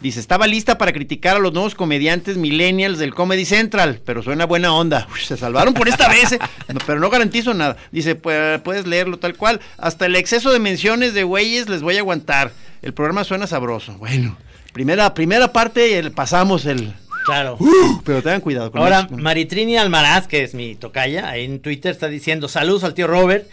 Dice, 0.00 0.20
estaba 0.20 0.46
lista 0.46 0.78
para 0.78 0.92
criticar 0.92 1.36
a 1.36 1.38
los 1.40 1.52
nuevos 1.52 1.74
comediantes 1.74 2.36
millennials 2.36 2.98
del 2.98 3.14
Comedy 3.14 3.44
Central, 3.44 4.00
pero 4.04 4.22
suena 4.22 4.46
buena 4.46 4.72
onda. 4.72 5.08
Se 5.26 5.36
salvaron 5.36 5.74
por 5.74 5.88
esta 5.88 6.08
vez, 6.08 6.30
eh, 6.32 6.38
no, 6.68 6.78
pero 6.86 7.00
no 7.00 7.10
garantizo 7.10 7.52
nada. 7.52 7.76
Dice, 7.90 8.16
"Pu- 8.20 8.62
puedes 8.62 8.86
leerlo 8.86 9.18
tal 9.18 9.34
cual. 9.36 9.60
Hasta 9.76 10.06
el 10.06 10.14
exceso 10.14 10.52
de 10.52 10.60
menciones 10.60 11.14
de 11.14 11.24
güeyes 11.24 11.68
les 11.68 11.82
voy 11.82 11.96
a 11.96 12.00
aguantar. 12.00 12.52
El 12.80 12.94
programa 12.94 13.24
suena 13.24 13.48
sabroso. 13.48 13.94
Bueno, 13.98 14.38
primera, 14.72 15.14
primera 15.14 15.52
parte 15.52 15.98
el- 15.98 16.12
pasamos 16.12 16.64
el... 16.66 16.94
Claro. 17.24 17.58
Pero 18.04 18.22
tengan 18.22 18.40
cuidado 18.40 18.70
con 18.70 18.80
Ahora, 18.80 19.00
eso. 19.00 19.16
Maritrini 19.18 19.76
Almaraz, 19.76 20.28
que 20.28 20.44
es 20.44 20.54
mi 20.54 20.76
tocaya, 20.76 21.28
ahí 21.28 21.44
en 21.44 21.58
Twitter 21.60 21.90
está 21.90 22.06
diciendo, 22.08 22.46
saludos 22.48 22.84
al 22.84 22.94
tío 22.94 23.06
Robert. 23.08 23.48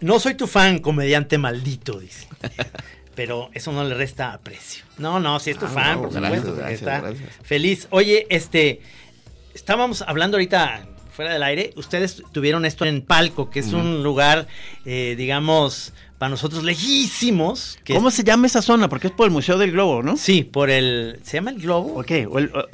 No 0.00 0.18
soy 0.18 0.34
tu 0.34 0.46
fan, 0.46 0.78
comediante 0.80 1.36
maldito, 1.38 2.00
dice. 2.00 2.26
Pero 3.14 3.50
eso 3.54 3.70
no 3.72 3.84
le 3.84 3.94
resta 3.94 4.32
aprecio. 4.32 4.84
No, 4.98 5.20
no, 5.20 5.38
si 5.38 5.50
es 5.50 5.58
tu 5.58 5.66
Ah, 5.66 5.68
fan, 5.68 5.94
no, 5.96 6.02
por 6.08 6.12
gracias, 6.12 6.40
supuesto, 6.40 6.56
gracias, 6.60 6.80
está 6.80 7.00
gracias. 7.00 7.30
feliz. 7.42 7.86
Oye, 7.90 8.26
este, 8.30 8.80
estábamos 9.54 10.02
hablando 10.02 10.36
ahorita 10.36 10.86
fuera 11.12 11.32
del 11.32 11.42
aire. 11.44 11.72
Ustedes 11.76 12.22
tuvieron 12.32 12.64
esto 12.64 12.84
en 12.84 13.02
Palco, 13.02 13.50
que 13.50 13.60
es 13.60 13.72
un 13.72 14.02
lugar, 14.02 14.48
eh, 14.84 15.14
digamos, 15.16 15.92
para 16.18 16.30
nosotros 16.30 16.64
lejísimos. 16.64 17.78
Que 17.84 17.94
¿Cómo 17.94 18.10
se 18.10 18.24
llama 18.24 18.46
esa 18.48 18.62
zona? 18.62 18.88
Porque 18.88 19.06
es 19.08 19.12
por 19.12 19.26
el 19.26 19.32
Museo 19.32 19.58
del 19.58 19.70
Globo, 19.72 20.02
¿no? 20.02 20.16
Sí, 20.16 20.42
por 20.42 20.70
el. 20.70 21.20
¿Se 21.22 21.36
llama 21.36 21.50
el 21.50 21.60
Globo? 21.60 22.00
Ok, 22.00 22.10
o 22.30 22.38
el- 22.38 22.50
o- 22.54 22.66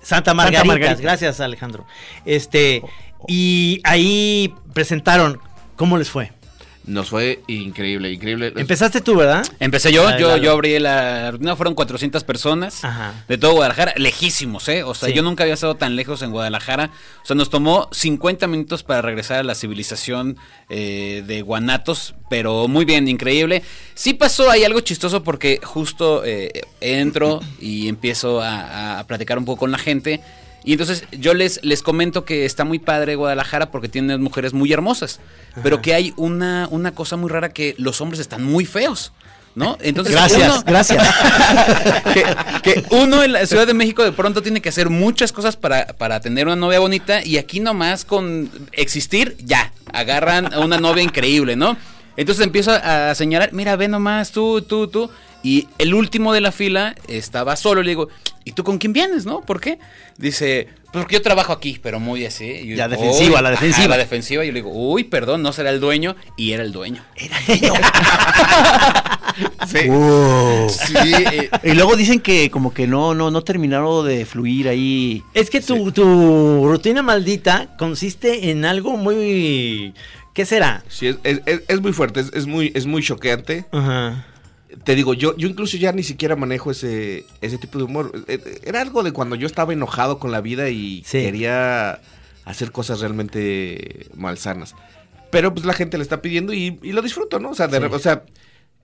Santa 0.00 0.32
Margarita. 0.32 0.64
Margarita. 0.64 1.02
Gracias, 1.02 1.40
Alejandro. 1.40 1.86
Este, 2.24 2.82
y 3.26 3.80
ahí 3.84 4.54
presentaron. 4.72 5.40
¿Cómo 5.74 5.98
les 5.98 6.08
fue? 6.08 6.32
Nos 6.88 7.10
fue 7.10 7.42
increíble, 7.48 8.10
increíble. 8.10 8.52
Empezaste 8.56 9.02
tú, 9.02 9.14
¿verdad? 9.16 9.44
Empecé 9.60 9.92
yo, 9.92 10.04
Dale, 10.04 10.20
yo, 10.20 10.28
dale. 10.28 10.42
yo 10.42 10.52
abrí 10.52 10.78
la 10.78 11.30
rutina, 11.30 11.54
fueron 11.54 11.74
400 11.74 12.24
personas 12.24 12.82
Ajá. 12.82 13.12
de 13.28 13.36
todo 13.36 13.52
Guadalajara, 13.52 13.92
lejísimos, 13.96 14.66
¿eh? 14.68 14.82
O 14.82 14.94
sea, 14.94 15.10
Sí. 15.10 15.14
yo 15.14 15.22
nunca 15.22 15.44
había 15.44 15.52
estado 15.54 15.74
tan 15.74 15.96
lejos 15.96 16.22
en 16.22 16.30
Guadalajara. 16.30 16.90
O 17.22 17.26
sea, 17.26 17.36
nos 17.36 17.50
tomó 17.50 17.88
50 17.92 18.46
minutos 18.46 18.82
para 18.84 19.02
regresar 19.02 19.40
a 19.40 19.42
la 19.42 19.54
civilización 19.54 20.38
eh, 20.70 21.22
de 21.26 21.42
Guanatos, 21.42 22.14
pero 22.30 22.68
muy 22.68 22.86
bien, 22.86 23.06
increíble. 23.06 23.62
Sí 23.94 24.14
pasó 24.14 24.50
ahí 24.50 24.64
algo 24.64 24.80
chistoso 24.80 25.22
porque 25.22 25.60
justo 25.62 26.22
eh, 26.24 26.62
entro 26.80 27.40
y 27.60 27.88
empiezo 27.88 28.40
a, 28.40 28.98
a 29.00 29.06
platicar 29.06 29.36
un 29.36 29.44
poco 29.44 29.60
con 29.60 29.70
la 29.72 29.78
gente. 29.78 30.20
Y 30.64 30.72
entonces 30.72 31.04
yo 31.12 31.34
les, 31.34 31.60
les 31.64 31.82
comento 31.82 32.24
que 32.24 32.44
está 32.44 32.64
muy 32.64 32.78
padre 32.78 33.14
Guadalajara 33.14 33.70
porque 33.70 33.88
tiene 33.88 34.18
mujeres 34.18 34.52
muy 34.52 34.72
hermosas, 34.72 35.20
pero 35.62 35.80
que 35.80 35.94
hay 35.94 36.12
una, 36.16 36.68
una 36.70 36.92
cosa 36.92 37.16
muy 37.16 37.30
rara 37.30 37.50
que 37.50 37.74
los 37.78 38.00
hombres 38.00 38.20
están 38.20 38.44
muy 38.44 38.64
feos. 38.66 39.12
¿No? 39.54 39.76
Entonces, 39.80 40.14
Gracias, 40.14 40.52
uno- 40.52 40.62
gracias. 40.64 41.02
que, 42.14 42.24
que 42.62 42.84
uno 42.90 43.24
en 43.24 43.32
la 43.32 43.44
Ciudad 43.46 43.66
de 43.66 43.74
México 43.74 44.04
de 44.04 44.12
pronto 44.12 44.40
tiene 44.40 44.60
que 44.60 44.68
hacer 44.68 44.88
muchas 44.88 45.32
cosas 45.32 45.56
para, 45.56 45.86
para 45.94 46.20
tener 46.20 46.46
una 46.46 46.54
novia 46.54 46.78
bonita 46.78 47.24
y 47.24 47.38
aquí 47.38 47.58
nomás 47.58 48.04
con 48.04 48.50
existir, 48.72 49.36
ya, 49.42 49.72
agarran 49.92 50.52
a 50.54 50.60
una 50.60 50.78
novia 50.78 51.02
increíble, 51.02 51.56
¿no? 51.56 51.76
Entonces 52.16 52.44
empiezo 52.44 52.70
a 52.72 53.12
señalar, 53.16 53.52
mira, 53.52 53.74
ve 53.74 53.88
nomás, 53.88 54.30
tú, 54.30 54.62
tú, 54.62 54.86
tú. 54.86 55.10
Y 55.42 55.68
el 55.78 55.94
último 55.94 56.32
de 56.32 56.40
la 56.40 56.52
fila 56.52 56.94
estaba 57.06 57.54
solo, 57.56 57.82
le 57.82 57.90
digo, 57.90 58.08
¿y 58.44 58.52
tú 58.52 58.64
con 58.64 58.78
quién 58.78 58.92
vienes, 58.92 59.24
no? 59.24 59.40
¿Por 59.42 59.60
qué? 59.60 59.78
Dice, 60.16 60.68
pues 60.92 61.04
porque 61.04 61.14
yo 61.14 61.22
trabajo 61.22 61.52
aquí, 61.52 61.78
pero 61.82 62.00
muy 62.00 62.24
así. 62.26 62.44
Y 62.46 62.66
yo 62.68 62.76
La 62.76 62.88
defensiva, 62.88 63.40
la 63.40 63.50
Ajá, 63.50 63.60
defensiva. 63.60 63.88
la 63.88 63.96
defensiva. 63.98 64.44
Y 64.44 64.48
yo 64.48 64.52
le 64.52 64.58
digo, 64.62 64.72
uy, 64.72 65.04
perdón, 65.04 65.42
no 65.42 65.52
será 65.52 65.70
el 65.70 65.78
dueño. 65.80 66.16
Y 66.36 66.52
era 66.52 66.62
el 66.64 66.72
dueño. 66.72 67.02
Sí. 69.68 69.88
Uh. 69.88 70.68
Sí, 70.68 70.94
eh, 70.96 71.50
Y 71.62 71.72
luego 71.74 71.94
dicen 71.94 72.20
que 72.20 72.50
como 72.50 72.72
que 72.74 72.86
no, 72.88 73.14
no, 73.14 73.30
no 73.30 73.42
terminaron 73.44 74.06
de 74.06 74.24
fluir 74.24 74.68
ahí. 74.68 75.22
Es 75.34 75.50
que 75.50 75.60
tu, 75.60 75.92
tu 75.92 76.66
rutina 76.66 77.02
maldita 77.02 77.76
consiste 77.78 78.50
en 78.50 78.64
algo 78.64 78.96
muy. 78.96 79.94
¿Qué 80.32 80.44
será? 80.44 80.82
Sí, 80.88 81.08
es, 81.08 81.16
es- 81.22 81.40
es- 81.46 81.62
es 81.68 81.80
muy 81.80 81.92
fuerte, 81.92 82.20
es, 82.20 82.32
es 82.32 82.46
muy, 82.46 82.72
es 82.74 82.86
muy 82.86 83.02
choqueante. 83.02 83.66
Ajá. 83.70 84.24
Te 84.84 84.94
digo, 84.94 85.14
yo, 85.14 85.36
yo 85.36 85.48
incluso 85.48 85.76
ya 85.78 85.92
ni 85.92 86.02
siquiera 86.02 86.36
manejo 86.36 86.70
ese, 86.70 87.24
ese 87.40 87.58
tipo 87.58 87.78
de 87.78 87.84
humor. 87.84 88.12
Eh, 88.28 88.38
eh, 88.44 88.60
Era 88.64 88.80
algo 88.82 89.02
de 89.02 89.12
cuando 89.12 89.34
yo 89.36 89.46
estaba 89.46 89.72
enojado 89.72 90.18
con 90.18 90.30
la 90.30 90.40
vida 90.40 90.68
y 90.68 91.02
Sí. 91.06 91.22
quería 91.22 92.00
hacer 92.44 92.70
cosas 92.72 93.00
realmente 93.00 94.06
malsanas. 94.14 94.74
Pero 95.30 95.52
pues 95.54 95.66
la 95.66 95.72
gente 95.74 95.96
le 95.98 96.02
está 96.02 96.22
pidiendo 96.22 96.52
y, 96.52 96.78
y 96.82 96.92
lo 96.92 97.02
disfruto, 97.02 97.38
¿no? 97.38 97.50
O 97.50 97.54
sea, 97.54 97.68
de 97.68 97.78
Sí. 97.78 97.84
o 97.90 97.98
sea, 97.98 98.24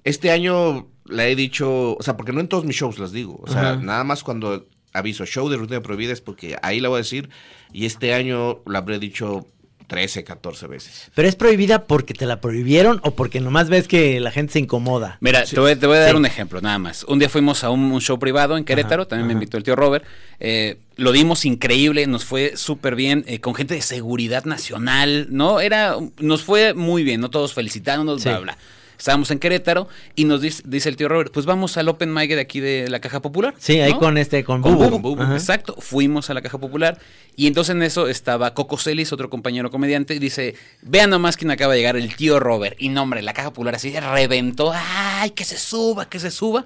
este 0.04 0.30
año 0.30 0.88
la 1.06 1.26
he 1.26 1.34
dicho, 1.36 1.96
o 1.96 2.02
sea, 2.02 2.16
porque 2.16 2.32
no 2.32 2.40
en 2.40 2.48
todos 2.48 2.64
mis 2.64 2.76
shows 2.76 2.98
las 2.98 3.12
digo. 3.12 3.40
O 3.42 3.50
sea, 3.50 3.72
Ajá. 3.72 3.76
nada 3.76 4.04
más 4.04 4.22
cuando 4.22 4.66
aviso 4.92 5.26
show 5.26 5.48
de 5.48 5.56
rutina 5.56 5.82
prohibida 5.82 6.12
es 6.12 6.20
porque 6.20 6.56
ahí 6.62 6.80
la 6.80 6.88
voy 6.88 6.96
a 6.96 6.98
decir. 7.02 7.28
Y 7.72 7.86
este 7.86 8.14
año 8.14 8.62
la 8.66 8.78
habré 8.78 8.98
dicho 8.98 9.46
13, 9.86 10.24
14 10.24 10.66
veces. 10.66 11.10
¿Pero 11.14 11.28
es 11.28 11.36
prohibida 11.36 11.84
porque 11.84 12.14
te 12.14 12.24
la 12.26 12.40
prohibieron 12.40 13.00
o 13.04 13.10
porque 13.12 13.40
nomás 13.40 13.68
ves 13.68 13.86
que 13.86 14.18
la 14.20 14.30
gente 14.30 14.54
se 14.54 14.58
incomoda? 14.58 15.18
Mira, 15.20 15.44
te, 15.44 15.60
voy, 15.60 15.76
te 15.76 15.86
voy 15.86 15.98
a 15.98 16.00
dar 16.00 16.10
Sí. 16.10 16.16
un 16.16 16.26
ejemplo, 16.26 16.60
nada 16.60 16.78
más. 16.78 17.04
Un 17.04 17.18
día 17.18 17.28
fuimos 17.28 17.64
a 17.64 17.70
un, 17.70 17.92
un 17.92 18.00
show 18.00 18.18
privado 18.18 18.56
en 18.56 18.64
Querétaro, 18.64 19.02
Ajá, 19.02 19.08
también 19.10 19.26
me 19.26 19.32
invitó 19.34 19.56
el 19.56 19.62
tío 19.62 19.76
Robert. 19.76 20.04
eh, 20.40 20.78
lo 20.96 21.10
dimos 21.12 21.44
increíble, 21.44 22.06
nos 22.06 22.24
fue 22.24 22.56
súper 22.56 22.94
bien, 22.94 23.24
eh, 23.26 23.40
con 23.40 23.54
gente 23.54 23.74
de 23.74 23.82
seguridad 23.82 24.44
nacional, 24.44 25.26
¿no? 25.30 25.60
Era, 25.60 25.96
nos 26.18 26.42
fue 26.42 26.72
muy 26.72 27.02
bien, 27.02 27.20
¿no? 27.20 27.30
Todos 27.30 27.52
felicitándonos, 27.52 28.22
Sí. 28.22 28.28
bla, 28.28 28.38
bla. 28.38 28.58
Estábamos 28.98 29.30
en 29.30 29.38
Querétaro 29.38 29.88
y 30.14 30.24
nos 30.24 30.40
dice, 30.40 30.62
dice 30.66 30.88
el 30.88 30.96
tío 30.96 31.08
Robert, 31.08 31.32
pues 31.32 31.46
vamos 31.46 31.76
al 31.76 31.88
Open 31.88 32.12
Mic 32.12 32.30
de 32.30 32.40
aquí 32.40 32.60
de 32.60 32.88
la 32.88 33.00
Caja 33.00 33.20
Popular. 33.20 33.54
Sí, 33.58 33.80
ahí 33.80 33.92
¿no? 33.92 33.98
con 33.98 34.18
este, 34.18 34.44
con, 34.44 34.62
Con 34.62 34.76
Bubu. 34.76 34.98
Bubu, 34.98 35.22
Ajá. 35.22 35.34
Exacto. 35.34 35.76
Fuimos 35.78 36.30
a 36.30 36.34
la 36.34 36.42
Caja 36.42 36.58
Popular 36.58 36.98
y 37.36 37.46
entonces 37.46 37.74
en 37.74 37.82
eso 37.82 38.08
estaba 38.08 38.54
Coco 38.54 38.78
Celis, 38.78 39.12
otro 39.12 39.28
compañero 39.28 39.70
comediante, 39.70 40.14
y 40.14 40.18
dice, 40.18 40.54
vean 40.82 41.10
nomás 41.10 41.36
quién 41.36 41.50
acaba 41.50 41.72
de 41.72 41.80
llegar, 41.80 41.96
el 41.96 42.14
tío 42.14 42.38
Robert. 42.38 42.76
Y 42.78 42.88
no, 42.88 43.02
hombre, 43.02 43.22
la 43.22 43.32
Caja 43.32 43.50
Popular 43.50 43.74
así 43.74 43.94
reventó, 43.98 44.72
ay, 44.74 45.30
que 45.30 45.44
se 45.44 45.58
suba, 45.58 46.08
que 46.08 46.20
se 46.20 46.30
suba. 46.30 46.64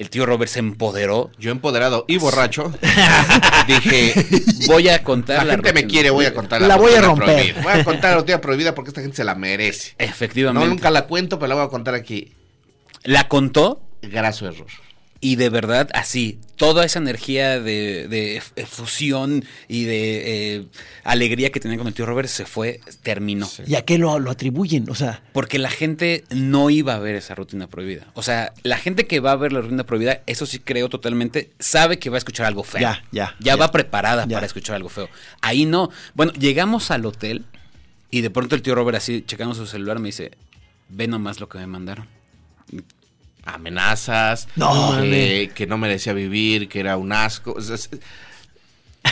El 0.00 0.08
tío 0.08 0.24
Robert 0.24 0.50
se 0.50 0.60
empoderó. 0.60 1.30
Yo 1.38 1.50
empoderado 1.50 2.06
y 2.08 2.16
borracho, 2.16 2.72
dije, 3.66 4.14
Voy 4.66 4.88
a 4.88 5.02
contar 5.02 5.44
la 5.44 5.52
gente 5.52 5.74
me 5.74 5.86
quiere, 5.86 6.08
voy 6.08 6.24
a 6.24 6.32
contar 6.32 6.62
La 6.62 6.76
voy 6.76 6.94
a 6.94 7.02
romper. 7.02 7.26
prohibida. 7.34 7.62
Voy 7.62 7.72
a 7.72 7.84
contar 7.84 8.10
la 8.12 8.16
rutina 8.20 8.40
prohibida 8.40 8.74
porque 8.74 8.88
esta 8.88 9.02
gente 9.02 9.18
se 9.18 9.24
la 9.24 9.34
merece. 9.34 9.94
No, 9.98 10.06
Efectivamente. 10.06 10.68
nunca 10.70 10.90
la 10.90 11.06
cuento, 11.06 11.38
pero 11.38 11.48
la 11.50 11.54
voy 11.56 11.64
a 11.66 11.68
contar 11.68 11.94
aquí. 11.94 12.32
La 13.04 13.28
contó 13.28 13.82
Graso 14.00 14.48
error. 14.48 14.68
Y 15.22 15.36
de 15.36 15.50
verdad 15.50 15.90
así, 15.92 16.38
toda 16.56 16.84
esa 16.84 16.98
energía 16.98 17.60
de, 17.60 18.08
de 18.08 18.36
f- 18.38 18.64
fusión 18.66 19.44
y 19.68 19.84
de 19.84 20.56
eh, 20.56 20.64
alegría 21.04 21.50
que 21.50 21.60
tenía 21.60 21.76
con 21.76 21.86
el 21.88 21.92
tío 21.94 22.06
Robert 22.06 22.28
se 22.28 22.46
fue, 22.46 22.80
terminó. 23.02 23.46
¿Y 23.66 23.74
a 23.74 23.82
qué 23.84 23.98
lo, 23.98 24.18
lo 24.18 24.30
atribuyen? 24.30 24.88
O 24.88 24.94
sea, 24.94 25.22
Porque 25.32 25.58
la 25.58 25.68
gente 25.70 26.24
no 26.30 26.70
iba 26.70 26.94
a 26.94 26.98
ver 26.98 27.16
esa 27.16 27.34
rutina 27.34 27.66
prohibida. 27.66 28.06
O 28.14 28.22
sea, 28.22 28.52
la 28.62 28.78
gente 28.78 29.06
que 29.06 29.20
va 29.20 29.32
a 29.32 29.36
ver 29.36 29.52
la 29.52 29.60
rutina 29.60 29.84
prohibida, 29.84 30.22
eso 30.26 30.46
sí 30.46 30.58
creo 30.58 30.88
totalmente, 30.88 31.50
sabe 31.58 31.98
que 31.98 32.08
va 32.08 32.16
a 32.16 32.18
escuchar 32.18 32.46
algo 32.46 32.62
feo. 32.64 32.80
Ya, 32.80 33.02
ya, 33.12 33.34
Ya 33.40 33.52
ya. 33.52 33.56
va 33.56 33.72
preparada 33.72 34.26
Ya. 34.26 34.36
para 34.36 34.46
escuchar 34.46 34.76
algo 34.76 34.88
feo. 34.88 35.08
Ahí 35.42 35.66
no. 35.66 35.90
Bueno, 36.14 36.32
llegamos 36.32 36.90
al 36.90 37.04
hotel 37.04 37.44
y 38.10 38.22
de 38.22 38.30
pronto 38.30 38.54
el 38.54 38.62
tío 38.62 38.74
Robert 38.74 38.96
así, 38.96 39.22
checando 39.26 39.54
su 39.54 39.66
celular, 39.66 39.98
me 39.98 40.08
dice, 40.08 40.30
ve 40.88 41.06
nomás 41.08 41.40
lo 41.40 41.48
que 41.48 41.58
me 41.58 41.66
mandaron. 41.66 42.06
Amenazas, 43.54 44.48
No, 44.56 44.96
que, 45.00 45.50
que 45.54 45.66
no 45.66 45.78
merecía 45.78 46.12
vivir, 46.12 46.68
que 46.68 46.80
era 46.80 46.96
un 46.96 47.12
asco. 47.12 47.52
o 47.52 47.60
sea, 47.60 47.74
es- 47.76 47.90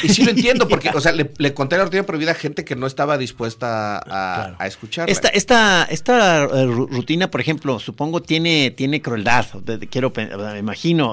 y 0.02 0.10
sí 0.10 0.22
lo 0.22 0.30
entiendo, 0.32 0.68
porque, 0.68 0.90
o 0.90 1.00
sea, 1.00 1.12
le, 1.12 1.30
le 1.38 1.54
conté 1.54 1.78
la 1.78 1.84
rutina 1.84 2.02
prohibida 2.02 2.32
a 2.32 2.34
gente 2.34 2.62
que 2.62 2.76
no 2.76 2.86
estaba 2.86 3.16
dispuesta 3.16 3.96
a, 3.98 4.02
Claro. 4.04 4.56
a 4.58 4.66
escucharla. 4.66 5.10
esta, 5.10 5.28
esta, 5.28 5.84
esta 5.90 6.44
eh, 6.44 6.66
ru- 6.66 6.88
rutina, 6.90 7.30
por 7.30 7.40
ejemplo, 7.40 7.78
supongo 7.78 8.20
tiene, 8.20 8.70
tiene 8.70 9.00
crueldad, 9.00 9.46
de- 9.64 9.78
de- 9.78 9.86
quiero, 9.88 10.12
me 10.14 10.58
imagino, 10.58 11.08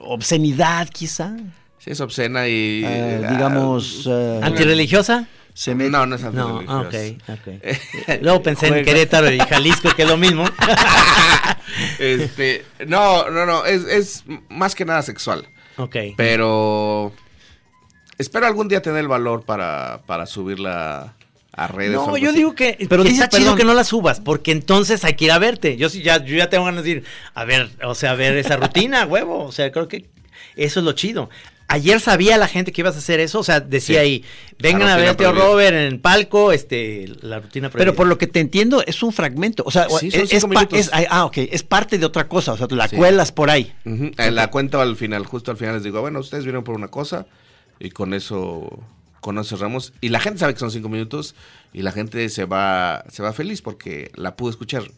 obscenidad 0.00 0.88
quizá. 0.90 1.36
Sí, 1.78 1.90
es 1.92 2.00
obscena 2.00 2.46
y... 2.48 2.82
Eh, 2.84 3.22
ah, 3.26 3.30
digamos... 3.32 4.06
eh, 4.06 4.40
¿Antirreligiosa? 4.42 5.26
Se 5.60 5.74
mete- 5.74 5.90
No, 5.90 6.06
no 6.06 6.16
es 6.16 6.22
No, 6.22 6.60
antirreligiosa. 6.60 7.32
ok, 7.34 7.38
ok. 8.08 8.18
Luego 8.22 8.42
pensé 8.42 8.68
en. 8.68 8.82
Querétaro 8.84 9.30
y 9.30 9.38
Jalisco, 9.38 9.90
que 9.94 10.02
es 10.04 10.08
lo 10.08 10.16
mismo. 10.16 10.44
este, 11.98 12.64
no, 12.86 13.28
no, 13.30 13.44
no, 13.44 13.64
es, 13.66 13.84
es 13.84 14.24
más 14.48 14.74
que 14.74 14.84
nada 14.84 15.02
sexual. 15.02 15.46
ok. 15.76 15.96
Pero 16.16 17.12
espero 18.18 18.46
algún 18.46 18.68
día 18.68 18.80
tener 18.82 19.00
el 19.00 19.08
valor 19.08 19.44
para, 19.44 20.00
para 20.06 20.26
subirla 20.26 21.14
a 21.52 21.66
redes. 21.68 21.92
No, 21.92 22.16
yo 22.16 22.30
así. 22.30 22.38
digo 22.38 22.54
que, 22.54 22.78
Pero 22.88 23.02
está 23.02 23.28
chido 23.28 23.42
perdón. 23.42 23.58
que 23.58 23.64
no 23.64 23.74
la 23.74 23.84
subas, 23.84 24.20
porque 24.20 24.52
entonces 24.52 25.04
hay 25.04 25.14
que 25.14 25.26
ir 25.26 25.32
a 25.32 25.38
verte. 25.38 25.76
Yo 25.76 25.88
sí 25.90 26.02
ya, 26.02 26.24
yo 26.24 26.36
ya 26.36 26.48
tengo 26.48 26.64
ganas 26.64 26.84
de 26.84 26.90
ir 26.90 27.04
a 27.34 27.44
ver, 27.44 27.68
o 27.84 27.94
sea, 27.94 28.12
a 28.12 28.14
ver 28.14 28.36
esa 28.36 28.56
rutina, 28.56 29.04
huevo. 29.06 29.44
O 29.44 29.52
sea, 29.52 29.70
creo 29.70 29.88
que 29.88 30.08
eso 30.56 30.80
es 30.80 30.84
lo 30.86 30.92
chido. 30.92 31.28
Ayer 31.72 32.00
sabía 32.00 32.36
la 32.36 32.48
gente 32.48 32.72
que 32.72 32.80
ibas 32.80 32.96
a 32.96 32.98
hacer 32.98 33.20
eso, 33.20 33.38
o 33.38 33.44
sea, 33.44 33.60
decía 33.60 34.00
Sí. 34.00 34.06
ahí, 34.06 34.24
vengan 34.58 34.88
a 34.88 34.96
ver 34.96 35.08
a 35.10 35.16
Tío. 35.16 35.32
Robert 35.32 35.72
en 35.76 35.82
el 35.82 36.00
palco, 36.00 36.50
este, 36.52 37.06
la 37.22 37.38
rutina 37.40 37.70
Pero 37.70 37.94
por 37.94 38.06
lo 38.08 38.18
que 38.18 38.26
te 38.26 38.40
entiendo, 38.40 38.82
es 38.86 39.02
un 39.04 39.12
fragmento. 39.12 39.62
O 39.64 39.70
sea, 39.70 39.86
Sí, 39.88 40.08
es, 40.12 40.32
es 40.32 40.90
ah, 41.10 41.24
ok, 41.24 41.38
es 41.38 41.62
parte 41.62 41.98
de 41.98 42.04
otra 42.06 42.26
cosa. 42.28 42.52
O 42.52 42.56
sea, 42.56 42.66
tú 42.66 42.74
la 42.74 42.88
Sí. 42.88 42.96
cuelas 42.96 43.30
por 43.32 43.50
ahí. 43.50 43.72
Eh, 43.84 44.30
La 44.32 44.48
cuento 44.50 44.80
al 44.80 44.96
final, 44.96 45.24
justo 45.26 45.50
al 45.52 45.56
final 45.56 45.74
les 45.74 45.84
digo, 45.84 46.00
bueno, 46.00 46.18
ustedes 46.18 46.44
vieron 46.44 46.64
por 46.64 46.74
una 46.74 46.88
cosa 46.88 47.26
y 47.78 47.90
con 47.90 48.14
eso, 48.14 48.82
con 49.20 49.38
eso 49.38 49.56
cerramos. 49.56 49.92
Y 50.00 50.08
la 50.08 50.18
gente 50.20 50.40
sabe 50.40 50.54
que 50.54 50.60
son 50.60 50.70
cinco 50.72 50.88
minutos 50.88 51.34
y 51.72 51.82
la 51.82 51.92
gente 51.92 52.28
se 52.30 52.46
va, 52.46 53.04
se 53.10 53.22
va 53.22 53.32
feliz 53.32 53.62
porque 53.62 54.10
la 54.16 54.34
pudo 54.34 54.50
escuchar. 54.50 54.90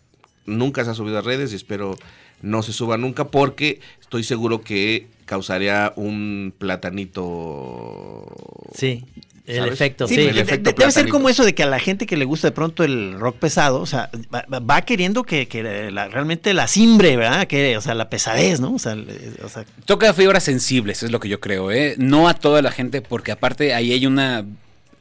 Nunca 0.47 0.85
se 0.85 0.91
ha 0.91 0.95
subido 0.95 1.19
a 1.19 1.21
redes 1.21 1.53
y 1.53 1.57
espero 1.57 1.97
no 2.43 2.63
se 2.63 2.73
suba 2.73 2.99
nunca 2.99 3.29
porque 3.29 3.81
estoy 4.01 4.23
seguro 4.25 4.61
que 4.63 5.07
causaría 5.25 5.93
un 5.97 6.53
platanito. 6.59 8.27
Sí, 8.75 9.05
el 9.47 9.57
¿sabes? 9.57 9.73
efecto, 9.73 10.07
Sí, 10.09 10.15
sí. 10.17 10.21
el 10.23 10.35
de- 10.35 10.41
efecto 10.43 10.71
de- 10.71 10.77
debe 10.79 10.93
ser 10.93 11.09
como 11.09 11.29
eso 11.29 11.45
de 11.45 11.55
que 11.55 11.63
a 11.63 11.67
la 11.67 11.79
gente 11.81 12.07
que 12.07 12.17
le 12.17 12.25
gusta 12.25 12.49
de 12.49 12.53
pronto 12.53 12.85
el 12.85 13.19
rock 13.19 13.37
pesado, 13.39 13.81
o 13.81 13.87
sea, 13.87 14.11
va, 14.33 14.45
va- 14.53 14.61
va 14.61 14.83
queriendo 14.83 15.25
que, 15.25 15.49
que 15.49 15.91
la- 15.91 16.09
realmente 16.09 16.55
la 16.55 16.67
simbre, 16.69 17.17
¿verdad? 17.17 17.47
Que, 17.47 17.77
o 17.77 17.81
sea, 17.81 17.95
la 17.95 18.09
pesadez, 18.11 18.61
¿no? 18.61 18.75
O 18.75 18.79
sea, 18.79 18.95
le- 18.95 19.33
o 19.43 19.49
sea, 19.49 19.65
Toca 19.85 20.13
fibras 20.15 20.45
sensibles, 20.45 21.03
es 21.03 21.11
lo 21.11 21.21
que 21.21 21.29
yo 21.29 21.41
creo, 21.41 21.71
¿eh? 21.73 21.95
No 21.99 22.29
a 22.29 22.35
toda 22.35 22.63
la 22.63 22.71
gente, 22.71 23.03
porque 23.03 23.33
aparte 23.33 23.75
ahí 23.75 23.93
hay 23.93 24.07
una... 24.07 24.45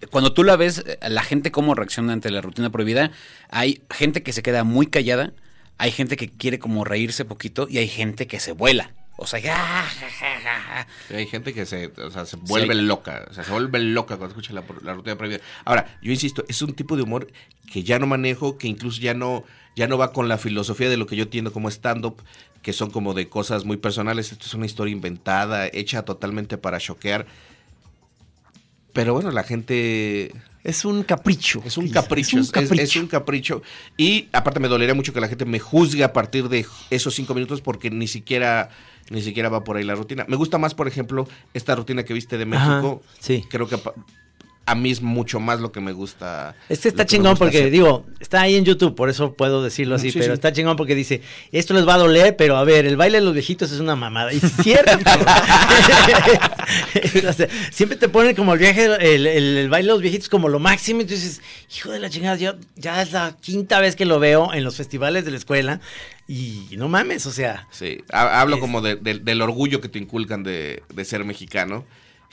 Cuando 0.09 0.33
tú 0.33 0.43
la 0.43 0.55
ves, 0.55 0.83
la 1.07 1.21
gente 1.21 1.51
cómo 1.51 1.75
reacciona 1.75 2.13
ante 2.13 2.31
la 2.31 2.41
rutina 2.41 2.71
prohibida, 2.71 3.11
hay 3.49 3.81
gente 3.91 4.23
que 4.23 4.33
se 4.33 4.41
queda 4.41 4.63
muy 4.63 4.87
callada, 4.87 5.31
hay 5.77 5.91
gente 5.91 6.15
que 6.17 6.29
quiere 6.29 6.59
como 6.59 6.83
reírse 6.83 7.25
poquito 7.25 7.67
y 7.69 7.77
hay 7.79 7.87
gente 7.87 8.27
que 8.27 8.39
se 8.39 8.51
vuela. 8.51 8.91
O 9.17 9.27
sea, 9.27 9.39
¡ah, 9.53 9.83
ja, 9.87 10.09
ja, 10.09 10.39
ja, 10.41 10.59
ja! 10.61 10.87
Sí, 11.07 11.13
Hay 11.13 11.27
gente 11.27 11.53
que 11.53 11.65
se, 11.67 11.87
o 11.87 12.09
sea, 12.09 12.25
se 12.25 12.37
vuelve 12.37 12.73
Sí. 12.73 12.81
loca, 12.81 13.27
o 13.29 13.33
sea, 13.33 13.43
se 13.43 13.51
vuelve 13.51 13.77
loca 13.79 14.17
cuando 14.17 14.33
escucha 14.33 14.51
la, 14.53 14.63
la 14.83 14.93
rutina 14.95 15.15
prohibida. 15.15 15.41
Ahora, 15.63 15.99
yo 16.01 16.11
insisto, 16.11 16.43
es 16.47 16.61
un 16.63 16.73
tipo 16.73 16.95
de 16.95 17.03
humor 17.03 17.27
que 17.71 17.83
ya 17.83 17.99
no 17.99 18.07
manejo, 18.07 18.57
que 18.57 18.67
incluso 18.67 18.99
ya 18.99 19.13
no, 19.13 19.43
ya 19.75 19.87
no 19.87 19.97
va 19.99 20.11
con 20.11 20.27
la 20.27 20.39
filosofía 20.39 20.89
de 20.89 20.97
lo 20.97 21.05
que 21.05 21.15
yo 21.15 21.23
entiendo 21.23 21.53
como 21.53 21.69
stand-up, 21.69 22.23
que 22.63 22.73
son 22.73 22.89
como 22.89 23.13
de 23.13 23.27
cosas 23.29 23.63
muy 23.63 23.77
personales. 23.77 24.31
Esto 24.31 24.45
es 24.47 24.53
una 24.55 24.65
historia 24.65 24.91
inventada, 24.91 25.67
hecha 25.71 26.03
totalmente 26.03 26.57
para 26.57 26.79
choquear. 26.79 27.27
Pero 28.93 29.13
bueno, 29.13 29.31
la 29.31 29.43
gente 29.43 30.31
es 30.63 30.85
un 30.85 31.03
capricho. 31.03 31.61
es 31.65 31.77
un 31.77 31.89
capricho, 31.89 32.37
Es 32.39 32.47
un 32.47 32.51
capricho. 32.51 32.83
es 32.83 32.95
un 32.95 33.07
capricho. 33.07 33.61
Y 33.97 34.27
aparte 34.31 34.59
me 34.59 34.67
dolería 34.67 34.93
mucho 34.93 35.13
que 35.13 35.21
la 35.21 35.27
gente 35.27 35.45
me 35.45 35.59
juzgue 35.59 36.03
a 36.03 36.13
partir 36.13 36.49
de 36.49 36.65
esos 36.89 37.15
cinco 37.15 37.33
minutos 37.33 37.61
porque 37.61 37.89
ni 37.89 38.07
siquiera, 38.07 38.69
ni 39.09 39.21
siquiera 39.21 39.49
va 39.49 39.63
por 39.63 39.77
ahí 39.77 39.83
la 39.83 39.95
rutina. 39.95 40.25
Me 40.27 40.35
gusta 40.35 40.57
más, 40.57 40.73
por 40.75 40.87
ejemplo, 40.87 41.27
esta 41.53 41.75
rutina 41.75 42.03
que 42.03 42.13
viste 42.13 42.37
de 42.37 42.45
México. 42.45 43.01
Ajá, 43.03 43.15
sí. 43.19 43.43
Creo 43.49 43.67
que 43.67 43.77
a 44.71 44.75
mí 44.75 44.91
es 44.91 45.01
mucho 45.01 45.39
más 45.39 45.59
lo 45.59 45.71
que 45.71 45.79
me 45.81 45.91
gusta. 45.91 46.55
Este 46.69 46.87
está 46.89 47.05
chingón 47.05 47.37
porque, 47.37 47.57
hacer. 47.59 47.71
digo, 47.71 48.05
está 48.19 48.41
ahí 48.41 48.55
en 48.55 48.65
YouTube, 48.65 48.95
por 48.95 49.09
eso 49.09 49.33
puedo 49.33 49.63
decirlo 49.63 49.95
así, 49.95 50.11
Sí, 50.11 50.19
pero 50.19 50.31
sí. 50.31 50.35
está 50.35 50.51
chingón 50.53 50.75
porque 50.77 50.95
dice, 50.95 51.21
esto 51.51 51.73
les 51.73 51.87
va 51.87 51.95
a 51.95 51.97
doler, 51.99 52.35
pero 52.35 52.57
a 52.57 52.63
ver, 52.63 52.85
el 52.85 52.97
baile 52.97 53.19
de 53.19 53.25
los 53.25 53.33
viejitos 53.33 53.71
es 53.71 53.79
una 53.79 53.95
mamada. 53.95 54.33
Y 54.33 54.37
es 54.37 54.51
cierto. 54.63 54.91
Siempre 57.71 57.97
te 57.97 58.09
ponen 58.09 58.35
como 58.35 58.53
el 58.53 58.59
viaje, 58.59 58.85
el, 58.85 59.27
el- 59.27 59.57
el 59.57 59.69
baile 59.69 59.87
de 59.87 59.93
los 59.93 60.01
viejitos 60.01 60.29
como 60.29 60.49
lo 60.49 60.59
máximo, 60.59 61.01
y 61.01 61.05
tú 61.05 61.13
dices, 61.13 61.41
hijo 61.75 61.91
de 61.91 61.99
la 61.99 62.09
chingada, 62.09 62.35
yo, 62.37 62.53
ya 62.75 63.01
es 63.01 63.11
la 63.11 63.35
quinta 63.39 63.79
vez 63.79 63.95
que 63.95 64.05
lo 64.05 64.19
veo 64.19 64.53
en 64.53 64.63
los 64.63 64.75
festivales 64.75 65.25
de 65.25 65.31
la 65.31 65.37
escuela, 65.37 65.79
y 66.27 66.67
no 66.77 66.87
mames, 66.87 67.25
o 67.25 67.31
sea, 67.31 67.67
Sí, 67.71 67.99
ha- 68.11 68.39
hablo 68.41 68.55
Es- 68.55 68.61
como 68.61 68.81
de- 68.81 68.95
de- 68.95 69.19
del 69.19 69.41
orgullo 69.41 69.81
que 69.81 69.89
te 69.89 69.99
inculcan 69.99 70.43
de, 70.43 70.83
de 70.93 71.05
ser 71.05 71.25
mexicano. 71.25 71.85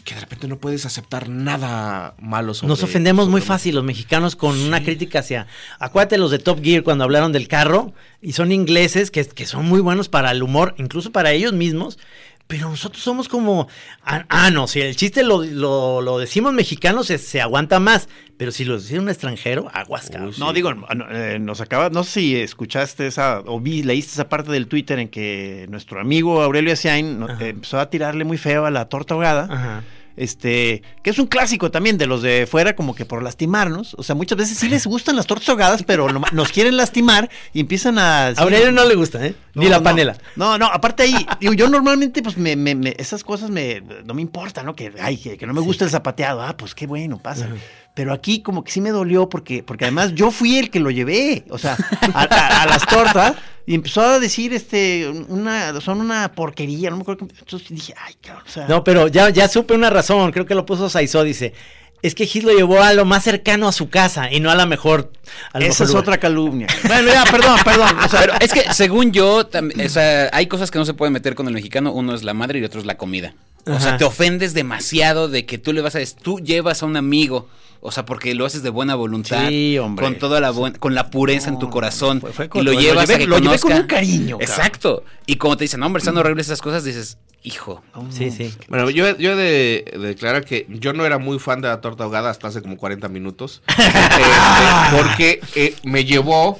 Que 0.08 0.14
de 0.14 0.20
repente 0.22 0.48
no 0.48 0.56
puedes 0.56 0.86
aceptar 0.86 1.28
nada 1.28 2.14
malo 2.18 2.54
sobre 2.54 2.68
Nos 2.68 2.82
ofendemos 2.82 3.28
muy 3.28 3.42
fácil 3.42 3.74
los 3.74 3.84
mexicanos 3.84 4.36
con 4.36 4.58
una 4.58 4.82
crítica 4.82 5.18
hacia. 5.18 5.46
Acuérdate 5.78 6.16
los 6.16 6.30
de 6.30 6.38
Top 6.38 6.62
Gear 6.64 6.82
cuando 6.82 7.04
hablaron 7.04 7.30
del 7.30 7.46
carro 7.46 7.92
y 8.22 8.32
son 8.32 8.50
ingleses 8.50 9.10
que, 9.10 9.26
que 9.26 9.44
son 9.44 9.66
muy 9.66 9.80
buenos 9.80 10.08
para 10.08 10.30
el 10.30 10.42
humor, 10.42 10.74
incluso 10.78 11.12
para 11.12 11.32
ellos 11.32 11.52
mismos. 11.52 11.98
Pero 12.46 12.70
nosotros 12.70 13.02
somos 13.02 13.28
como. 13.28 13.68
Ah, 14.02 14.24
ah, 14.30 14.50
no, 14.50 14.66
si 14.66 14.80
el 14.80 14.96
chiste 14.96 15.22
lo, 15.22 15.44
lo- 15.44 16.00
lo 16.00 16.18
decimos 16.18 16.54
mexicanos 16.54 17.08
se, 17.08 17.18
se 17.18 17.42
aguanta 17.42 17.78
más. 17.78 18.08
Pero 18.38 18.50
si 18.52 18.64
lo 18.64 18.78
dice 18.78 18.98
un 18.98 19.10
extranjero, 19.10 19.68
aguas, 19.74 20.08
cabrón. 20.08 20.32
No, 20.38 20.54
digo, 20.54 20.72
no, 20.72 20.86
eh, 21.10 21.38
nos 21.38 21.60
acaba, 21.60 21.90
no 21.90 22.02
sé 22.04 22.10
si 22.20 22.36
escuchaste 22.36 23.06
esa, 23.06 23.40
o 23.44 23.60
vi, 23.60 23.82
leíste 23.82 24.12
esa 24.12 24.30
parte 24.30 24.50
del 24.52 24.68
Twitter 24.68 24.98
en 25.00 25.08
que 25.10 25.66
nuestro 25.68 26.00
amigo 26.00 26.40
Aurelio 26.40 26.72
Asiain 26.72 27.18
no- 27.20 27.28
eh, 27.28 27.48
empezó 27.50 27.78
a 27.78 27.90
tirarle 27.90 28.24
muy 28.24 28.38
feo 28.38 28.64
a 28.64 28.70
la 28.70 28.88
torta 28.88 29.12
ahogada. 29.12 29.46
Ajá. 29.50 29.82
Este, 30.18 30.82
que 31.02 31.10
es 31.10 31.18
un 31.18 31.26
clásico 31.26 31.70
también 31.70 31.96
de 31.96 32.06
los 32.06 32.22
de 32.22 32.46
fuera, 32.50 32.74
como 32.76 32.94
que 32.94 33.04
por 33.04 33.22
lastimarnos. 33.22 33.94
O 33.98 34.02
sea, 34.02 34.14
muchas 34.14 34.36
veces 34.36 34.58
sí 34.58 34.68
les 34.68 34.86
gustan 34.86 35.16
las 35.16 35.26
tortas 35.26 35.48
ahogadas, 35.48 35.82
pero 35.84 36.08
no- 36.12 36.22
nos 36.32 36.50
quieren 36.52 36.76
lastimar 36.76 37.30
y 37.54 37.60
empiezan 37.60 37.98
a. 37.98 38.26
A 38.28 38.30
Aurelio 38.38 38.72
no 38.72 38.84
le 38.84 38.94
gusta, 38.96 39.24
¿eh? 39.24 39.34
Ni 39.54 39.64
No, 39.66 39.70
la 39.70 39.82
panela. 39.82 40.16
No, 40.36 40.58
no, 40.58 40.66
aparte 40.66 41.04
ahí, 41.04 41.26
digo, 41.40 41.52
yo 41.52 41.68
normalmente, 41.68 42.22
pues, 42.22 42.36
me, 42.36 42.56
me- 42.56 42.74
me- 42.74 42.94
esas 42.98 43.22
cosas 43.24 43.50
me, 43.50 43.80
no 44.04 44.14
me 44.14 44.22
importa, 44.22 44.62
¿no? 44.62 44.74
Que, 44.74 44.92
ay, 45.00 45.16
que, 45.16 45.36
que 45.38 45.46
no 45.46 45.54
me 45.54 45.60
gusta 45.60 45.84
el 45.84 45.90
zapateado. 45.90 46.42
Ah, 46.42 46.56
pues 46.56 46.74
qué 46.74 46.86
bueno, 46.86 47.18
pasa. 47.18 47.48
Pero 47.94 48.12
aquí 48.12 48.42
como 48.42 48.62
que 48.64 48.70
sí 48.70 48.80
me 48.80 48.90
dolió 48.90 49.28
porque, 49.28 49.62
porque 49.62 49.84
además 49.84 50.14
yo 50.14 50.30
fui 50.30 50.56
el 50.58 50.70
que 50.70 50.78
lo 50.80 50.90
llevé, 50.90 51.44
o 51.50 51.58
sea, 51.58 51.76
a, 52.14 52.22
a- 52.22 52.62
a 52.62 52.66
las 52.66 52.86
tortas 52.86 53.34
y 53.70 53.74
empezó 53.74 54.00
a 54.00 54.18
decir, 54.18 54.54
este, 54.54 55.06
una, 55.28 55.78
son 55.82 56.00
una 56.00 56.32
porquería, 56.32 56.88
no 56.88 56.96
me 56.96 57.02
acuerdo. 57.02 57.28
Entonces 57.38 57.68
dije, 57.68 57.94
ay, 58.02 58.14
cabrón, 58.22 58.44
o 58.46 58.50
sea. 58.50 58.66
No, 58.66 58.82
pero 58.82 59.08
ya, 59.08 59.28
ya 59.28 59.46
supe 59.46 59.74
una 59.74 59.90
razón. 59.90 60.32
Creo 60.32 60.46
que 60.46 60.54
lo 60.54 60.64
puso 60.64 60.88
Saizó. 60.88 61.22
Dice: 61.22 61.52
Es 62.00 62.14
que 62.14 62.24
Gis 62.24 62.44
lo 62.44 62.52
llevó 62.52 62.82
a 62.82 62.94
lo 62.94 63.04
más 63.04 63.24
cercano 63.24 63.68
a 63.68 63.72
su 63.72 63.90
casa 63.90 64.32
y 64.32 64.40
no 64.40 64.50
a 64.50 64.54
la 64.54 64.64
mejor. 64.64 65.12
a 65.52 65.58
esa 65.58 65.68
mejor 65.68 65.82
es 65.84 65.88
lugar. 65.88 66.02
otra 66.02 66.16
calumnia. 66.18 66.66
bueno, 66.88 67.08
ya, 67.12 67.24
perdón, 67.24 67.58
perdón. 67.62 67.98
O 68.04 68.08
sea, 68.08 68.20
Pero 68.20 68.32
es 68.40 68.52
que 68.54 68.72
según 68.72 69.12
yo, 69.12 69.50
tam- 69.50 69.84
o 69.84 69.88
sea, 69.90 70.30
hay 70.32 70.46
cosas 70.46 70.70
que 70.70 70.78
no 70.78 70.86
se 70.86 70.94
pueden 70.94 71.12
meter 71.12 71.34
con 71.34 71.46
el 71.46 71.52
mexicano. 71.52 71.92
Uno 71.92 72.14
es 72.14 72.22
la 72.22 72.32
madre 72.32 72.60
y 72.60 72.64
otro 72.64 72.80
es 72.80 72.86
la 72.86 72.96
comida. 72.96 73.34
O 73.68 73.72
Ajá. 73.72 73.80
sea, 73.80 73.96
te 73.98 74.04
ofendes 74.04 74.54
demasiado 74.54 75.28
de 75.28 75.44
que 75.46 75.58
tú 75.58 75.72
le 75.72 75.80
vas 75.82 75.94
a... 75.94 76.00
Tú 76.22 76.38
llevas 76.40 76.82
a 76.82 76.86
un 76.86 76.96
amigo, 76.96 77.48
o 77.80 77.92
sea, 77.92 78.04
porque 78.06 78.34
lo 78.34 78.46
haces 78.46 78.62
de 78.62 78.70
buena 78.70 78.94
voluntad. 78.94 79.48
Sí, 79.48 79.78
hombre. 79.78 80.04
Con 80.04 80.14
toda 80.16 80.40
la 80.40 80.50
buen- 80.50 80.72
con 80.78 80.94
la 80.94 81.10
pureza 81.10 81.48
en 81.50 81.58
tu 81.58 81.66
No, 81.66 81.72
corazón. 81.72 82.20
fue- 82.20 82.32
fue 82.32 82.44
y 82.46 82.48
con- 82.48 82.64
lo 82.64 82.72
lo 82.72 82.80
llevas 82.80 83.08
llevé- 83.08 83.14
a 83.14 83.18
que 83.18 83.26
lo 83.26 83.36
llevé 83.38 83.58
con 83.58 83.70
conozca. 83.70 83.80
un 83.82 83.86
cariño, 83.86 84.38
cabrón. 84.38 84.42
Exacto. 84.58 85.04
Y 85.26 85.36
como 85.36 85.56
te 85.56 85.64
dicen, 85.64 85.80
no, 85.80 85.86
hombre, 85.86 85.98
están 86.00 86.16
horribles 86.16 86.46
esas 86.46 86.60
cosas, 86.62 86.82
dices, 86.84 87.18
hijo. 87.42 87.82
Sí, 88.10 88.30
sí. 88.30 88.52
Bueno, 88.68 88.90
yo, 88.90 89.16
yo 89.18 89.32
he 89.32 89.36
de, 89.36 89.84
de 89.92 89.98
declarar 89.98 90.44
que 90.44 90.66
yo 90.68 90.92
no 90.92 91.04
era 91.06 91.18
muy 91.18 91.38
fan 91.38 91.60
de 91.60 91.68
la 91.68 91.80
torta 91.80 92.04
ahogada 92.04 92.30
hasta 92.30 92.48
hace 92.48 92.62
como 92.62 92.76
40 92.76 93.08
minutos. 93.08 93.62
Este, 93.68 94.96
porque 94.96 95.40
eh, 95.54 95.74
me 95.84 96.04
llevó 96.04 96.58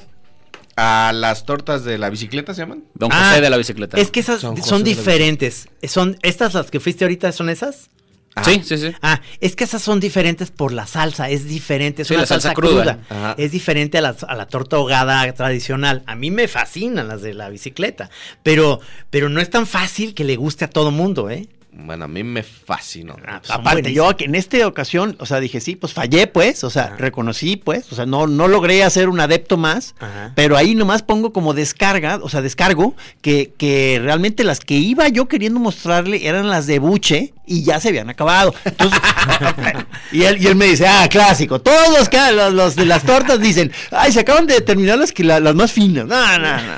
a 0.80 1.12
las 1.12 1.44
tortas 1.44 1.82
de 1.84 1.98
la 1.98 2.08
bicicleta, 2.08 2.54
¿se 2.54 2.62
llaman? 2.62 2.84
Don 2.94 3.10
Ah, 3.12 3.30
José 3.30 3.40
de 3.40 3.50
la 3.50 3.56
bicicleta. 3.56 3.98
Es 3.98 4.10
que 4.12 4.20
esas 4.20 4.40
Son 4.40 4.84
diferentes. 4.84 5.68
Son 5.82 6.16
estas 6.22 6.54
las 6.54 6.70
que 6.70 6.78
fuiste 6.80 7.04
ahorita, 7.04 7.32
son 7.32 7.48
esas. 7.50 7.90
Sí, 8.44 8.62
sí, 8.64 8.78
sí. 8.78 8.92
Ah, 9.02 9.20
es 9.40 9.56
que 9.56 9.64
esas 9.64 9.82
son 9.82 9.98
diferentes 9.98 10.52
por 10.52 10.72
la 10.72 10.86
salsa, 10.86 11.28
es 11.28 11.46
diferente, 11.46 12.02
es 12.02 12.08
Sí, 12.08 12.14
una 12.14 12.20
la 12.22 12.26
salsa 12.28 12.50
salsa, 12.50 12.54
cruda. 12.54 12.98
cruda. 13.08 13.34
Es 13.36 13.50
diferente 13.50 13.98
a 13.98 14.00
la, 14.00 14.14
a 14.28 14.36
la 14.36 14.46
torta 14.46 14.76
ahogada 14.76 15.32
tradicional. 15.32 16.04
A 16.06 16.14
mí 16.14 16.30
me 16.30 16.46
fascinan 16.46 17.08
las 17.08 17.20
de 17.20 17.34
la 17.34 17.48
bicicleta, 17.48 18.10
pero, 18.44 18.78
pero 19.10 19.28
no 19.28 19.40
es 19.40 19.50
tan 19.50 19.66
fácil 19.66 20.14
que 20.14 20.22
le 20.22 20.36
guste 20.36 20.64
a 20.64 20.70
todo 20.70 20.92
mundo, 20.92 21.28
¿eh? 21.30 21.48
Bueno, 21.70 22.06
a 22.06 22.08
mí 22.08 22.24
me 22.24 22.42
fascinó. 22.42 23.16
Ah, 23.26 23.40
pues 23.40 23.50
Aparte, 23.50 23.92
yo 23.92 24.16
que 24.16 24.24
en 24.24 24.34
esta 24.34 24.66
ocasión, 24.66 25.16
o 25.20 25.26
sea, 25.26 25.38
dije, 25.38 25.60
sí, 25.60 25.76
pues 25.76 25.92
fallé, 25.92 26.26
pues, 26.26 26.64
o 26.64 26.70
sea, 26.70 26.84
Ajá. 26.84 26.96
reconocí, 26.96 27.56
pues, 27.56 27.92
o 27.92 27.94
sea, 27.94 28.06
no, 28.06 28.26
no 28.26 28.48
logré 28.48 28.82
hacer 28.82 29.08
un 29.08 29.20
adepto 29.20 29.56
más, 29.56 29.94
Ajá. 30.00 30.32
pero 30.34 30.56
ahí 30.56 30.74
nomás 30.74 31.02
pongo 31.02 31.32
como 31.32 31.52
descarga, 31.54 32.20
o 32.22 32.28
sea, 32.28 32.40
descargo, 32.40 32.94
que, 33.20 33.52
que 33.58 34.00
realmente 34.02 34.44
las 34.44 34.60
que 34.60 34.74
iba 34.74 35.08
yo 35.08 35.28
queriendo 35.28 35.60
mostrarle 35.60 36.26
eran 36.26 36.48
las 36.48 36.66
de 36.66 36.78
buche 36.78 37.34
y 37.48 37.62
ya 37.64 37.80
se 37.80 37.88
habían 37.88 38.10
acabado. 38.10 38.54
Entonces, 38.64 39.00
Y 40.12 40.22
él, 40.22 40.42
y 40.42 40.46
él 40.46 40.56
me 40.56 40.66
dice, 40.66 40.86
ah, 40.86 41.06
clásico. 41.10 41.60
Todos 41.60 41.98
los, 41.98 42.08
ca- 42.08 42.30
los, 42.32 42.52
los 42.54 42.76
de 42.76 42.86
las 42.86 43.02
tortas 43.04 43.40
dicen, 43.40 43.72
ay, 43.90 44.12
se 44.12 44.20
acaban 44.20 44.46
de 44.46 44.60
terminar 44.60 44.98
las, 44.98 45.12
que 45.12 45.24
la- 45.24 45.40
las 45.40 45.54
más 45.54 45.72
finas. 45.72 46.06
No, 46.06 46.38
no, 46.38 46.56
no. 46.56 46.72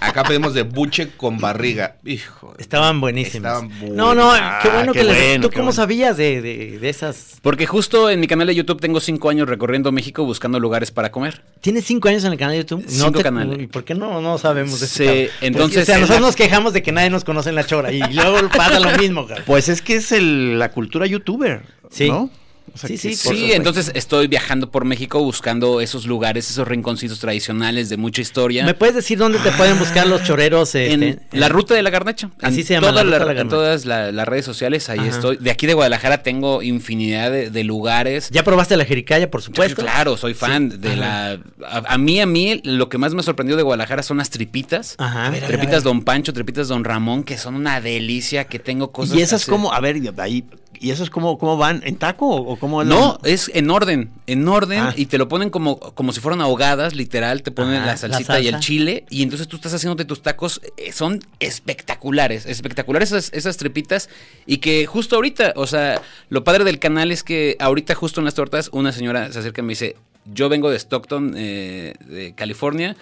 Acá 0.00 0.22
pedimos 0.24 0.54
de 0.54 0.62
buche 0.62 1.10
con 1.16 1.38
barriga. 1.38 1.96
Hijo. 2.04 2.54
Estaban 2.58 3.00
buenísimas. 3.00 3.62
Estaban. 3.62 3.96
No, 3.96 4.14
no, 4.14 4.32
qué 4.32 4.38
Ah, 4.40 4.70
bueno 4.74 4.92
qué 4.92 5.00
que 5.00 5.04
les- 5.04 5.16
bueno, 5.16 5.42
¿Tú 5.42 5.48
qué 5.50 5.54
cómo 5.56 5.66
bueno. 5.66 5.72
sabías 5.76 6.16
de, 6.16 6.40
de, 6.42 6.78
de 6.78 6.88
esas? 6.88 7.36
Porque 7.42 7.66
justo 7.66 8.10
en 8.10 8.20
mi 8.20 8.26
canal 8.26 8.46
de 8.46 8.54
YouTube 8.54 8.80
tengo 8.80 9.00
cinco 9.00 9.30
años 9.30 9.48
recorriendo 9.48 9.90
México 9.92 10.24
buscando 10.24 10.60
lugares 10.60 10.90
para 10.90 11.10
comer. 11.10 11.42
¿Tienes 11.60 11.84
cinco 11.84 12.08
años 12.08 12.24
en 12.24 12.32
el 12.32 12.38
canal 12.38 12.52
de 12.54 12.58
YouTube? 12.60 12.84
Cinco 12.86 13.20
canales. 13.22 13.60
¿Y 13.60 13.66
por 13.66 13.84
qué 13.84 13.94
no, 13.94 14.20
no 14.20 14.36
sabemos 14.38 14.80
de 14.80 14.86
Sí, 14.86 15.02
eso? 15.04 15.12
cabrón? 15.12 15.28
entonces, 15.40 15.68
Porque, 15.78 15.82
o 15.82 15.84
sea, 15.86 15.94
nosotros 15.98 16.20
la- 16.20 16.26
nos 16.26 16.36
quejamos 16.36 16.72
de 16.72 16.82
que 16.82 16.92
nadie 16.92 17.10
nos 17.10 17.24
conoce 17.24 17.48
en 17.48 17.54
la 17.54 17.64
chora 17.66 17.92
y 17.92 18.00
luego 18.12 18.48
pasa 18.54 18.78
lo 18.80 18.90
mismo, 18.98 19.26
cabrón. 19.26 19.44
Pues 19.46 19.68
es 19.72 19.82
que 19.82 19.96
es 19.96 20.12
el- 20.12 20.58
la 20.58 20.70
cultura 20.70 21.06
youtuber. 21.06 21.62
Sí. 21.90 22.08
¿no? 22.08 22.30
O 22.74 22.78
sea, 22.78 22.88
Sí, 22.88 22.96
sí, 22.98 23.14
Sí, 23.14 23.52
entonces 23.52 23.90
estoy 23.94 24.26
viajando 24.28 24.70
por 24.70 24.84
México 24.84 25.22
buscando 25.22 25.80
esos 25.80 26.06
lugares, 26.06 26.50
esos 26.50 26.66
rinconcitos 26.66 27.18
tradicionales 27.20 27.88
de 27.88 27.96
mucha 27.96 28.22
historia. 28.22 28.64
¿Me 28.64 28.74
puedes 28.74 28.94
decir 28.94 29.18
dónde 29.18 29.38
te 29.38 29.50
pueden 29.52 29.78
buscar 29.78 30.06
los 30.06 30.22
choreros? 30.24 30.74
en 30.74 31.02
este, 31.02 31.36
la 31.38 31.48
ruta 31.48 31.74
de 31.74 31.82
la 31.82 31.90
garnacha. 31.90 32.30
Así 32.40 32.60
En 32.60 32.66
se 32.66 32.74
llama, 32.74 32.86
la 32.88 32.92
todas 33.02 33.04
Ruta 33.04 33.24
de 33.28 33.34
la 33.34 33.40
En 33.40 33.48
todas 33.48 33.84
la- 33.84 34.12
las 34.12 34.26
redes 34.28 34.44
sociales, 34.44 34.88
ahí 34.88 35.00
Ajá. 35.00 35.08
estoy. 35.08 35.36
De 35.36 35.50
aquí 35.50 35.66
de 35.66 35.74
Guadalajara 35.74 36.22
tengo 36.22 36.62
infinidad 36.62 37.30
de, 37.30 37.50
de 37.50 37.64
lugares. 37.64 38.28
¿Ya 38.30 38.42
probaste 38.42 38.76
la 38.76 38.84
jericaya, 38.84 39.30
por 39.30 39.42
supuesto? 39.42 39.82
Claro, 39.82 40.16
soy 40.16 40.34
fan 40.34 40.80
de 40.80 40.96
la... 40.96 41.38
A, 41.66 41.82
a 41.86 41.98
mí, 41.98 42.20
a 42.20 42.26
mí, 42.26 42.60
lo 42.64 42.88
que 42.88 42.98
más 42.98 43.14
me 43.14 43.22
sorprendió 43.22 43.56
de 43.56 43.62
Guadalajara 43.62 44.02
son 44.02 44.16
las 44.18 44.30
tripitas. 44.30 44.94
Ajá. 44.98 45.26
A 45.26 45.30
ver, 45.30 45.44
a 45.44 45.46
ver, 45.46 45.56
tripitas 45.58 45.74
a 45.74 45.76
ver. 45.78 45.82
Don 45.84 46.02
Pancho, 46.02 46.32
tripitas 46.32 46.68
Don 46.68 46.84
Ramón, 46.84 47.22
que 47.24 47.36
son 47.38 47.54
una 47.54 47.80
delicia, 47.80 48.44
que 48.44 48.58
tengo 48.58 48.92
cosas... 48.92 49.16
y 49.16 49.20
esas 49.22 49.44
como, 49.46 49.72
a 49.72 49.80
ver, 49.80 49.96
ahí, 50.18 50.44
¿y 50.82 50.90
esas 50.90 51.08
cómo, 51.08 51.38
cómo 51.38 51.56
van? 51.56 51.80
¿En 51.84 51.96
taco 51.96 52.26
o, 52.28 52.58
cómo? 52.58 52.82
es 52.82 52.88
la- 52.88 52.94
No, 52.94 53.18
es 53.24 53.50
en 53.54 53.70
orden, 53.70 54.10
en 54.26 54.46
orden, 54.48 54.80
Ah. 54.80 54.94
y 54.96 55.06
te 55.06 55.16
lo 55.16 55.28
ponen 55.28 55.48
como, 55.50 55.78
como 55.78 56.12
si 56.12 56.20
fueran 56.20 56.40
ahogadas, 56.40 56.94
literal, 56.94 57.42
te 57.42 57.50
ponen 57.52 57.76
Ajá, 57.76 57.86
la 57.86 57.92
la 57.92 57.96
salsita 57.96 58.40
y 58.40 58.48
el 58.48 58.58
chile, 58.60 59.04
y 59.08 59.22
entonces 59.22 59.48
tú 59.48 59.56
estás 59.56 59.72
haciéndote 59.72 60.04
tus 60.04 60.20
tacos, 60.22 60.60
eh, 60.76 60.92
son 60.92 61.20
espectaculares, 61.40 62.44
espectaculares 62.46 63.12
esas, 63.12 63.32
esas 63.32 63.56
tripitas, 63.56 64.08
y 64.44 64.58
que 64.58 64.84
justo 64.86 65.16
ahorita, 65.16 65.52
o 65.56 65.66
sea, 65.66 66.02
lo 66.28 66.44
padre 66.44 66.64
del 66.64 66.78
canal 66.78 67.12
es 67.12 67.22
que 67.22 67.56
ahorita 67.60 67.94
justo 67.94 68.20
en 68.20 68.24
las 68.24 68.34
tortas, 68.34 68.68
una 68.72 68.92
señora 68.92 69.32
se 69.32 69.38
acerca 69.38 69.62
y 69.62 69.64
me 69.64 69.70
dice, 69.70 69.96
yo 70.26 70.48
vengo 70.48 70.70
de 70.70 70.76
Stockton, 70.78 71.34
eh, 71.36 71.94
de 72.06 72.34
California, 72.34 72.96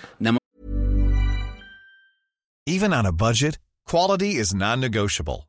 Even 2.66 2.92
on 2.92 3.04
a 3.06 3.10
budget, 3.10 3.58
quality 3.84 4.38
is 4.38 4.54
non-negotiable. 4.54 5.48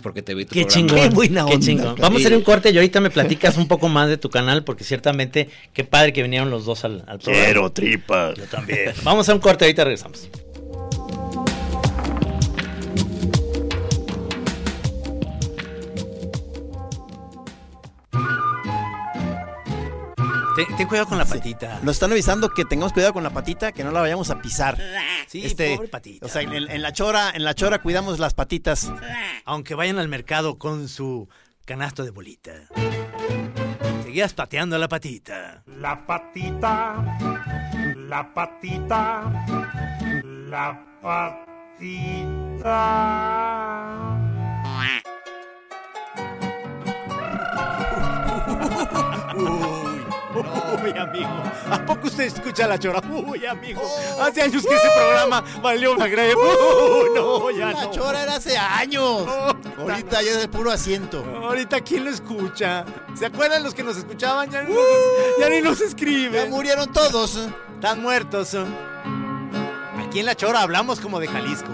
Porque 0.00 0.22
te 0.22 0.34
vi 0.34 0.44
tu 0.44 0.54
Qué 0.54 0.64
programa. 0.64 0.88
chingón. 0.88 1.08
Qué 1.08 1.14
buena 1.16 1.44
qué 1.46 1.54
onda, 1.54 1.66
chingón. 1.66 1.84
cabrón. 1.86 2.00
Vamos 2.02 2.22
a 2.22 2.26
hacer 2.26 2.36
un 2.36 2.44
corte 2.44 2.70
y 2.70 2.76
ahorita 2.76 3.00
me 3.00 3.10
platicas 3.10 3.56
un 3.56 3.66
poco 3.66 3.88
más 3.88 4.08
de 4.08 4.16
tu 4.18 4.30
canal, 4.30 4.62
porque 4.62 4.84
ciertamente 4.84 5.48
qué 5.72 5.82
padre 5.82 6.12
que 6.12 6.22
vinieron 6.22 6.48
los 6.50 6.64
dos 6.64 6.84
al, 6.84 7.02
al 7.08 7.18
programa. 7.18 7.44
Quiero 7.46 7.72
tripas. 7.72 8.36
Yo 8.36 8.44
también. 8.44 8.92
Vamos 9.02 9.28
a 9.28 9.34
un 9.34 9.40
corte, 9.40 9.64
ahorita 9.64 9.82
regresamos. 9.82 10.28
Ten, 20.56 20.66
ten 20.76 20.88
cuidado 20.88 21.06
con 21.08 21.16
la 21.18 21.24
patita. 21.24 21.78
Nos 21.82 21.96
están 21.96 22.10
avisando 22.12 22.48
que 22.50 22.64
tengamos 22.64 22.92
cuidado 22.92 23.12
con 23.12 23.22
la 23.22 23.30
patita, 23.30 23.72
que 23.72 23.84
no 23.84 23.92
la 23.92 24.00
vayamos 24.00 24.30
a 24.30 24.40
pisar. 24.42 24.76
Sí, 25.28 25.44
Este, 25.46 25.76
pobre 25.76 25.88
patita. 25.88 26.26
O 26.26 26.28
sea, 26.28 26.42
en, 26.42 26.52
en 26.52 26.82
la 26.82 26.92
chora, 26.92 27.30
en 27.34 27.44
la 27.44 27.54
chora 27.54 27.80
cuidamos 27.80 28.18
las 28.18 28.34
patitas. 28.34 28.92
Aunque 29.44 29.74
vayan 29.74 29.98
al 29.98 30.08
mercado 30.08 30.58
con 30.58 30.88
su 30.88 31.28
canasto 31.64 32.04
de 32.04 32.10
bolita. 32.10 32.52
Seguías 34.02 34.34
pateando 34.34 34.76
la 34.78 34.88
patita. 34.88 35.62
La 35.66 36.04
patita, 36.04 36.96
la 37.96 38.34
patita, 38.34 39.32
la 40.24 40.84
patita. 41.00 41.60
Uy, 50.82 50.90
amigo. 50.98 51.28
¿A 51.70 51.78
poco 51.84 52.06
usted 52.08 52.24
escucha 52.24 52.66
la 52.66 52.78
chora? 52.78 53.00
Uy, 53.10 53.44
amigo. 53.46 53.82
Hace 54.20 54.42
años 54.42 54.64
que 54.66 54.74
ese 54.74 54.88
programa 54.96 55.42
valió 55.62 55.92
una 55.92 56.06
greve. 56.06 56.34
Uy, 56.34 57.10
no, 57.14 57.50
ya 57.50 57.72
La 57.72 57.84
no. 57.84 57.90
chora 57.90 58.22
era 58.22 58.36
hace 58.36 58.56
años. 58.56 59.26
Oh, 59.28 59.54
Ahorita 59.80 60.22
ya 60.22 60.30
es 60.32 60.40
de 60.40 60.48
puro 60.48 60.70
asiento. 60.70 61.24
Ahorita, 61.42 61.80
¿quién 61.80 62.04
lo 62.04 62.10
escucha? 62.10 62.84
¿Se 63.14 63.26
acuerdan 63.26 63.62
los 63.62 63.74
que 63.74 63.82
nos 63.82 63.96
escuchaban? 63.96 64.50
Ya 64.50 64.62
ni 64.62 64.72
nos, 64.74 64.84
ya 65.38 65.48
ni 65.48 65.60
nos 65.60 65.78
Ya 65.78 65.84
escriben. 65.86 66.50
murieron 66.50 66.92
todos. 66.92 67.38
Están 67.74 68.02
muertos. 68.02 68.56
Aquí 70.06 70.20
en 70.20 70.26
La 70.26 70.34
Chora 70.34 70.62
hablamos 70.62 71.00
como 71.00 71.20
de 71.20 71.28
Jalisco. 71.28 71.70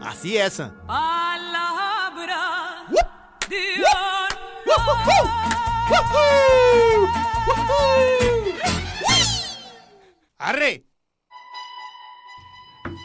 Así 0.00 0.36
es. 0.38 0.62
¡Arre! 10.38 10.84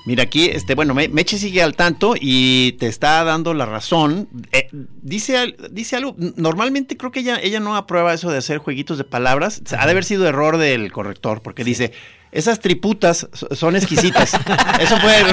Mira 0.06 0.24
aquí, 0.24 0.48
este, 0.48 0.76
bueno, 0.76 0.94
Me- 0.94 1.08
Meche 1.08 1.38
sigue 1.38 1.64
al 1.64 1.76
tanto 1.76 2.14
y 2.20 2.74
te 2.74 2.88
está 2.88 3.24
dando 3.24 3.54
la 3.54 3.66
razón. 3.66 4.28
Eh, 4.52 4.68
dice, 5.02 5.56
dice 5.72 5.96
algo, 5.96 6.16
normalmente 6.36 6.98
creo 6.98 7.12
que 7.12 7.22
ella, 7.22 7.40
ella 7.42 7.62
no 7.62 7.76
aprueba 7.78 8.14
eso 8.14 8.30
de 8.30 8.38
hacer 8.38 8.58
jueguitos 8.58 8.98
de 8.98 9.06
palabras. 9.06 9.62
O 9.66 9.70
sea, 9.70 9.82
Ha 9.82 9.86
de 9.86 9.92
haber 9.92 10.04
sido 10.04 10.28
error 10.28 10.58
del 10.58 10.92
corrector, 10.92 11.42
porque 11.42 11.64
dice, 11.64 11.94
esas 12.34 12.60
triputas 12.60 13.28
so- 13.32 13.56
son 13.56 13.78
exquisitas. 13.78 14.34
eso 14.82 14.98
fue, 14.98 15.24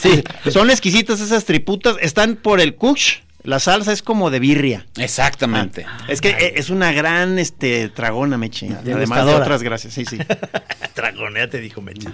sí, 0.00 0.22
son 0.50 0.70
exquisitas 0.70 1.20
esas 1.20 1.44
triputas, 1.44 1.96
están 2.00 2.36
por 2.36 2.60
el 2.60 2.76
kush. 2.76 3.18
La 3.42 3.58
salsa 3.58 3.92
es 3.92 4.02
como 4.02 4.30
de 4.30 4.38
birria. 4.38 4.86
Exactamente. 4.98 5.84
Ah, 5.86 6.04
es 6.08 6.20
que 6.20 6.30
eh, 6.30 6.54
es 6.56 6.70
una 6.70 6.92
gran 6.92 7.38
este 7.38 7.88
tragona, 7.88 8.36
Meche. 8.36 8.68
Además 8.68 9.26
de 9.26 9.34
otras 9.34 9.62
gracias, 9.62 9.94
sí, 9.94 10.04
sí. 10.04 10.18
Tragonea 10.94 11.48
te 11.48 11.60
dijo 11.60 11.80
Meche. 11.80 12.08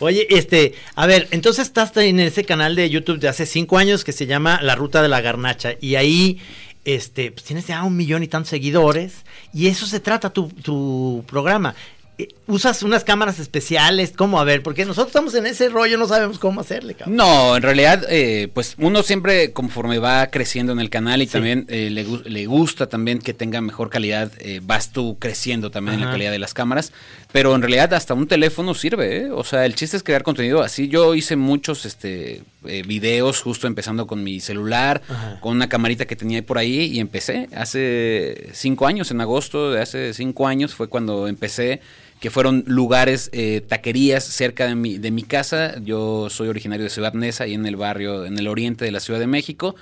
Oye, 0.00 0.26
este, 0.30 0.74
a 0.96 1.06
ver, 1.06 1.28
entonces 1.30 1.66
estás 1.66 1.96
en 1.96 2.18
ese 2.18 2.44
canal 2.44 2.74
de 2.74 2.90
YouTube 2.90 3.20
de 3.20 3.28
hace 3.28 3.46
cinco 3.46 3.78
años 3.78 4.04
que 4.04 4.12
se 4.12 4.26
llama 4.26 4.60
La 4.62 4.74
Ruta 4.74 5.02
de 5.02 5.08
la 5.08 5.20
Garnacha 5.20 5.74
y 5.80 5.94
ahí, 5.94 6.40
este, 6.84 7.30
pues 7.30 7.44
tienes 7.44 7.66
ya 7.66 7.82
un 7.84 7.96
millón 7.96 8.22
y 8.22 8.28
tantos 8.28 8.50
seguidores 8.50 9.24
y 9.52 9.68
eso 9.68 9.86
se 9.86 10.00
trata 10.00 10.30
tu, 10.30 10.48
tu 10.48 11.24
programa. 11.26 11.74
Eh, 12.16 12.28
¿Usas 12.46 12.82
unas 12.84 13.02
cámaras 13.02 13.40
especiales? 13.40 14.12
¿Cómo? 14.16 14.38
A 14.38 14.44
ver, 14.44 14.62
porque 14.62 14.84
nosotros 14.84 15.08
estamos 15.08 15.34
en 15.34 15.46
ese 15.46 15.68
rollo, 15.68 15.98
no 15.98 16.06
sabemos 16.06 16.38
cómo 16.38 16.60
hacerle, 16.60 16.94
cabrón. 16.94 17.16
No, 17.16 17.56
en 17.56 17.62
realidad, 17.62 18.04
eh, 18.08 18.48
pues 18.54 18.74
uno 18.78 19.02
siempre 19.02 19.52
conforme 19.52 19.98
va 19.98 20.28
creciendo 20.28 20.72
en 20.72 20.78
el 20.80 20.90
canal 20.90 21.22
y 21.22 21.26
Sí. 21.26 21.32
también 21.32 21.66
eh, 21.68 21.88
le, 21.90 22.04
le 22.04 22.46
gusta 22.46 22.86
también 22.88 23.18
que 23.18 23.34
tenga 23.34 23.60
mejor 23.60 23.90
calidad, 23.90 24.30
eh, 24.38 24.60
vas 24.62 24.92
tú 24.92 25.16
creciendo 25.18 25.70
también 25.70 25.94
en 25.98 26.04
la 26.04 26.10
calidad 26.12 26.30
de 26.30 26.38
las 26.38 26.54
cámaras, 26.54 26.92
pero 27.32 27.54
en 27.54 27.62
realidad 27.62 27.92
hasta 27.94 28.14
un 28.14 28.28
teléfono 28.28 28.74
sirve, 28.74 29.16
¿eh? 29.22 29.30
o 29.32 29.42
sea, 29.42 29.64
el 29.66 29.74
chiste 29.74 29.96
es 29.96 30.02
crear 30.04 30.22
contenido 30.22 30.62
así. 30.62 30.86
Yo 30.88 31.14
hice 31.16 31.34
muchos 31.36 31.84
este, 31.84 32.42
eh, 32.66 32.82
videos 32.86 33.40
justo 33.42 33.66
empezando 33.66 34.06
con 34.06 34.22
mi 34.22 34.40
celular, 34.40 35.02
Ajá. 35.08 35.40
con 35.40 35.56
una 35.56 35.68
camarita 35.68 36.06
que 36.06 36.16
tenía 36.16 36.38
ahí 36.38 36.42
por 36.42 36.58
ahí 36.58 36.86
y 36.92 37.00
empecé 37.00 37.48
hace 37.54 38.48
cinco 38.52 38.86
años, 38.86 39.10
en 39.10 39.20
agosto 39.20 39.72
de 39.72 39.80
hace 39.80 40.14
cinco 40.14 40.46
años 40.46 40.74
fue 40.74 40.88
cuando 40.88 41.28
empecé 41.28 41.80
que 42.20 42.30
fueron 42.30 42.64
lugares, 42.66 43.28
eh, 43.32 43.60
taquerías 43.66 44.24
cerca 44.24 44.66
de 44.66 44.74
mi, 44.74 44.96
de 44.96 45.10
mi 45.10 45.24
casa. 45.24 45.74
Yo 45.82 46.30
soy 46.30 46.48
originario 46.48 46.84
de 46.84 46.90
Ciudad 46.90 47.12
Neza, 47.12 47.44
ahí 47.44 47.52
en 47.52 47.66
el 47.66 47.76
barrio, 47.76 48.24
en 48.24 48.38
el 48.38 48.48
oriente 48.48 48.84
de 48.86 48.92
la 48.92 49.00
Ciudad 49.00 49.20
de 49.20 49.26
México. 49.26 49.76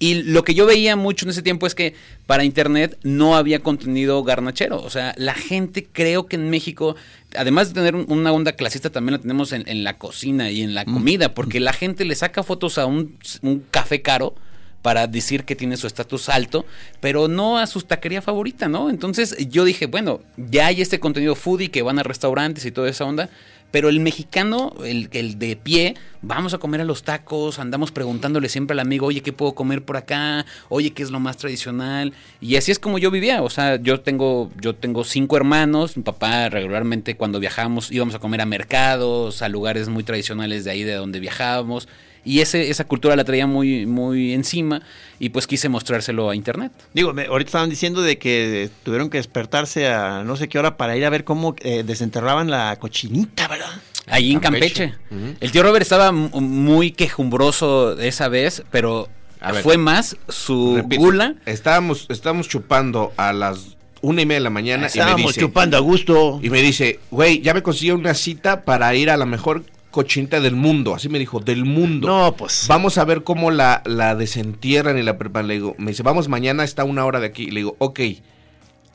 Y 0.00 0.22
lo 0.24 0.42
que 0.44 0.54
yo 0.54 0.66
veía 0.66 0.96
mucho 0.96 1.24
en 1.24 1.30
ese 1.30 1.40
tiempo 1.42 1.66
es 1.66 1.74
que 1.74 1.94
para 2.26 2.44
internet 2.44 2.98
no 3.04 3.36
había 3.36 3.60
contenido 3.60 4.22
garnachero. 4.24 4.82
O 4.82 4.90
sea, 4.90 5.14
la 5.16 5.34
gente 5.34 5.86
creo 5.90 6.26
que 6.26 6.36
en 6.36 6.50
México, 6.50 6.96
además 7.36 7.68
de 7.68 7.74
tener 7.74 7.94
un- 7.94 8.06
una 8.08 8.32
onda 8.32 8.52
clasista, 8.52 8.90
también 8.90 9.12
la 9.12 9.20
tenemos 9.20 9.52
en, 9.52 9.62
en 9.68 9.84
la 9.84 9.96
cocina 9.96 10.50
y 10.50 10.62
en 10.62 10.74
la 10.74 10.84
comida, 10.84 11.32
porque 11.32 11.60
la 11.60 11.72
gente 11.72 12.04
le 12.04 12.16
saca 12.16 12.42
fotos 12.42 12.76
a 12.78 12.86
un, 12.86 13.16
un 13.42 13.64
café 13.70 14.02
caro 14.02 14.34
para 14.82 15.06
decir 15.06 15.44
que 15.44 15.56
tiene 15.56 15.78
su 15.78 15.86
estatus 15.86 16.28
alto, 16.28 16.66
pero 17.00 17.26
no 17.28 17.56
a 17.56 17.66
su 17.66 17.80
taquería 17.80 18.20
favorita, 18.20 18.68
¿no? 18.68 18.90
Entonces 18.90 19.34
yo 19.48 19.64
dije, 19.64 19.86
bueno, 19.86 20.20
ya 20.36 20.66
hay 20.66 20.82
este 20.82 21.00
contenido 21.00 21.34
foodie 21.36 21.70
que 21.70 21.80
van 21.80 21.98
a 21.98 22.02
restaurantes 22.02 22.66
y 22.66 22.70
toda 22.72 22.90
esa 22.90 23.06
onda, 23.06 23.30
pero 23.74 23.88
el 23.88 23.98
mexicano, 23.98 24.72
el, 24.84 25.08
el 25.10 25.36
de 25.36 25.56
pie, 25.56 25.96
vamos 26.22 26.54
a 26.54 26.58
comer 26.58 26.80
a 26.80 26.84
los 26.84 27.02
tacos, 27.02 27.58
andamos 27.58 27.90
preguntándole 27.90 28.48
siempre 28.48 28.74
al 28.74 28.78
amigo, 28.78 29.06
oye, 29.06 29.20
¿qué 29.20 29.32
puedo 29.32 29.56
comer 29.56 29.84
por 29.84 29.96
acá? 29.96 30.46
Oye, 30.68 30.92
¿qué 30.92 31.02
es 31.02 31.10
lo 31.10 31.18
más 31.18 31.38
tradicional? 31.38 32.12
Y 32.40 32.54
así 32.54 32.70
es 32.70 32.78
como 32.78 32.98
yo 32.98 33.10
vivía, 33.10 33.42
o 33.42 33.50
sea, 33.50 33.74
yo 33.82 33.98
tengo, 34.00 34.52
yo 34.60 34.76
tengo 34.76 35.02
cinco 35.02 35.36
hermanos, 35.36 35.96
mi 35.96 36.04
papá 36.04 36.50
regularmente 36.50 37.16
cuando 37.16 37.40
viajábamos 37.40 37.90
íbamos 37.90 38.14
a 38.14 38.20
comer 38.20 38.42
a 38.42 38.46
mercados, 38.46 39.42
a 39.42 39.48
lugares 39.48 39.88
muy 39.88 40.04
tradicionales 40.04 40.62
de 40.62 40.70
ahí 40.70 40.84
de 40.84 40.94
donde 40.94 41.18
viajábamos. 41.18 41.88
Y 42.24 42.40
ese, 42.40 42.70
esa 42.70 42.84
cultura 42.84 43.14
la 43.16 43.24
traía 43.24 43.46
muy, 43.46 43.84
muy 43.86 44.32
encima 44.32 44.80
y 45.18 45.28
pues 45.28 45.46
quise 45.46 45.68
mostrárselo 45.68 46.30
a 46.30 46.34
internet. 46.34 46.72
Digo, 46.94 47.12
me- 47.12 47.26
ahorita 47.26 47.48
estaban 47.48 47.68
diciendo 47.70 48.00
de 48.02 48.16
que 48.18 48.70
tuvieron 48.82 49.10
que 49.10 49.18
despertarse 49.18 49.88
a 49.88 50.22
no 50.24 50.36
sé 50.36 50.48
qué 50.48 50.58
hora 50.58 50.76
para 50.76 50.96
ir 50.96 51.04
a 51.04 51.10
ver 51.10 51.24
cómo 51.24 51.54
eh, 51.60 51.82
desenterraban 51.84 52.50
la 52.50 52.76
cochinita, 52.80 53.46
¿verdad? 53.48 53.66
Allí 54.06 54.32
en 54.32 54.40
Campeche. 54.40 54.94
Campeche. 55.10 55.36
El 55.40 55.50
tío 55.52 55.62
Robert 55.62 55.82
estaba 55.82 56.12
muy 56.12 56.92
quejumbroso 56.92 57.98
esa 58.00 58.28
vez, 58.28 58.62
pero 58.70 59.08
A 59.40 59.52
ver. 59.52 59.62
fue 59.62 59.76
más 59.78 60.16
su 60.28 60.76
Repito, 60.76 61.00
gula. 61.02 61.34
Estábamos, 61.46 62.06
estábamos 62.08 62.48
chupando 62.48 63.12
a 63.16 63.32
las 63.32 63.76
una 64.02 64.20
y 64.20 64.26
media 64.26 64.40
de 64.40 64.44
la 64.44 64.50
mañana 64.50 64.80
y 64.80 64.80
me 64.82 64.86
Estábamos 64.88 65.28
dice, 65.28 65.40
chupando 65.40 65.76
a 65.78 65.80
gusto. 65.80 66.38
y 66.42 66.50
me 66.50 66.60
dice, 66.60 67.00
güey, 67.10 67.40
ya 67.40 67.54
me 67.54 67.62
consiguió 67.62 67.94
una 67.94 68.12
cita 68.12 68.64
para 68.64 68.94
ir 68.94 69.08
a 69.08 69.16
la 69.16 69.24
mejor 69.24 69.64
cochinita 69.94 70.40
del 70.40 70.56
mundo. 70.56 70.94
Así 70.94 71.08
me 71.08 71.18
dijo, 71.20 71.38
del 71.38 71.64
mundo. 71.64 72.08
No, 72.08 72.34
pues. 72.36 72.66
Vamos 72.68 72.98
a 72.98 73.04
ver 73.04 73.22
cómo 73.22 73.50
la, 73.52 73.80
la 73.86 74.16
desentierran 74.16 74.98
y 74.98 75.02
la 75.02 75.16
preparan. 75.16 75.46
Le 75.46 75.54
digo, 75.54 75.74
me 75.78 75.92
dice, 75.92 76.02
vamos 76.02 76.28
mañana, 76.28 76.64
está 76.64 76.82
a 76.82 76.84
una 76.84 77.04
hora 77.04 77.20
de 77.20 77.26
aquí. 77.26 77.46
Le 77.46 77.60
digo, 77.60 77.76
ok, 77.78 78.00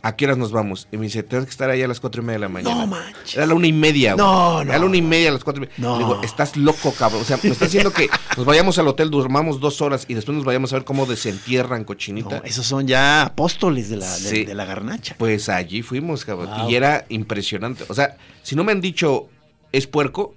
¿a 0.02 0.16
qué 0.16 0.26
horas 0.26 0.38
nos 0.38 0.52
vamos? 0.52 0.88
Y 0.92 0.98
me 0.98 1.04
dice, 1.04 1.24
tienes 1.24 1.46
que 1.46 1.52
estar 1.52 1.70
ahí 1.70 1.82
a 1.82 1.88
las 1.88 2.00
cuatro 2.00 2.22
y 2.22 2.26
media 2.26 2.36
de 2.38 2.40
la 2.42 2.50
mañana. 2.50 2.76
No 2.76 2.88
manches. 2.88 3.36
Era 3.36 3.46
la 3.46 3.54
una 3.54 3.68
y 3.68 3.74
media. 3.74 4.14
güey. 4.14 4.26
No, 4.26 4.64
no. 4.64 4.70
Era 4.72 4.80
la 4.80 4.86
una 4.86 4.98
y 4.98 5.02
media 5.02 5.30
a 5.30 5.32
las 5.34 5.44
cuatro 5.44 5.64
y 5.64 5.68
media. 5.68 5.76
No. 5.78 5.98
Le 5.98 6.04
digo, 6.06 6.22
estás 6.22 6.58
loco, 6.58 6.94
cabrón. 6.94 7.22
O 7.22 7.26
sea, 7.26 7.40
me 7.42 7.50
está 7.50 7.66
haciendo 7.66 7.92
que 7.94 8.10
nos 8.38 8.46
vayamos 8.46 8.78
al 8.78 8.88
hotel, 8.90 9.10
durmamos 9.10 9.60
dos 9.62 9.82
horas 9.82 10.06
y 10.10 10.14
después 10.16 10.36
nos 10.36 10.44
vayamos 10.46 10.74
a 10.74 10.78
ver 10.78 10.84
cómo 10.86 11.06
desentierran 11.06 11.86
cochinita. 11.86 12.40
No, 12.40 12.44
esos 12.44 12.66
son 12.66 12.88
ya 12.88 13.24
apóstoles 13.24 13.90
de 13.90 13.98
la, 13.98 14.10
de, 14.10 14.30
Sí. 14.30 14.44
de 14.46 14.54
la 14.54 14.66
garnacha. 14.66 15.16
Pues 15.18 15.48
allí 15.50 15.82
fuimos, 15.82 16.26
cabrón. 16.26 16.50
Wow. 16.60 16.70
Y 16.70 16.76
era 16.76 17.06
impresionante. 17.10 17.86
O 17.88 17.94
sea, 17.94 18.18
si 18.44 18.56
no 18.56 18.64
me 18.66 18.74
han 18.74 18.82
dicho 18.82 19.28
es 19.72 19.86
puerco, 19.86 20.34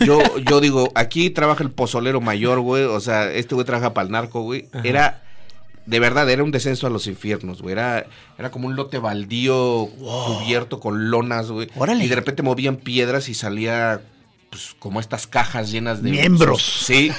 yo, 0.00 0.20
yo 0.38 0.60
digo, 0.60 0.90
aquí 0.94 1.30
trabaja 1.30 1.62
el 1.64 1.70
pozolero 1.70 2.20
mayor, 2.20 2.60
güey. 2.60 2.84
O 2.84 3.00
sea, 3.00 3.30
este 3.32 3.54
güey 3.54 3.66
trabaja 3.66 3.94
para 3.94 4.06
el 4.06 4.12
narco, 4.12 4.42
güey. 4.42 4.68
Era, 4.84 5.22
de 5.86 6.00
verdad, 6.00 6.28
era 6.30 6.44
un 6.44 6.50
descenso 6.50 6.86
a 6.86 6.90
los 6.90 7.06
infiernos, 7.06 7.62
güey. 7.62 7.72
Era, 7.72 8.06
era 8.38 8.50
como 8.50 8.66
un 8.68 8.76
lote 8.76 8.98
baldío 8.98 9.86
cubierto 9.86 10.80
con 10.80 11.10
lonas, 11.10 11.50
güey. 11.50 11.68
Órale. 11.76 12.04
Y 12.04 12.08
de 12.08 12.14
repente 12.16 12.42
movían 12.42 12.76
piedras 12.76 13.28
y 13.28 13.34
salía, 13.34 14.00
pues, 14.50 14.74
como 14.78 15.00
estas 15.00 15.26
cajas 15.26 15.70
llenas 15.70 16.02
de... 16.02 16.10
Miembros. 16.10 16.62
Sí. 16.84 17.10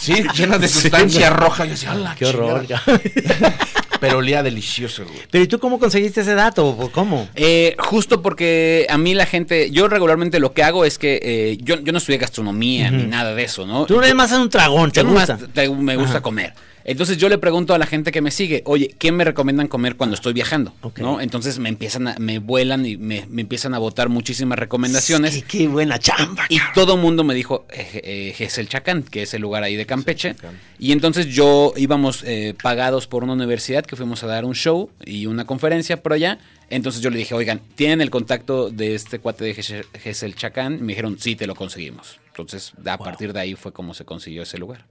Sí, 0.00 0.24
llenas 0.34 0.60
de 0.60 0.68
sustancia 0.68 1.30
roja. 1.30 1.64
Yo 1.64 1.70
decía, 1.72 1.92
"A 1.92 1.94
la 1.96 2.14
Qué 2.14 2.26
horror. 2.26 2.66
chingada". 3.98 4.08
Pero 4.12 4.18
olía 4.18 4.42
delicioso, 4.42 5.04
güey. 5.04 5.18
Pero 5.30 5.44
¿y 5.44 5.46
tú 5.48 5.58
cómo 5.58 5.78
conseguiste 5.78 6.20
ese 6.22 6.34
dato? 6.34 6.66
¿O 6.66 6.90
¿Cómo? 6.90 7.28
Eh, 7.34 7.74
justo 7.78 8.22
porque 8.22 8.86
a 8.88 8.96
mí 8.98 9.14
la 9.14 9.26
gente, 9.26 9.70
yo 9.70 9.88
regularmente 9.88 10.38
lo 10.40 10.52
que 10.52 10.62
hago 10.62 10.84
es 10.84 10.98
que 10.98 11.20
eh, 11.22 11.58
yo, 11.60 11.80
yo 11.80 11.92
no 11.92 11.98
estudié 11.98 12.18
gastronomía 12.18 12.90
ni 12.90 13.04
nada 13.04 13.34
de 13.34 13.44
eso, 13.44 13.66
¿no? 13.66 13.86
Tú 13.86 13.96
no 13.96 14.02
eres 14.02 14.14
más 14.14 14.32
un 14.32 14.48
tragón, 14.50 14.90
¿te 14.92 15.02
Yo 15.02 15.08
gusta? 15.08 15.36
te- 15.36 15.68
me 15.70 15.96
gusta 15.96 16.12
Ajá. 16.12 16.20
comer. 16.22 16.52
Entonces 16.88 17.18
yo 17.18 17.28
le 17.28 17.36
pregunto 17.36 17.74
a 17.74 17.78
la 17.78 17.84
gente 17.84 18.10
que 18.10 18.22
me 18.22 18.30
sigue, 18.30 18.62
oye, 18.64 18.94
¿qué 18.98 19.12
me 19.12 19.22
recomiendan 19.22 19.68
comer 19.68 19.96
cuando 19.96 20.14
estoy 20.14 20.32
viajando? 20.32 20.72
Entonces 21.20 21.58
me 21.58 21.68
empiezan 21.68 22.08
a, 22.08 22.16
me 22.18 22.38
vuelan 22.38 22.86
y 22.86 22.96
me, 22.96 23.26
me 23.28 23.42
empiezan 23.42 23.74
a 23.74 23.78
botar 23.78 24.08
muchísimas 24.08 24.58
recomendaciones. 24.58 25.34
Sí, 25.34 25.42
qué 25.42 25.68
buena 25.68 25.98
chamba. 25.98 26.46
Y 26.48 26.58
todo 26.72 26.96
mundo 26.96 27.24
me 27.24 27.34
dijo 27.34 27.66
eh, 27.70 28.34
eh, 28.38 28.66
Chacán, 28.66 29.02
que 29.02 29.20
es 29.20 29.34
el 29.34 29.42
lugar 29.42 29.64
ahí 29.64 29.76
de 29.76 29.84
Campeche. 29.84 30.34
Y 30.78 30.92
entonces 30.92 31.26
yo 31.26 31.74
íbamos 31.76 32.24
eh, 32.24 32.54
pagados 32.62 33.06
por 33.06 33.22
una 33.22 33.34
universidad 33.34 33.84
que 33.84 33.94
fuimos 33.94 34.24
a 34.24 34.26
dar 34.26 34.46
un 34.46 34.54
show 34.54 34.88
y 35.04 35.26
una 35.26 35.44
conferencia 35.44 36.02
por 36.02 36.14
allá. 36.14 36.38
Entonces 36.70 37.02
yo 37.02 37.10
le 37.10 37.18
dije, 37.18 37.34
oigan, 37.34 37.60
¿tienen 37.74 38.00
el 38.00 38.08
contacto 38.08 38.70
de 38.70 38.94
este 38.94 39.18
cuate 39.18 39.44
de 39.44 39.82
Gesell 40.00 40.34
Chacán? 40.36 40.76
Y 40.76 40.78
me 40.78 40.92
dijeron, 40.92 41.18
sí, 41.18 41.36
te 41.36 41.46
lo 41.46 41.54
conseguimos. 41.54 42.18
Entonces, 42.28 42.72
a 42.86 42.96
partir 42.96 43.34
de 43.34 43.40
ahí 43.40 43.54
fue 43.56 43.74
como 43.74 43.92
se 43.92 44.06
consiguió 44.06 44.42
ese 44.42 44.56
lugar. 44.56 44.86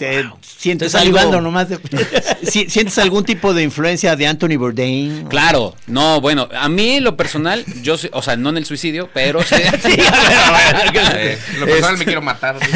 ¿Te 0.00 0.18
Estoy 0.20 0.32
sientes 0.42 0.92
salivando 0.92 1.36
algo- 1.36 1.42
nomás 1.42 1.68
de... 1.68 1.78
si- 2.50 2.70
¿Sientes 2.70 2.96
algún 2.98 3.24
tipo 3.24 3.52
de 3.52 3.62
influencia 3.62 4.16
de 4.16 4.26
Anthony 4.26 4.56
Bourdain? 4.56 5.26
Claro, 5.28 5.76
no, 5.86 6.20
bueno, 6.22 6.48
a 6.56 6.68
mí 6.70 7.00
lo 7.00 7.16
personal, 7.16 7.64
yo, 7.82 7.98
sí- 7.98 8.08
o 8.12 8.22
sea, 8.22 8.36
no 8.36 8.48
en 8.48 8.56
el 8.56 8.64
suicidio, 8.64 9.10
pero 9.12 9.42
sí. 9.42 9.56
Eh, 11.14 11.38
en 11.54 11.60
lo 11.60 11.66
personal 11.66 11.98
me 11.98 12.04
quiero 12.04 12.22
matar. 12.22 12.56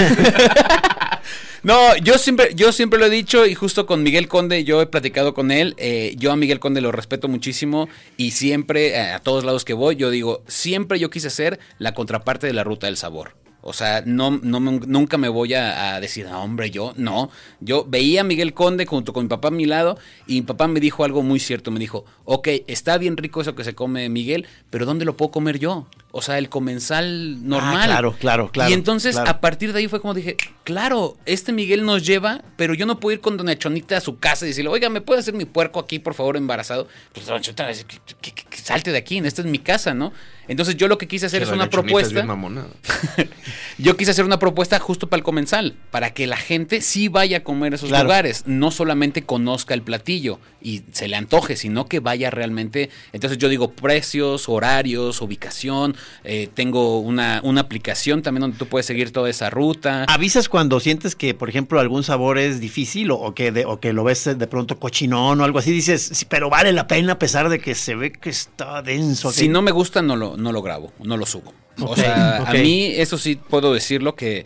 No, 1.63 1.97
yo 1.97 2.19
siempre, 2.19 2.51
yo 2.55 2.73
siempre 2.73 2.99
lo 2.99 3.07
he 3.07 3.11
dicho 3.11 3.47
y 3.47 3.55
justo 3.55 3.87
con 3.87 4.03
Miguel 4.03 4.29
Conde 4.29 4.65
yo 4.65 4.83
he 4.83 4.87
platicado 4.87 5.33
con 5.33 5.51
él. 5.51 5.75
eh, 5.79 6.15
yo 6.19 6.31
a 6.31 6.37
Miguel 6.37 6.61
Conde 6.61 6.83
lo 6.83 6.93
respeto 6.93 7.27
muchísimo 7.27 7.89
y 8.19 8.33
siempre 8.33 8.89
eh, 8.89 9.13
a 9.13 9.19
todos 9.21 9.45
lados 9.45 9.65
que 9.65 9.73
voy 9.73 9.97
yo 9.97 10.11
digo 10.11 10.43
siempre 10.47 10.99
yo 10.99 11.09
quise 11.09 11.31
ser 11.31 11.59
la 11.79 11.95
contraparte 11.95 12.47
de 12.47 12.53
la 12.53 12.65
ruta 12.65 12.87
del 12.87 12.99
sabor. 12.99 13.35
O 13.67 13.73
sea, 13.73 14.03
no, 14.05 14.31
no 14.43 14.61
me- 14.61 14.81
nunca 14.87 15.17
me 15.17 15.29
voy 15.31 15.55
a, 15.55 15.95
a 15.95 16.01
decir, 16.01 16.27
"Ah, 16.31 16.41
hombre, 16.41 16.71
yo 16.71 16.93
no. 16.97 17.31
Yo 17.61 17.87
veía 17.89 18.21
a 18.21 18.25
Miguel 18.25 18.53
Conde 18.53 18.85
junto 18.85 19.15
con 19.15 19.25
mi 19.25 19.29
papá 19.31 19.49
a 19.49 19.53
mi 19.53 19.65
lado 19.65 19.97
y 20.27 20.35
mi 20.35 20.43
papá 20.43 20.69
me 20.69 20.81
dijo 20.81 21.03
algo 21.03 21.23
muy 21.23 21.41
cierto. 21.41 21.71
Me 21.71 21.81
dijo, 21.81 22.05
ok, 22.27 22.47
está 22.67 22.99
bien 22.99 23.17
rico 23.17 23.41
eso 23.41 23.55
que 23.55 23.65
se 23.65 23.75
come 23.75 24.09
Miguel, 24.11 24.47
pero 24.69 24.85
¿dónde 24.85 25.07
lo 25.07 25.17
puedo 25.17 25.31
comer 25.31 25.59
yo? 25.59 25.87
O 26.17 26.21
sea, 26.23 26.37
el 26.39 26.49
comensal 26.51 27.49
normal. 27.49 27.77
Ah, 27.81 27.87
claro, 27.87 28.15
claro, 28.21 28.51
claro, 28.53 28.71
Y 28.71 28.75
entonces, 28.75 29.17
claro. 29.17 29.31
a 29.31 29.41
partir 29.41 29.73
de 29.73 29.79
ahí 29.81 29.89
fue 29.89 30.01
como 30.01 30.15
dije, 30.15 30.37
claro, 30.63 31.17
este 31.27 31.53
Miguel 31.53 31.85
nos 31.85 32.07
lleva, 32.07 32.43
pero 32.57 32.75
yo 32.75 32.85
no 32.87 33.01
puedo 33.01 33.15
ir 33.15 33.21
con 33.21 33.37
Doña 33.37 33.57
Chonita 33.59 33.97
a 33.97 34.01
su 34.01 34.19
casa 34.19 34.45
y 34.45 34.49
decirle, 34.49 34.71
oiga, 34.71 34.91
¿me 34.91 35.01
puede 35.01 35.21
hacer 35.21 35.35
mi 35.35 35.45
puerco 35.47 35.81
aquí, 35.81 35.99
por 35.99 36.15
favor, 36.15 36.37
embarazado? 36.37 36.87
Pues 37.13 37.27
Doña 37.27 37.41
Chonita 37.41 37.63
va 37.65 37.71
a 37.71 37.73
decir, 37.73 37.87
"Que- 38.65 38.73
que- 38.73 38.73
que- 38.73 38.73
que 38.73 38.73
salte 38.73 38.93
de 38.93 38.99
aquí, 38.99 39.19
esta 39.27 39.43
es 39.43 39.47
mi 39.47 39.59
casa, 39.59 39.95
¿no? 39.95 40.13
Entonces 40.49 40.77
yo 40.77 40.89
lo 40.89 40.97
que 40.99 41.07
quise 41.07 41.27
hacer 41.27 41.41
Que 41.41 41.45
es 41.45 41.51
una 41.51 41.65
es 41.65 41.71
propuesta. 41.71 42.15
bien. 42.15 42.27
Yo 43.79 43.97
quise 43.97 44.13
hacer 44.13 44.25
una 44.25 44.39
propuesta 44.39 44.79
justo 44.79 45.09
para 45.09 45.19
el 45.19 45.25
comensal, 45.25 45.75
para 45.91 46.15
que 46.15 46.27
la 46.27 46.37
gente 46.37 46.81
sí 46.81 47.09
vaya 47.09 47.39
a 47.39 47.41
comer 47.45 47.73
a 47.73 47.77
esos 47.77 47.89
Claro. 47.89 48.05
lugares, 48.05 48.45
no 48.47 48.71
solamente 48.71 49.25
conozca 49.25 49.75
el 49.75 49.83
platillo 49.83 50.39
y 50.63 50.83
se 50.93 51.09
le 51.09 51.17
antoje, 51.17 51.57
sino 51.57 51.87
que 51.87 52.01
vaya 52.01 52.31
realmente. 52.31 52.91
Entonces 53.13 53.39
yo 53.39 53.49
digo 53.49 53.73
precios, 53.73 54.49
horarios, 54.49 55.21
ubicación, 55.21 55.97
eh, 56.23 56.49
tengo 56.55 57.01
una, 57.01 57.41
una 57.43 57.63
aplicación 57.63 58.23
también 58.23 58.43
donde 58.43 58.59
tú 58.59 58.67
puedes 58.67 58.87
seguir 58.87 59.11
toda 59.13 59.29
esa 59.29 59.51
ruta. 59.51 60.05
¿Avisas 60.09 60.49
cuando 60.49 60.79
sientes 60.81 61.17
que, 61.17 61.35
por 61.35 61.49
ejemplo, 61.49 61.81
algún 61.81 62.05
sabor 62.05 62.39
es 62.39 62.61
difícil 62.61 63.11
o, 63.11 63.17
o 63.17 63.35
que, 63.35 63.51
de- 63.53 63.65
o 63.65 63.81
que 63.81 63.93
lo 63.93 64.05
ves 64.05 64.25
de 64.39 64.47
pronto 64.47 64.79
cochinón 64.79 65.41
o 65.41 65.45
algo 65.45 65.59
así? 65.59 65.73
Dices, 65.73 66.03
"Sí, 66.13 66.27
pero 66.29 66.49
vale 66.49 66.73
la 66.73 66.87
pena 66.87 67.15
a 67.15 67.19
pesar 67.19 67.49
de 67.49 67.59
que 67.59 67.75
se 67.75 67.95
ve 67.97 68.13
que 68.13 68.31
está 68.31 68.83
denso. 68.83 69.33
Si 69.33 69.49
no 69.49 69.63
me 69.63 69.73
gusta, 69.73 70.01
no 70.03 70.15
lo, 70.17 70.37
no 70.37 70.53
lo 70.53 70.63
grabo, 70.63 70.93
no 71.03 71.17
lo 71.17 71.27
subo. 71.27 71.53
O 71.81 71.97
sea, 71.97 72.39
a 72.39 72.53
mí 72.55 72.87
eso 72.97 73.19
sí 73.19 73.37
puedo 73.37 73.73
decirlo 73.73 74.15
que 74.15 74.45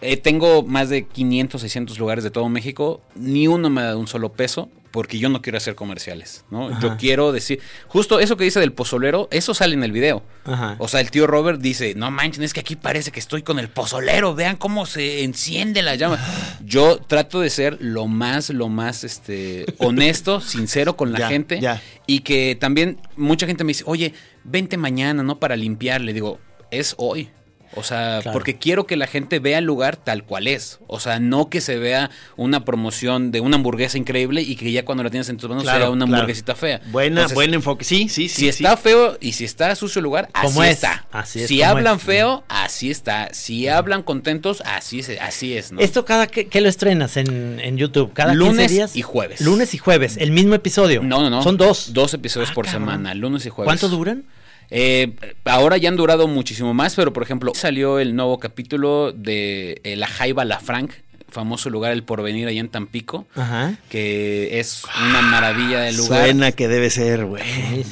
eh, 0.00 0.16
tengo 0.16 0.62
más 0.62 0.88
de 0.90 1.06
500, 1.06 1.60
600 1.60 1.98
lugares 1.98 2.22
de 2.24 2.30
todo 2.30 2.48
México, 2.48 3.00
ni 3.16 3.48
uno 3.48 3.68
me 3.70 3.82
da 3.82 3.96
un 3.96 4.06
solo 4.06 4.32
peso 4.32 4.68
porque 4.90 5.18
yo 5.18 5.28
no 5.28 5.42
quiero 5.42 5.58
hacer 5.58 5.74
comerciales, 5.74 6.44
¿no? 6.50 6.80
Yo 6.80 6.96
quiero 6.96 7.30
decir, 7.30 7.60
justo 7.88 8.20
eso 8.20 8.38
que 8.38 8.44
dice 8.44 8.58
del 8.58 8.72
pozolero, 8.72 9.28
eso 9.30 9.52
sale 9.52 9.74
en 9.74 9.84
el 9.84 9.92
video. 9.92 10.22
Ajá. 10.46 10.76
O 10.78 10.88
sea, 10.88 11.00
el 11.00 11.10
tío 11.10 11.26
Robert 11.26 11.60
dice, 11.60 11.94
no 11.94 12.10
manchen, 12.10 12.42
es 12.42 12.54
que 12.54 12.60
aquí 12.60 12.74
parece 12.74 13.10
que 13.12 13.20
estoy 13.20 13.42
con 13.42 13.58
el 13.58 13.68
pozolero, 13.68 14.34
vean 14.34 14.56
cómo 14.56 14.86
se 14.86 15.24
enciende 15.24 15.82
la 15.82 15.94
llama. 15.94 16.18
Yo 16.64 16.96
trato 16.98 17.40
de 17.40 17.50
ser 17.50 17.76
lo 17.80 18.06
más, 18.06 18.48
lo 18.48 18.70
más, 18.70 19.04
este, 19.04 19.66
honesto, 19.76 20.40
sincero 20.40 20.96
con 20.96 21.12
la 21.12 21.18
Ya, 21.18 21.28
gente. 21.28 21.60
ya. 21.60 21.82
Y 22.06 22.20
que 22.20 22.56
también 22.58 22.98
mucha 23.14 23.46
gente 23.46 23.64
me 23.64 23.70
dice, 23.70 23.84
oye, 23.86 24.14
vente 24.50 24.76
mañana, 24.76 25.22
¿no? 25.22 25.38
Para 25.38 25.56
limpiar. 25.56 26.00
Le 26.00 26.12
digo, 26.12 26.38
es 26.70 26.94
hoy. 26.98 27.30
O 27.74 27.82
sea, 27.82 28.20
Claro. 28.22 28.32
porque 28.32 28.56
quiero 28.56 28.86
que 28.86 28.96
la 28.96 29.06
gente 29.06 29.40
vea 29.40 29.58
el 29.58 29.66
lugar 29.66 29.96
tal 29.96 30.24
cual 30.24 30.48
es. 30.48 30.78
O 30.86 31.00
sea, 31.00 31.20
no 31.20 31.50
que 31.50 31.60
se 31.60 31.78
vea 31.78 32.10
una 32.38 32.64
promoción 32.64 33.30
de 33.30 33.40
una 33.42 33.56
hamburguesa 33.56 33.98
increíble 33.98 34.40
y 34.40 34.56
que 34.56 34.72
ya 34.72 34.86
cuando 34.86 35.04
la 35.04 35.10
tienes 35.10 35.28
en 35.28 35.36
tus 35.36 35.50
manos 35.50 35.64
Claro, 35.64 35.80
sea 35.80 35.90
una 35.90 36.06
claro. 36.06 36.16
hamburguesita 36.22 36.54
fea. 36.54 36.80
Buena, 36.86 37.08
Entonces, 37.20 37.34
buen 37.34 37.52
enfoque. 37.52 37.84
Sí, 37.84 38.08
sí, 38.08 38.26
sí. 38.26 38.28
si 38.30 38.40
sí. 38.40 38.48
está 38.48 38.78
feo 38.78 39.18
y 39.20 39.32
si 39.32 39.44
está 39.44 39.76
sucio 39.76 39.98
el 39.98 40.04
lugar, 40.04 40.30
así 40.32 40.58
es, 40.60 40.66
está. 40.70 41.06
así 41.12 41.42
es 41.42 41.48
si 41.48 41.62
hablan 41.62 41.96
es. 41.98 42.02
feo, 42.02 42.42
así 42.48 42.90
está. 42.90 43.28
Si 43.34 43.68
hablan 43.68 44.02
contentos, 44.02 44.62
así 44.64 45.00
es, 45.00 45.10
así 45.20 45.54
es, 45.54 45.70
¿no? 45.70 45.80
¿Esto 45.82 46.06
cada 46.06 46.26
que, 46.26 46.46
que 46.48 46.62
lo 46.62 46.70
estrenas 46.70 47.18
en, 47.18 47.60
en 47.60 47.76
YouTube? 47.76 48.14
¿Cada 48.14 48.32
Lunes 48.32 48.68
15 48.68 48.74
días? 48.74 48.96
y 48.96 49.02
jueves. 49.02 49.42
Lunes 49.42 49.74
y 49.74 49.78
jueves, 49.78 50.16
el 50.16 50.30
mismo 50.32 50.54
episodio. 50.54 51.02
No, 51.02 51.20
no, 51.20 51.28
no. 51.28 51.42
Son 51.42 51.58
dos. 51.58 51.92
Dos 51.92 52.14
episodios 52.14 52.48
Ah, 52.50 52.54
por 52.54 52.64
cabrón. 52.64 52.84
semana, 52.86 53.12
lunes 53.14 53.44
y 53.44 53.50
jueves. 53.50 53.66
¿Cuánto 53.66 53.94
duran? 53.94 54.24
Eh, 54.70 55.14
ahora 55.44 55.76
ya 55.76 55.88
han 55.88 55.96
durado 55.96 56.28
muchísimo 56.28 56.74
más, 56.74 56.94
pero 56.94 57.12
por 57.12 57.22
ejemplo, 57.22 57.52
salió 57.54 57.98
el 57.98 58.14
nuevo 58.14 58.38
capítulo 58.38 59.12
de 59.12 59.80
eh, 59.84 59.96
La 59.96 60.06
Jaiba 60.06 60.44
La 60.44 60.60
Frank. 60.60 60.92
famoso 61.30 61.68
lugar 61.68 61.92
El 61.92 62.04
Porvenir 62.04 62.48
allá 62.48 62.60
en 62.60 62.70
Tampico, 62.70 63.26
Ajá. 63.36 63.74
que 63.90 64.58
es 64.60 64.82
una 65.10 65.20
maravilla 65.20 65.80
del 65.82 65.96
lugar. 65.98 66.22
Suena 66.24 66.52
que 66.52 66.68
debe 66.68 66.88
ser, 66.88 67.26
güey. 67.26 67.42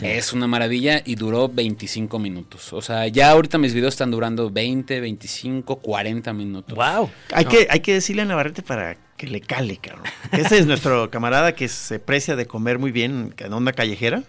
Es 0.02 0.32
una 0.32 0.46
maravilla 0.46 1.02
y 1.04 1.16
duró 1.16 1.46
25 1.48 2.18
minutos. 2.18 2.72
O 2.72 2.80
sea, 2.80 3.06
ya 3.08 3.30
ahorita 3.30 3.58
mis 3.58 3.74
videos 3.74 3.92
están 3.92 4.10
durando 4.10 4.50
20, 4.50 5.00
25, 5.00 5.76
40 5.76 6.32
minutos. 6.32 6.74
Wow. 6.76 7.10
Hay, 7.34 7.44
No. 7.44 7.50
que, 7.50 7.66
hay 7.68 7.80
que 7.80 7.92
decirle 7.94 8.22
a 8.22 8.24
Navarrete 8.24 8.62
para 8.62 8.96
que 9.18 9.26
le 9.26 9.42
cale, 9.42 9.76
cabrón. 9.78 10.04
Ese 10.32 10.56
es 10.58 10.66
nuestro 10.66 11.10
camarada 11.10 11.54
que 11.54 11.68
se 11.68 11.98
precia 11.98 12.36
de 12.36 12.46
comer 12.46 12.78
muy 12.78 12.90
bien 12.90 13.34
en 13.36 13.52
onda 13.52 13.72
callejera. 13.72 14.22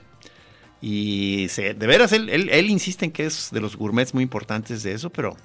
Y 0.82 1.48
se, 1.50 1.74
de 1.74 1.88
veras, 1.88 2.12
él, 2.12 2.30
él, 2.30 2.50
él 2.52 2.70
insiste 2.70 3.06
en 3.06 3.12
que 3.12 3.26
es 3.26 3.50
de 3.52 3.60
los 3.60 3.76
gourmets 3.76 4.14
muy 4.14 4.24
importantes 4.24 4.84
de 4.84 4.94
eso, 4.94 5.10
pero 5.10 5.36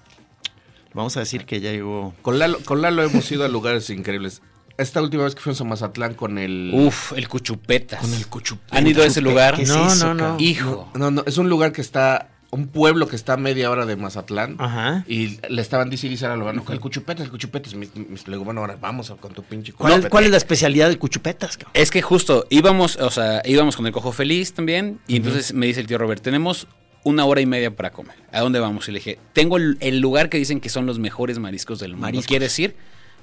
vamos 0.94 1.16
a 1.16 1.20
decir 1.20 1.46
que 1.46 1.60
ya 1.60 1.72
llegó. 1.72 2.14
Con 2.22 2.38
Lalo, 2.38 2.58
con 2.64 2.82
Lalo 2.82 3.02
hemos 3.02 3.30
ido 3.32 3.44
a 3.44 3.48
lugares 3.48 3.88
increíbles. 3.90 4.42
Esta 4.78 5.02
última 5.02 5.24
vez 5.24 5.34
que 5.34 5.40
fuimos 5.40 5.60
a 5.60 5.64
Mazatlán 5.64 6.14
con 6.14 6.38
el... 6.38 6.70
Uf, 6.74 7.12
el 7.12 7.28
Cuchupetas. 7.28 8.00
Con 8.00 8.12
el 8.14 8.26
Cuchupetas. 8.26 8.78
¿Han 8.78 8.86
ido 8.86 9.02
a 9.02 9.06
ese 9.06 9.20
lugar? 9.20 9.56
¿Qué 9.56 9.62
es 9.62 9.68
No, 9.68 9.86
eso, 9.86 10.14
no, 10.14 10.14
no. 10.14 10.36
Hijo. 10.40 10.90
No, 10.94 11.10
no, 11.10 11.22
es 11.26 11.38
un 11.38 11.48
lugar 11.48 11.72
que 11.72 11.82
está... 11.82 12.28
Un 12.54 12.68
pueblo 12.68 13.08
que 13.08 13.16
está 13.16 13.32
a 13.32 13.36
media 13.38 13.70
hora 13.70 13.86
de 13.86 13.96
Mazatlán. 13.96 14.56
Ajá. 14.58 15.04
Y 15.08 15.38
le 15.48 15.62
estaban 15.62 15.88
diciendo 15.88 16.26
a 16.30 16.36
lo 16.36 16.44
bueno, 16.44 16.62
el 16.68 16.80
Cuchupetas, 16.80 17.24
el 17.24 17.30
Cuchupetas. 17.30 17.74
Me, 17.74 17.86
me- 17.94 18.04
le 18.14 18.22
digo, 18.26 18.44
bueno, 18.44 18.60
ahora 18.60 18.76
vamos 18.78 19.10
con 19.18 19.32
tu 19.32 19.42
pinche 19.42 19.72
¿Cuál, 19.72 19.92
es, 19.92 19.96
Cuchupetas. 19.96 20.10
cuál 20.10 20.24
es 20.24 20.30
la 20.32 20.36
especialidad 20.36 20.88
del 20.88 20.98
cuchupetas, 20.98 21.56
cabrón? 21.56 21.72
Es 21.74 21.90
que 21.90 22.02
justo 22.02 22.46
íbamos, 22.50 22.96
o 22.96 23.10
sea, 23.10 23.40
íbamos 23.46 23.74
con 23.74 23.86
el 23.86 23.92
cojo 23.92 24.12
feliz 24.12 24.52
también. 24.52 25.00
Y 25.08 25.16
entonces 25.16 25.54
me 25.54 25.64
dice 25.66 25.80
el 25.80 25.86
tío 25.86 25.96
Robert, 25.96 26.22
tenemos 26.22 26.66
una 27.04 27.24
hora 27.24 27.40
y 27.40 27.46
media 27.46 27.74
para 27.74 27.90
comer. 27.90 28.16
¿A 28.30 28.40
dónde 28.42 28.60
vamos? 28.60 28.86
Y 28.86 28.92
le 28.92 28.98
dije, 28.98 29.18
tengo 29.32 29.56
el, 29.56 29.78
el 29.80 30.00
lugar 30.00 30.28
que 30.28 30.36
dicen 30.36 30.60
que 30.60 30.68
son 30.68 30.84
los 30.84 30.98
mejores 30.98 31.38
mariscos 31.38 31.80
del 31.80 31.92
mundo. 31.92 32.02
Mariscos. 32.02 32.26
¿Quieres 32.26 32.58
ir? 32.58 32.76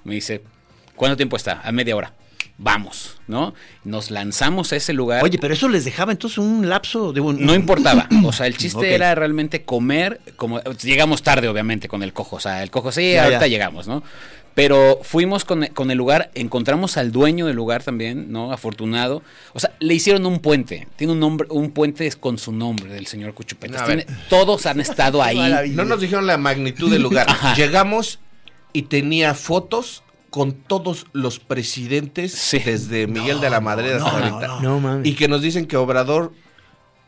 Me 0.04 0.16
dice, 0.16 0.42
¿cuánto 0.96 1.16
tiempo 1.18 1.38
está? 1.38 1.62
A 1.64 1.72
media 1.72 1.96
hora. 1.96 2.14
Vamos, 2.62 3.16
¿no? 3.28 3.54
Nos 3.86 4.12
lanzamos 4.12 4.74
a 4.74 4.76
ese 4.76 4.92
lugar. 4.92 5.24
Oye, 5.24 5.38
pero 5.40 5.54
eso 5.54 5.70
les 5.70 5.86
dejaba 5.86 6.12
entonces 6.12 6.40
un 6.40 6.68
lapso 6.68 7.14
de 7.14 7.22
un. 7.22 7.46
No 7.46 7.56
importaba. 7.56 8.08
O 8.26 8.34
sea, 8.34 8.48
el 8.48 8.58
chiste 8.58 8.94
era 8.94 9.16
realmente 9.16 9.64
comer. 9.64 10.20
como 10.36 10.60
Llegamos 10.84 11.24
tarde, 11.24 11.48
obviamente, 11.48 11.88
con 11.88 12.04
el 12.04 12.12
cojo. 12.12 12.36
O 12.36 12.40
sea, 12.42 12.62
el 12.62 12.70
cojo 12.70 12.92
sí, 12.92 13.14
Ya, 13.14 13.24
ahorita 13.24 13.42
ya. 13.42 13.48
llegamos, 13.48 13.88
¿no? 13.88 14.04
Pero 14.56 15.00
fuimos 15.04 15.46
con, 15.46 15.68
con 15.68 15.90
el 15.90 15.98
lugar, 15.98 16.32
encontramos 16.34 16.98
al 16.98 17.14
dueño 17.14 17.46
del 17.46 17.56
lugar 17.56 17.82
también, 17.82 18.30
¿no? 18.30 18.52
Afortunado. 18.52 19.24
O 19.54 19.60
sea, 19.62 19.72
le 19.80 19.94
hicieron 19.94 20.26
un 20.26 20.40
puente. 20.40 20.86
Tiene 20.98 21.14
un 21.14 21.20
nombre, 21.22 21.48
un 21.52 21.72
puente 21.72 22.12
con 22.20 22.38
su 22.38 22.52
nombre 22.52 22.92
del 22.92 23.08
señor 23.08 23.34
Cuchupetas. 23.34 23.86
Tiene- 23.86 24.06
todos 24.28 24.66
han 24.66 24.82
estado 24.82 25.24
ahí. 25.24 25.72
No 25.72 25.86
nos 25.86 26.02
dijeron 26.02 26.28
la 26.28 26.38
magnitud 26.38 26.92
del 26.92 27.04
lugar. 27.04 27.28
Ajá. 27.30 27.56
Llegamos 27.56 28.20
y 28.74 28.82
tenía 28.84 29.34
fotos 29.34 30.04
con 30.30 30.54
todos 30.54 31.08
los 31.14 31.40
presidentes 31.40 32.34
Sí. 32.34 32.60
desde 32.60 33.08
Miguel 33.08 33.40
de 33.42 33.50
la 33.50 33.60
Madrid 33.62 33.92
hasta 33.92 34.10
ahorita. 34.12 34.60
No 34.62 34.80
mames. 34.80 35.08
Y 35.08 35.16
que 35.16 35.28
nos 35.28 35.42
dicen 35.42 35.66
que 35.66 35.76
Obrador, 35.78 36.34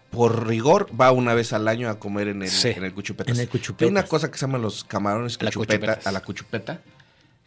por 0.10 0.48
rigor, 0.48 0.90
va 1.00 1.12
una 1.12 1.34
vez 1.34 1.54
al 1.54 1.68
año 1.68 1.90
a 1.90 2.00
comer 2.00 2.28
en 2.30 2.42
el, 2.44 2.50
Sí. 2.50 2.70
en 2.70 2.84
el 2.84 2.94
Cuchupetas. 2.94 3.36
En 3.36 3.42
el 3.42 3.48
Cuchupetas. 3.48 3.78
Tiene 3.78 3.92
una 3.92 4.04
cosa 4.08 4.30
que 4.32 4.38
se 4.38 4.46
llama 4.46 4.58
los 4.58 4.84
camarones 4.84 5.34
La 5.42 5.50
cuchupeta, 5.52 5.80
Cuchupetas. 5.80 6.08
a 6.08 6.12
la 6.12 6.20
cuchupeta. 6.22 6.82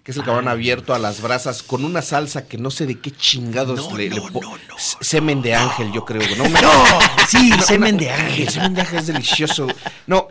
Que 0.02 0.10
es 0.10 0.18
el 0.18 0.22
camarón 0.24 0.48
abierto 0.48 0.92
a 0.94 0.98
las 0.98 1.22
brasas 1.22 1.62
con 1.62 1.82
una 1.82 2.02
salsa 2.02 2.46
que 2.46 2.58
no 2.58 2.70
sé 2.70 2.84
de 2.84 3.00
qué 3.00 3.10
chingados 3.10 3.90
le, 3.94 4.10
le 4.10 4.20
Semen 5.00 5.40
de 5.40 5.54
ángel, 5.54 5.92
yo 5.92 6.04
creo. 6.04 6.20
No, 6.36 6.44
me- 6.50 6.60
sí, 7.26 7.48
No, 7.48 7.62
semen 7.62 7.94
una- 7.94 8.04
de 8.04 8.10
ángel. 8.10 8.42
El 8.42 8.50
semen 8.50 8.74
de 8.74 8.80
ángel 8.82 8.98
es 8.98 9.06
delicioso. 9.06 9.66
No, 10.06 10.28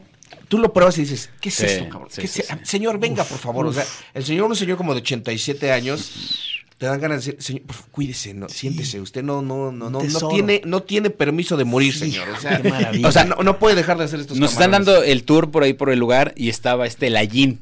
tú 0.48 0.58
lo 0.60 0.74
pruebas 0.74 0.98
y 0.98 1.02
dices, 1.02 1.30
¿qué 1.42 1.50
es 1.50 1.56
Sí, 1.56 1.66
esto, 1.66 1.90
cabrón? 1.90 2.10
sí, 2.12 2.22
¿Qué 2.22 2.28
sí, 2.28 2.42
es- 2.42 2.48
sí. 2.48 2.54
Señor, 2.64 3.00
venga, 3.00 3.24
por 3.24 3.38
favor. 3.38 3.66
O 3.68 3.74
sea, 3.74 3.86
el 4.14 4.24
señor, 4.24 4.50
un 4.50 4.56
señor 4.56 4.78
como 4.78 4.94
de 4.94 5.02
87 5.02 5.72
años, 5.72 6.12
te 6.78 6.86
dan 6.88 7.00
ganas 7.00 7.24
de 7.26 7.32
decir, 7.34 7.44
señor, 7.44 7.64
por 7.64 7.76
cuídese, 7.92 8.34
no, 8.34 8.50
siéntese. 8.50 9.00
Usted 9.00 9.24
no, 9.24 9.42
no, 9.42 9.72
no, 9.72 9.90
no, 9.90 10.02
no 10.04 10.28
tiene, 10.30 10.62
no 10.66 10.84
tiene 10.84 11.10
permiso 11.10 11.56
de 11.58 11.64
morir, 11.66 11.96
señor. 11.96 12.28
O 12.30 12.40
sea, 12.40 12.62
qué 12.62 12.70
maravilla. 12.70 13.08
o 13.08 13.12
sea, 13.12 13.24
no, 13.26 13.36
no 13.38 13.60
puede 13.60 13.76
dejar 13.76 13.98
de 13.98 14.04
hacer 14.06 14.20
estos 14.20 14.38
Nos 14.38 14.52
están 14.54 14.72
dando 14.72 15.02
el 15.04 15.24
tour 15.24 15.50
por 15.52 15.64
ahí 15.64 15.74
por 15.74 15.90
el 15.92 16.00
lugar 16.00 16.34
y 16.36 16.50
estaba 16.50 16.86
este 16.88 17.10
Lallín 17.10 17.60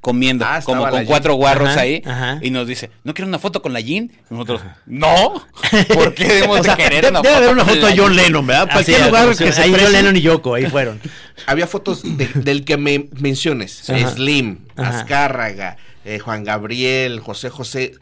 comiendo 0.00 0.44
Ah, 0.48 0.60
como 0.64 0.88
con 0.88 1.04
cuatro 1.04 1.34
guarros 1.34 1.68
Ajá, 1.70 1.80
ahí 1.80 2.02
ajá. 2.06 2.38
y 2.40 2.50
nos 2.50 2.66
dice, 2.66 2.90
¿no 3.04 3.12
quiero 3.12 3.28
una 3.28 3.38
foto 3.38 3.60
con 3.60 3.72
Lallín? 3.74 4.12
Y 4.30 4.34
Nosotros, 4.34 4.62
no, 4.86 5.46
¿por 5.94 6.14
qué 6.14 6.24
debemos 6.26 6.60
O 6.60 6.64
sea, 6.64 6.76
de 6.76 6.82
querer 6.84 7.10
una 7.10 7.20
debe 7.20 7.34
foto 7.34 7.36
haber 7.36 7.50
una 7.54 7.64
con 7.64 7.74
foto 7.74 7.86
de? 7.86 7.98
John 7.98 8.16
Lennon, 8.16 8.46
¿verdad? 8.46 8.62
Así 8.70 8.92
Cualquier 8.92 9.06
lugar 9.06 9.36
que 9.36 9.52
se 9.52 9.62
ahí 9.62 9.74
John 9.78 9.92
Lennon 9.92 10.16
y 10.16 10.20
Yoko, 10.22 10.54
ahí 10.54 10.66
fueron. 10.66 11.00
Había 11.46 11.66
fotos 11.66 12.02
de- 12.02 12.28
del 12.34 12.64
que 12.64 12.76
me 12.76 13.08
menciones. 13.18 13.88
Ajá. 13.90 14.10
Slim, 14.12 14.60
Ajá. 14.76 15.00
Azcárraga, 15.00 15.76
eh, 16.04 16.18
Juan 16.18 16.44
Gabriel, 16.44 17.20
José 17.20 17.50
José. 17.50 17.92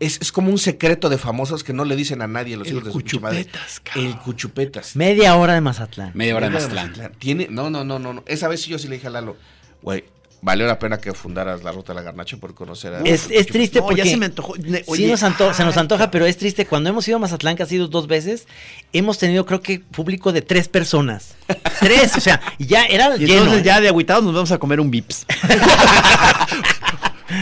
Es, 0.00 0.18
es 0.20 0.32
como 0.32 0.50
un 0.50 0.58
secreto 0.58 1.08
de 1.08 1.18
famosos 1.18 1.62
que 1.62 1.72
no 1.72 1.84
le 1.84 1.94
dicen 1.94 2.20
a 2.20 2.26
nadie 2.26 2.56
los 2.56 2.66
El 2.66 2.72
hijos 2.74 2.84
de 2.86 2.92
su 2.92 2.98
pinche 2.98 3.20
madre. 3.20 3.44
Cuchupetas. 3.44 3.82
El 3.94 4.16
Cuchupetas. 4.18 4.96
Media 4.96 5.36
hora 5.36 5.54
de 5.54 5.60
Mazatlán. 5.60 6.10
Media 6.14 6.34
hora 6.36 6.46
de 6.48 6.52
Mazatlán. 6.54 7.12
Tiene, 7.18 7.46
no, 7.50 7.70
no, 7.70 7.84
no, 7.84 7.98
no, 7.98 8.12
no. 8.14 8.24
Esa 8.26 8.48
vez 8.48 8.62
sí 8.62 8.70
yo 8.70 8.78
sí 8.78 8.88
le 8.88 8.96
dije 8.96 9.06
a 9.06 9.10
Lalo, 9.10 9.36
güey, 9.82 10.04
valió 10.44 10.66
la 10.66 10.78
pena 10.78 10.98
que 10.98 11.12
fundaras 11.14 11.64
la 11.64 11.72
ruta 11.72 11.92
de 11.92 11.96
la 12.00 12.02
garnacha 12.02 12.36
por 12.36 12.54
conocer 12.54 12.94
a. 12.94 13.00
Es, 13.00 13.28
es 13.30 13.46
triste 13.46 13.78
No, 13.80 13.86
porque 13.86 14.04
ya 14.04 14.10
se 14.10 14.16
me 14.18 14.26
antojó. 14.26 14.54
Ne- 14.58 14.84
sí 14.94 15.06
nos 15.06 15.22
anto- 15.22 15.54
se 15.54 15.64
nos 15.64 15.76
ah, 15.76 15.80
antoja, 15.80 16.10
pero 16.10 16.26
es 16.26 16.36
triste. 16.36 16.66
Cuando 16.66 16.90
hemos 16.90 17.08
ido 17.08 17.16
a 17.16 17.20
Mazatlán, 17.20 17.56
que 17.56 17.62
ha 17.62 17.66
sido 17.66 17.88
dos 17.88 18.06
veces, 18.06 18.46
hemos 18.92 19.18
tenido 19.18 19.46
creo 19.46 19.62
que 19.62 19.80
público 19.80 20.32
de 20.32 20.42
tres 20.42 20.68
personas. 20.68 21.34
tres, 21.80 22.14
o 22.16 22.20
sea, 22.20 22.40
ya 22.58 22.84
era 22.84 23.16
Y 23.16 23.20
lleno. 23.20 23.32
entonces 23.32 23.60
¿eh? 23.62 23.64
ya 23.64 23.80
de 23.80 23.88
aguitados 23.88 24.22
nos 24.22 24.34
vamos 24.34 24.52
a 24.52 24.58
comer 24.58 24.80
un 24.80 24.90
Vips. 24.90 25.26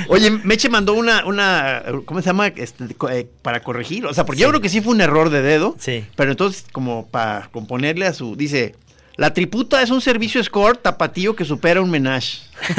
Oye, 0.09 0.30
Meche 0.30 0.68
mandó 0.68 0.94
una, 0.94 1.26
una 1.26 1.82
¿cómo 2.05 2.20
se 2.20 2.26
llama? 2.26 2.46
Este, 2.46 2.84
eh, 3.11 3.26
para 3.42 3.61
corregir. 3.62 4.07
O 4.07 4.14
sea, 4.14 4.24
porque 4.24 4.40
yo 4.42 4.48
creo 4.48 4.61
que 4.61 4.68
sí 4.68 4.80
fue 4.80 4.94
un 4.94 5.00
error 5.00 5.28
de 5.28 5.42
dedo. 5.42 5.74
Sí. 5.78 6.05
Pero 6.16 6.30
entonces, 6.30 6.64
como 6.72 7.07
para 7.09 7.48
componerle 7.53 8.07
a 8.07 8.12
su. 8.14 8.36
Dice. 8.36 8.74
La 9.16 9.34
triputa 9.34 9.82
es 9.82 9.90
un 9.90 10.00
servicio 10.00 10.42
score 10.42 10.76
tapatío 10.78 11.36
que 11.36 11.44
supera 11.44 11.80
un 11.80 11.90
menage. 11.90 12.38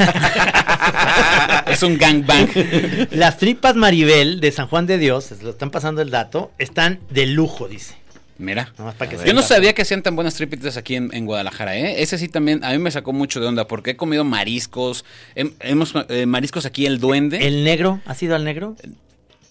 Es 1.66 1.82
un 1.82 1.96
gangbang. 1.98 2.48
Las 3.12 3.38
tripas 3.38 3.74
Maribel 3.76 4.40
de 4.40 4.52
San 4.52 4.66
Juan 4.68 4.86
de 4.86 4.98
Dios, 4.98 5.24
se 5.24 5.42
lo 5.42 5.50
están 5.50 5.70
pasando 5.70 6.02
el 6.02 6.10
dato, 6.10 6.52
están 6.58 7.00
de 7.10 7.26
lujo, 7.26 7.68
dice. 7.68 7.94
Mira. 8.36 8.72
Nomás 8.78 8.94
para 8.96 9.10
que 9.10 9.16
Yo 9.26 9.32
no 9.32 9.42
sabía 9.42 9.72
que 9.74 9.82
hacían 9.82 10.02
tan 10.02 10.14
buenas 10.16 10.34
tripitas 10.34 10.76
aquí 10.76 10.96
en, 10.96 11.10
en 11.14 11.24
Guadalajara, 11.24 11.76
¿eh? 11.76 12.02
Ese 12.02 12.18
sí 12.18 12.28
también, 12.28 12.64
a 12.64 12.70
mí 12.72 12.78
me 12.78 12.90
sacó 12.90 13.12
mucho 13.12 13.40
de 13.40 13.46
onda 13.46 13.66
porque 13.66 13.92
he 13.92 13.96
comido 13.96 14.24
mariscos, 14.24 15.04
hem- 15.36 15.54
hemos 15.60 15.94
eh, 16.08 16.26
mariscos 16.26 16.66
aquí, 16.66 16.84
el 16.86 16.98
duende. 16.98 17.46
¿El 17.46 17.64
negro? 17.64 18.00
¿Has 18.06 18.22
ido 18.22 18.34
al 18.34 18.44
negro? 18.44 18.76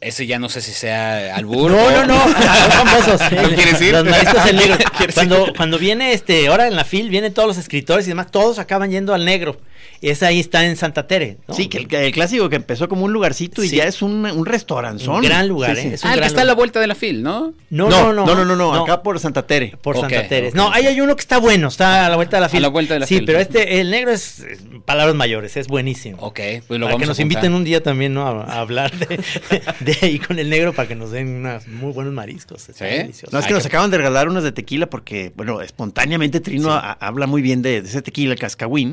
Ese 0.04 0.26
ya 0.28 0.39
no 0.39 0.49
sé 0.49 0.62
si 0.62 0.72
sea 0.72 1.36
albur. 1.36 1.72
No, 1.72 1.78
o- 1.78 1.91
no, 1.91 2.06
no, 2.06 2.20
son 2.24 2.72
famosos. 2.72 3.22
¿No 3.32 3.49
quieres 3.56 3.82
ir? 3.82 3.93
Los 3.93 4.06
mariscos 4.06 4.45
del 4.45 4.56
negro. 4.58 4.78
¿Quieres 4.97 5.16
Cuando, 5.16 5.47
ir? 5.47 5.54
cuando 5.56 5.78
viene 5.80 6.14
este, 6.14 6.47
ahora 6.47 6.68
en 6.68 6.76
la 6.76 6.84
FIL, 6.84 7.10
vienen 7.10 7.34
todos 7.34 7.47
los 7.47 7.58
escritores 7.58 8.06
y 8.06 8.10
demás, 8.10 8.32
todos 8.32 8.60
acaban 8.60 8.91
yendo 8.91 9.14
al 9.14 9.26
negro. 9.26 9.60
Ese 10.01 10.26
ahí 10.26 10.39
está 10.41 10.66
en 10.66 10.76
Santa 10.76 11.08
Tere. 11.08 11.38
¿no? 11.47 11.54
Sí, 11.54 11.68
que 11.70 11.78
el, 11.78 11.93
el 11.93 12.12
clásico 12.12 12.49
que 12.49 12.58
empezó 12.58 12.89
como 12.89 13.06
un 13.06 13.14
lugarcito 13.14 13.64
y 13.64 13.70
Sí. 13.70 13.78
ya 13.78 13.86
es 13.86 14.01
un, 14.01 14.26
un 14.26 14.45
restauranzón. 14.45 15.16
Un 15.16 15.22
gran 15.22 15.47
lugar, 15.47 15.76
Sí, 15.78 15.84
sí. 15.84 15.88
¿eh? 15.88 15.93
Es 15.93 16.04
un 16.04 16.10
Ah, 16.10 16.14
el 16.16 16.20
que 16.20 16.26
está 16.28 16.41
a 16.41 16.45
la 16.45 16.56
vuelta 16.56 16.82
de 16.82 16.88
la 16.88 16.95
fil, 16.95 17.24
¿no? 17.24 17.54
No, 17.70 17.89
no, 17.89 18.12
no, 18.12 18.26
no, 18.26 18.43
no, 18.45 18.56
no, 18.56 18.74
acá 18.84 19.01
por 19.01 19.18
Santa 19.20 19.47
Tere. 19.47 19.76
por 19.82 19.97
Santa 19.97 20.28
Tere. 20.28 20.51
No, 20.54 20.72
ahí 20.74 20.88
hay 20.88 20.99
uno 20.99 21.16
que 21.16 21.22
está 21.22 21.38
bueno, 21.38 21.70
está 21.70 22.06
a 22.06 22.10
la 22.10 22.18
vuelta 22.18 22.36
de 22.38 22.41
la 22.41 22.49
fila. 22.49 22.62
la 22.64 22.68
vuelta 22.68 22.93
de 22.95 22.99
la 23.01 23.08
Sí, 23.08 23.16
fila. 23.16 23.26
pero 23.28 23.39
este, 23.39 23.80
el 23.80 23.91
negro 23.91 24.12
es, 24.12 24.43
palabras 24.86 25.16
mayores, 25.16 25.56
es 25.56 25.68
buenísimo. 25.68 26.18
Ok, 26.20 26.39
pues 26.68 26.80
lo 26.80 26.86
para 26.88 26.95
vamos 26.95 26.97
que 26.99 27.04
a 27.06 27.08
nos 27.08 27.20
inviten 27.22 27.54
un 27.54 27.64
día 27.64 27.82
también, 27.82 28.14
¿no? 28.14 28.28
A, 28.28 28.43
a 28.43 28.60
hablar 28.60 28.91
de, 28.91 29.20
de 29.80 29.93
ahí 30.02 30.20
con 30.20 30.39
el 30.39 30.50
negro 30.50 30.74
para 30.74 30.88
que 30.88 30.96
nos 30.96 31.12
den 31.12 31.28
unos 31.30 31.68
muy 31.68 31.91
buenos 31.91 32.14
mariscos. 32.14 32.70
Está 32.70 32.89
¿Sí? 32.89 32.96
delicioso. 32.98 33.30
No, 33.32 33.39
es 33.39 33.46
Ay, 33.46 33.50
que 33.50 33.54
nos 33.56 33.66
acaban 33.66 33.91
de 33.91 33.98
regalar 33.98 34.28
unas 34.30 34.44
de 34.44 34.52
tequila 34.52 34.88
porque, 34.89 35.32
bueno, 35.36 35.62
espontáneamente 35.62 36.39
Trino 36.39 36.72
a- 36.72 36.94
habla 36.94 37.28
muy 37.28 37.41
bien 37.41 37.62
de, 37.62 37.82
de 37.82 37.89
ese 37.89 38.02
tequila, 38.02 38.34
el 38.34 38.39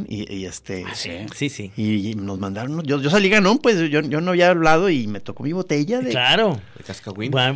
y, 0.09 0.33
y 0.35 0.45
este... 0.47 0.85
Ah, 0.87 0.95
sí. 0.95 1.11
Sí, 1.35 1.49
sí. 1.49 1.71
Y, 1.77 2.11
y 2.11 2.15
nos 2.15 2.39
mandaron, 2.39 2.83
yo, 2.85 3.01
yo 3.01 3.11
salí 3.11 3.29
ganón, 3.29 3.59
pues 3.59 3.79
yo, 3.91 4.01
yo 4.01 4.21
no 4.21 4.31
había 4.31 4.51
hablado 4.51 4.91
y 4.91 5.07
me 5.07 5.21
tocó 5.21 5.43
mi 5.43 5.53
botella 5.53 6.01
de... 6.01 6.11
Claro. 6.11 6.61
El 6.79 6.85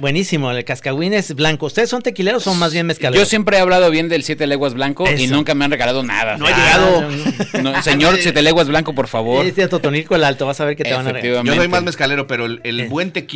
buenísimo, 0.01 0.51
el 0.51 0.65
cascagüín 0.65 1.13
es 1.15 1.35
blanco. 1.35 1.67
¿Ustedes 1.67 1.89
son 1.89 2.03
tequileros 2.03 2.47
o 2.47 2.51
son 2.51 2.59
más 2.59 2.73
bien 2.73 2.87
mezcaleros? 2.87 3.27
Yo 3.27 3.29
siempre 3.29 3.57
he 3.57 3.61
hablado 3.61 3.91
bien 3.91 4.09
del 4.09 4.23
Siete 4.23 4.47
Leguas 4.47 4.75
Blanco 4.75 5.05
y 5.11 5.27
nunca 5.29 5.55
me 5.55 5.65
han 5.65 5.71
regalado 5.71 6.03
nada. 6.03 6.37
No 6.37 6.47
ha 6.47 6.51
Ah, 6.51 6.57
llegado. 6.57 7.63
no, 7.63 7.83
señor 7.83 8.17
Siete 8.21 8.43
Leguas 8.43 8.69
Blanco, 8.69 8.95
por 8.95 9.09
favor. 9.09 9.45
Es 9.55 9.57
de 9.57 9.67
Totonilco 9.69 10.15
el 10.15 10.25
Alto, 10.25 10.47
vas 10.47 10.61
a 10.61 10.65
ver 10.65 10.77
que 10.77 10.85
te 10.85 10.93
van 10.93 11.07
a 11.07 11.13
regalar. 11.13 11.45
Yo 11.45 11.55
soy 11.55 11.69
más 11.69 11.83
mezcalero, 11.83 12.27
pero 12.27 12.47
el, 12.47 12.61
el 12.65 12.81
Eh. 12.81 12.89
buen 12.89 13.13
tequila 13.13 13.34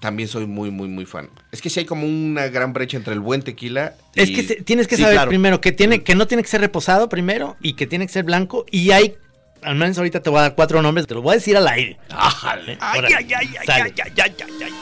también 0.00 0.28
soy 0.28 0.46
muy, 0.46 0.70
muy, 0.70 0.86
muy 0.88 1.06
fan. 1.06 1.30
Es 1.50 1.62
que 1.62 1.70
sí 1.70 1.80
hay 1.80 1.86
como 1.86 2.06
una 2.06 2.48
gran 2.48 2.72
brecha 2.74 2.96
entre 2.96 3.14
el 3.14 3.20
buen 3.20 3.40
tequila 3.42 3.94
y... 4.14 4.20
Es 4.22 4.30
que 4.30 4.42
se- 4.42 4.56
tienes 4.62 4.86
que 4.86 4.96
Sí, 4.96 5.02
saber 5.02 5.16
claro. 5.16 5.28
primero 5.30 5.60
que 5.62 5.72
tiene 5.72 6.02
que 6.02 6.14
no 6.14 6.26
tiene 6.26 6.42
que 6.42 6.48
ser 6.50 6.60
reposado 6.60 7.08
primero 7.08 7.56
y 7.62 7.72
que 7.74 7.86
tiene 7.86 8.06
que 8.06 8.12
ser 8.12 8.24
blanco 8.24 8.66
y 8.70 8.90
hay 8.90 9.16
al 9.62 9.76
menos 9.76 9.96
ahorita 9.96 10.20
te 10.20 10.28
voy 10.28 10.40
a 10.40 10.42
dar 10.42 10.54
cuatro 10.54 10.82
nombres, 10.82 11.06
te 11.06 11.14
los 11.14 11.22
voy 11.22 11.32
a 11.32 11.36
decir 11.36 11.56
al 11.56 11.66
aire. 11.68 11.96
Ay, 12.10 12.76
ay, 12.80 13.12
ay, 13.16 13.32
ay, 13.32 13.48
Sale. 13.66 13.82
ay, 13.82 13.94
ay, 13.98 14.12
ay, 14.22 14.62
ay. 14.64 14.72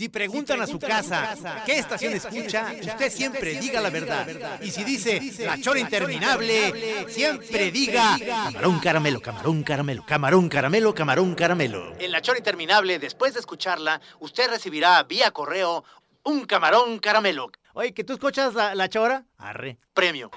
Si 0.00 0.08
preguntan 0.08 0.62
a 0.62 0.66
su 0.66 0.78
casa 0.78 1.62
qué 1.66 1.78
estación 1.78 2.14
escucha, 2.14 2.72
usted 2.80 3.12
siempre 3.12 3.60
diga 3.60 3.82
la 3.82 3.90
verdad. 3.90 4.26
Y 4.62 4.70
si 4.70 4.82
dice 4.82 5.20
la 5.40 5.60
chora 5.60 5.78
interminable, 5.78 7.04
siempre 7.10 7.70
diga 7.70 8.16
camarón 8.18 8.78
caramelo, 8.78 9.20
camarón 9.20 9.62
caramelo, 9.62 10.06
camarón 10.06 10.48
caramelo, 10.48 10.94
camarón 10.94 11.34
caramelo. 11.34 11.92
En 11.98 12.12
la 12.12 12.22
chora 12.22 12.38
interminable, 12.38 12.98
después 12.98 13.34
de 13.34 13.40
escucharla, 13.40 14.00
usted 14.20 14.48
recibirá 14.48 15.02
vía 15.02 15.32
correo 15.32 15.84
un 16.22 16.46
camarón 16.46 16.98
caramelo. 16.98 17.50
Oye, 17.74 17.92
¿que 17.92 18.02
tú 18.02 18.14
escuchas 18.14 18.54
la, 18.54 18.74
la 18.74 18.88
chora? 18.88 19.26
Arre. 19.36 19.76
Premio. 19.92 20.30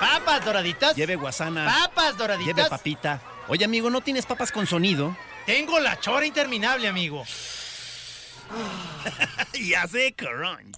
Papas 0.00 0.44
doraditas. 0.44 0.94
Lleve 0.94 1.16
guasana. 1.16 1.64
Papas 1.64 2.18
doraditas. 2.18 2.54
Lleve 2.54 2.68
papita. 2.68 3.22
Oye, 3.48 3.64
amigo, 3.64 3.88
¿no 3.88 4.02
tienes 4.02 4.26
papas 4.26 4.52
con 4.52 4.66
sonido? 4.66 5.16
Tengo 5.46 5.80
la 5.80 5.98
chora 5.98 6.26
interminable, 6.26 6.88
amigo. 6.88 7.24
y 9.54 9.74
hace 9.74 10.14
crunch. 10.14 10.76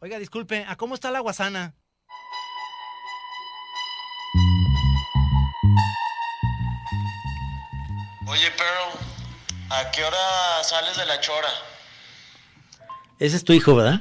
Oiga, 0.00 0.18
disculpe, 0.18 0.64
¿a 0.68 0.76
cómo 0.76 0.94
está 0.94 1.10
la 1.10 1.20
guasana? 1.20 1.74
Oye, 8.26 8.50
Pearl, 8.52 9.70
¿a 9.70 9.90
qué 9.90 10.04
hora 10.04 10.62
sales 10.62 10.96
de 10.96 11.06
la 11.06 11.20
chora? 11.20 11.48
Ese 13.18 13.36
es 13.36 13.44
tu 13.44 13.52
hijo, 13.52 13.74
¿verdad? 13.74 14.00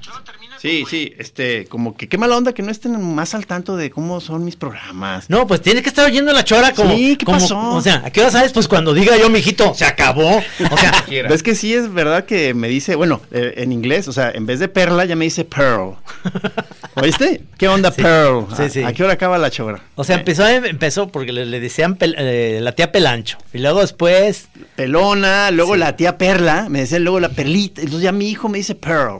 Sí, 0.62 0.86
sí, 0.90 1.14
este, 1.18 1.66
como 1.66 1.96
que 1.96 2.08
qué 2.10 2.18
mala 2.18 2.36
onda 2.38 2.54
que 2.54 2.64
no 2.64 2.72
estén 2.72 3.00
más 3.16 3.36
al 3.36 3.46
tanto 3.46 3.76
de 3.78 3.90
cómo 3.92 4.20
son 4.22 4.44
mis 4.46 4.56
programas. 4.56 5.30
No, 5.30 5.46
pues 5.48 5.62
tienes 5.62 5.84
que 5.84 5.90
estar 5.90 6.06
oyendo 6.06 6.32
la 6.34 6.44
chora 6.44 6.74
como. 6.74 6.96
Sí, 6.96 7.16
¿qué 7.18 7.26
como- 7.26 7.40
pasó? 7.40 7.60
O 7.76 7.82
sea, 7.82 8.02
¿a 8.06 8.12
qué 8.12 8.22
hora 8.22 8.32
sabes? 8.32 8.52
Pues 8.54 8.68
cuando 8.68 8.94
diga 8.94 9.18
yo, 9.18 9.30
mijito, 9.30 9.74
se 9.74 9.86
acabó. 9.86 10.38
O 10.38 10.78
sea, 10.78 11.06
es 11.30 11.44
que 11.44 11.56
sí 11.56 11.74
es 11.74 11.94
verdad 11.94 12.26
que 12.26 12.54
me 12.54 12.68
dice, 12.68 12.96
bueno, 12.96 13.22
eh, 13.32 13.54
en 13.58 13.72
inglés, 13.72 14.08
o 14.08 14.14
sea, 14.14 14.32
en 14.32 14.46
vez 14.46 14.60
de 14.60 14.68
perla 14.68 15.06
ya 15.06 15.16
me 15.16 15.26
dice 15.26 15.46
pearl. 15.46 15.96
¿Oíste? 16.96 17.42
¿Qué 17.58 17.68
onda 17.68 17.92
pearl? 17.92 18.46
sí, 18.56 18.64
¿A, 18.64 18.70
sí. 18.70 18.84
a 18.84 18.94
qué 18.94 19.04
hora 19.04 19.14
acaba 19.14 19.38
la 19.38 19.52
chora? 19.52 19.82
o 19.96 20.04
sea 20.04 20.16
empezó, 20.18 20.48
empezó 20.48 21.10
porque 21.10 21.32
le, 21.32 21.46
le 21.46 21.60
decían 21.60 21.98
pel- 21.98 22.16
eh, 22.18 22.60
la 22.62 22.72
tía 22.72 22.92
Pelancho. 22.92 23.38
Y 23.54 23.60
luego 23.60 23.82
después. 23.82 24.48
Pelona, 24.76 25.52
luego 25.52 25.76
la 25.76 25.96
tía 25.96 26.18
Perla, 26.18 26.68
me 26.70 26.80
decía 26.80 27.00
luego 27.00 27.20
la 27.20 27.30
perlita, 27.30 27.82
entonces 27.82 28.04
ya 28.04 28.12
mi 28.12 28.30
hijo 28.30 28.50
me 28.50 28.58
dice 28.60 28.76
pearl. 28.76 29.20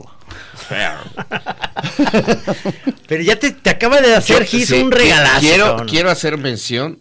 Pero 3.06 3.22
ya 3.22 3.38
te, 3.38 3.52
te 3.52 3.70
acaba 3.70 4.00
de 4.00 4.14
hacer 4.14 4.40
Yo- 4.40 4.46
Gis 4.46 4.68
sí, 4.68 4.74
un 4.80 4.90
regalazo. 4.90 5.40
Quiero, 5.40 5.76
quiero 5.86 6.10
hacer 6.10 6.36
mención 6.38 6.98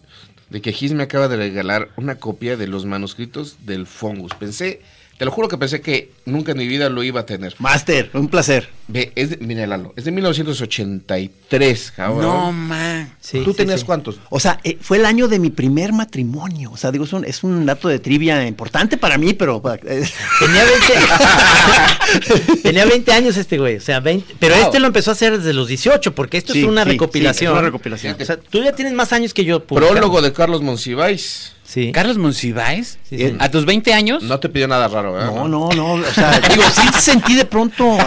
de 0.49 0.61
que 0.61 0.71
Gis 0.71 0.93
me 0.93 1.03
acaba 1.03 1.28
de 1.28 1.36
regalar 1.38 1.89
una 1.97 2.15
copia 2.15 2.55
de 2.57 2.67
los 2.67 2.86
manuscritos 2.86 3.57
del 3.65 3.86
Fungus. 3.88 4.34
Pensé, 4.34 4.82
te 5.18 5.26
lo 5.26 5.32
juro 5.32 5.47
que 5.47 5.57
pensé 5.57 5.82
que 5.82 6.11
nunca 6.26 6.51
en 6.51 6.57
mi 6.59 6.68
vida 6.68 6.89
lo 6.89 7.01
iba 7.03 7.22
a 7.22 7.26
tener. 7.26 7.55
Master, 7.59 8.09
un 8.13 8.28
placer. 8.28 8.70
Ve, 8.88 9.11
es 9.15 9.32
de, 9.32 9.38
mira, 9.38 9.65
Lalo, 9.68 9.93
es 9.97 10.05
de 10.05 10.11
1983, 10.11 11.91
cabrón. 11.95 12.22
No, 12.22 12.51
man. 12.53 13.13
Sí, 13.20 13.41
¿Tú 13.43 13.51
sí, 13.51 13.57
tenías 13.57 13.82
sí. 13.82 13.86
cuántos? 13.86 14.20
O 14.30 14.39
sea, 14.39 14.59
eh, 14.63 14.78
fue 14.80 14.97
el 14.97 15.05
año 15.05 15.28
de 15.28 15.39
mi 15.39 15.49
primer 15.49 15.91
matrimonio. 15.91 16.72
O 16.72 16.78
sea, 16.78 16.91
digo, 16.91 17.03
es 17.05 17.13
un, 17.13 17.26
es 17.26 17.43
un 17.43 17.65
dato 17.65 17.88
de 17.89 17.99
trivia 17.99 18.45
importante 18.47 18.97
para 18.97 19.18
mí, 19.18 19.34
pero... 19.34 19.61
eh, 19.86 20.07
Tenía 20.39 20.63
20, 20.63 22.61
tenía 22.63 22.86
20 22.86 23.11
años 23.11 23.38
este 23.38 23.57
güey, 23.57 23.78
o 23.78 23.82
sea, 23.82 23.99
20, 23.99 24.36
pero 24.39 24.55
Wow. 24.55 24.65
este 24.65 24.80
lo 24.80 24.88
empezó 24.88 25.11
a 25.11 25.13
hacer 25.13 25.38
desde 25.38 25.53
los 25.53 25.68
18, 25.68 26.15
porque 26.15 26.38
esto 26.38 26.53
Sí, 26.53 26.59
es 26.61 26.65
una 26.65 26.84
sí, 26.84 26.91
recopilación. 26.91 27.38
sí, 27.39 27.45
es 27.45 27.51
una 27.51 27.61
recopilación. 27.61 28.15
O 28.20 28.26
sea, 28.26 28.38
tú 28.38 28.63
ya 28.63 28.72
tienes 28.74 28.93
más 28.93 29.11
años 29.13 29.34
que 29.34 29.43
yo. 29.45 29.63
publicando. 29.63 29.93
Prólogo 29.99 30.22
de 30.22 30.32
Carlos 30.34 30.61
Monsiváis. 30.61 31.53
Sí. 31.68 31.91
¿Carlos 31.91 32.18
Monsiváis? 32.18 32.97
Sí, 33.09 33.18
sí. 33.18 33.36
¿A 33.39 33.51
tus 33.51 33.65
20 33.65 33.93
años? 33.93 34.24
No 34.24 34.39
te 34.39 34.47
pidió 34.47 34.70
nada 34.70 34.88
raro, 34.88 35.11
¿verdad? 35.13 35.34
no, 35.34 35.47
no, 35.49 35.70
no. 35.72 35.93
O 35.93 36.13
sea, 36.13 36.39
digo, 36.49 36.63
sí 36.72 36.88
sentí 36.97 37.36
de 37.36 37.43
pronto... 37.43 37.97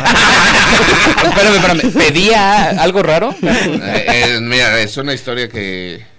espérame, 1.23 1.57
espérame. 1.57 1.93
¿Pedía 1.93 2.71
algo 2.71 3.03
raro? 3.03 3.35
Eh, 3.43 4.07
eh, 4.09 4.39
mira, 4.41 4.81
es 4.81 4.97
una 4.97 5.13
historia 5.13 5.49
que... 5.49 6.10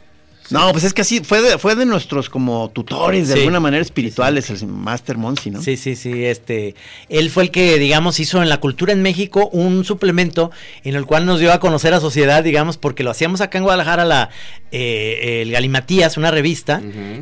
No, 0.51 0.71
pues 0.71 0.83
es 0.83 0.93
que 0.93 1.01
así 1.01 1.21
fue 1.21 1.41
de, 1.41 1.57
fue 1.57 1.75
de 1.75 1.85
nuestros 1.85 2.29
como 2.29 2.69
tutores 2.71 3.27
de 3.27 3.33
Sí. 3.35 3.39
alguna 3.39 3.59
manera 3.59 3.81
espirituales, 3.81 4.49
el 4.49 4.67
Master 4.67 5.17
Monsi, 5.17 5.51
¿no? 5.51 5.61
Sí, 5.61 5.77
sí, 5.77 5.95
sí, 5.95 6.25
este, 6.25 6.75
él 7.09 7.29
fue 7.29 7.43
el 7.43 7.51
que, 7.51 7.77
digamos, 7.79 8.19
hizo 8.19 8.41
en 8.41 8.49
la 8.49 8.59
cultura 8.59 8.93
en 8.93 9.01
México 9.01 9.49
un 9.53 9.85
suplemento 9.85 10.51
en 10.83 10.95
el 10.95 11.05
cual 11.05 11.25
nos 11.25 11.39
dio 11.39 11.51
a 11.53 11.59
conocer 11.59 11.93
a 11.93 11.99
sociedad, 11.99 12.43
digamos, 12.43 12.77
porque 12.77 13.03
lo 13.03 13.11
hacíamos 13.11 13.41
acá 13.41 13.57
en 13.57 13.63
Guadalajara, 13.63 14.05
la, 14.05 14.29
eh, 14.71 15.41
el 15.41 15.51
Galimatías, 15.51 16.17
una 16.17 16.31
revista, 16.31 16.81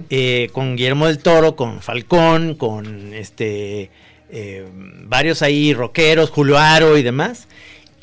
eh, 0.10 0.50
con 0.54 0.76
Guillermo 0.76 1.08
del 1.08 1.20
Toro, 1.20 1.56
con 1.56 1.82
Falcón, 1.82 2.56
con 2.56 3.14
este, 3.14 3.90
eh, 4.32 4.66
varios 5.06 5.42
ahí 5.42 5.74
rockeros, 5.74 6.30
Julio 6.30 6.58
Aro 6.58 6.98
y 6.98 7.04
demás, 7.04 7.48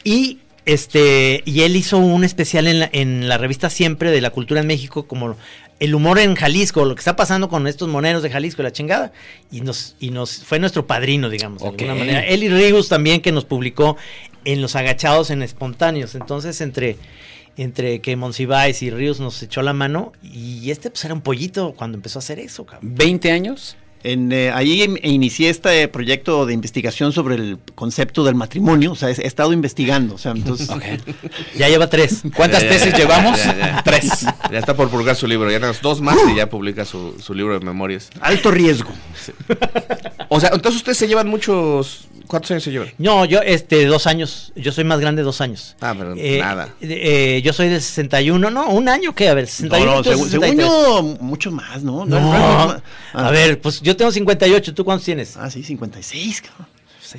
y 0.05 0.39
este, 0.67 1.43
y 1.45 1.63
él 1.63 1.77
hizo 1.77 1.99
un 1.99 2.25
especial 2.25 2.67
en 2.67 2.81
la, 2.81 2.91
en 2.93 3.29
la 3.29 3.39
revista 3.39 3.71
Siempre 3.71 4.11
de 4.11 4.21
la 4.21 4.31
Cultura 4.31 4.61
en 4.61 4.67
México, 4.67 5.07
como 5.07 5.37
el 5.79 5.95
humor 5.95 6.19
en 6.19 6.35
Jalisco, 6.35 6.85
lo 6.85 6.95
que 6.95 7.01
está 7.01 7.17
pasando 7.17 7.49
con 7.49 7.67
estos 7.67 7.89
moneros 7.89 8.23
de 8.23 8.31
Jalisco, 8.31 8.63
la 8.63 8.73
chingada. 8.73 9.13
Y 9.51 9.61
nos, 9.61 9.95
y 10.01 10.11
nos 10.11 10.43
fue 10.45 10.59
nuestro 10.59 10.87
padrino, 10.87 11.29
digamos, 11.29 11.63
de 11.63 11.69
alguna 11.69 11.95
manera. 11.95 12.27
Él 12.27 12.43
y 12.43 12.49
Rigus 12.49 12.89
también, 12.89 13.21
que 13.21 13.33
nos 13.33 13.45
publicó 13.45 13.97
en 14.45 14.61
Los 14.61 14.75
Agachados 14.75 15.31
en 15.31 15.43
Espontáneos. 15.43 16.15
Entonces, 16.15 16.61
entre, 16.61 16.97
entre 17.57 18.01
que 18.01 18.17
Monsiváis 18.17 18.83
y 18.83 18.91
Ríos 18.91 19.21
nos 19.21 19.43
echó 19.43 19.63
la 19.63 19.73
mano, 19.73 20.13
y 20.23 20.71
este 20.71 20.91
pues 20.91 21.05
era 21.05 21.15
un 21.15 21.21
pollito 21.21 21.75
cuando 21.77 21.97
empezó 21.97 22.19
a 22.19 22.21
hacer 22.21 22.39
eso, 22.39 22.67
cabrón. 22.67 22.97
¿20 22.97 23.31
años? 23.31 23.77
En, 24.09 24.31
eh, 24.31 24.53
ahí 24.53 24.83
em- 24.83 24.97
inicié 25.03 25.51
este 25.51 25.89
proyecto 25.89 26.47
de 26.47 26.55
investigación 26.55 27.13
sobre 27.13 27.35
el 27.35 27.59
concepto 27.75 28.23
del 28.23 28.37
matrimonio, 28.37 28.93
o 28.93 28.95
sea, 28.95 29.11
he, 29.11 29.15
he 29.21 29.27
estado 29.27 29.53
investigando, 29.53 30.15
o 30.15 30.19
sea, 30.19 30.31
entonces... 30.31 30.69
Ya 31.57 31.69
lleva 31.69 31.89
tres. 31.91 32.23
¿Cuántas 32.37 32.63
Ya, 32.63 32.69
tesis 32.69 32.93
ya, 32.93 32.99
llevamos? 32.99 33.37
ya, 33.37 33.57
ya. 33.57 33.83
Tres. 33.85 34.25
Ya 34.53 34.59
está 34.61 34.75
por 34.77 34.91
publicar 34.91 35.17
su 35.17 35.27
libro, 35.27 35.51
ya 35.51 35.59
más 35.59 35.83
dos 35.83 36.01
más 36.01 36.17
y 36.33 36.37
ya 36.37 36.49
publica 36.49 36.85
su, 36.85 37.19
su 37.21 37.35
libro 37.35 37.59
de 37.59 37.65
memorias. 37.67 38.11
Alto 38.21 38.53
riesgo. 38.53 38.91
O 40.29 40.39
sea, 40.39 40.51
entonces 40.53 40.77
ustedes 40.77 40.99
se 40.99 41.09
llevan 41.09 41.27
muchos... 41.29 42.07
¿Cuántos 42.27 42.51
años 42.51 42.63
se 42.65 42.71
llevan? 42.71 42.89
No, 42.99 43.25
yo, 43.25 43.41
este, 43.41 43.85
dos 43.87 44.07
años. 44.07 44.53
Yo 44.57 44.73
soy 44.73 44.85
más 44.85 45.01
grande 45.01 45.23
dos 45.23 45.41
años. 45.41 45.77
Ah, 45.81 45.95
pero 45.97 46.15
Eh, 46.17 46.39
nada. 46.41 46.69
eh, 46.81 47.41
yo 47.45 47.53
soy 47.53 47.69
del 47.69 47.81
61, 47.83 48.51
no, 48.51 48.69
un 48.71 48.89
año, 48.89 49.15
¿qué? 49.15 49.29
A 49.29 49.35
ver, 49.35 49.45
No, 49.45 49.51
61. 49.51 49.95
no, 49.97 50.05
según 50.05 50.29
63. 50.31 50.67
yo, 50.69 51.03
mucho 51.21 51.51
más, 51.51 51.83
¿no? 51.83 52.05
No, 52.05 52.19
Ah, 52.19 52.79
a 53.13 53.31
ver, 53.31 53.61
pues 53.61 53.81
yo 53.81 53.97
tengo 53.97 54.11
58, 54.11 54.75
¿tú 54.75 54.85
cuántos 54.85 55.05
tienes? 55.05 55.37
Ah, 55.37 55.51
sí, 55.51 55.63
56, 55.63 56.43
cabrón. 56.43 56.67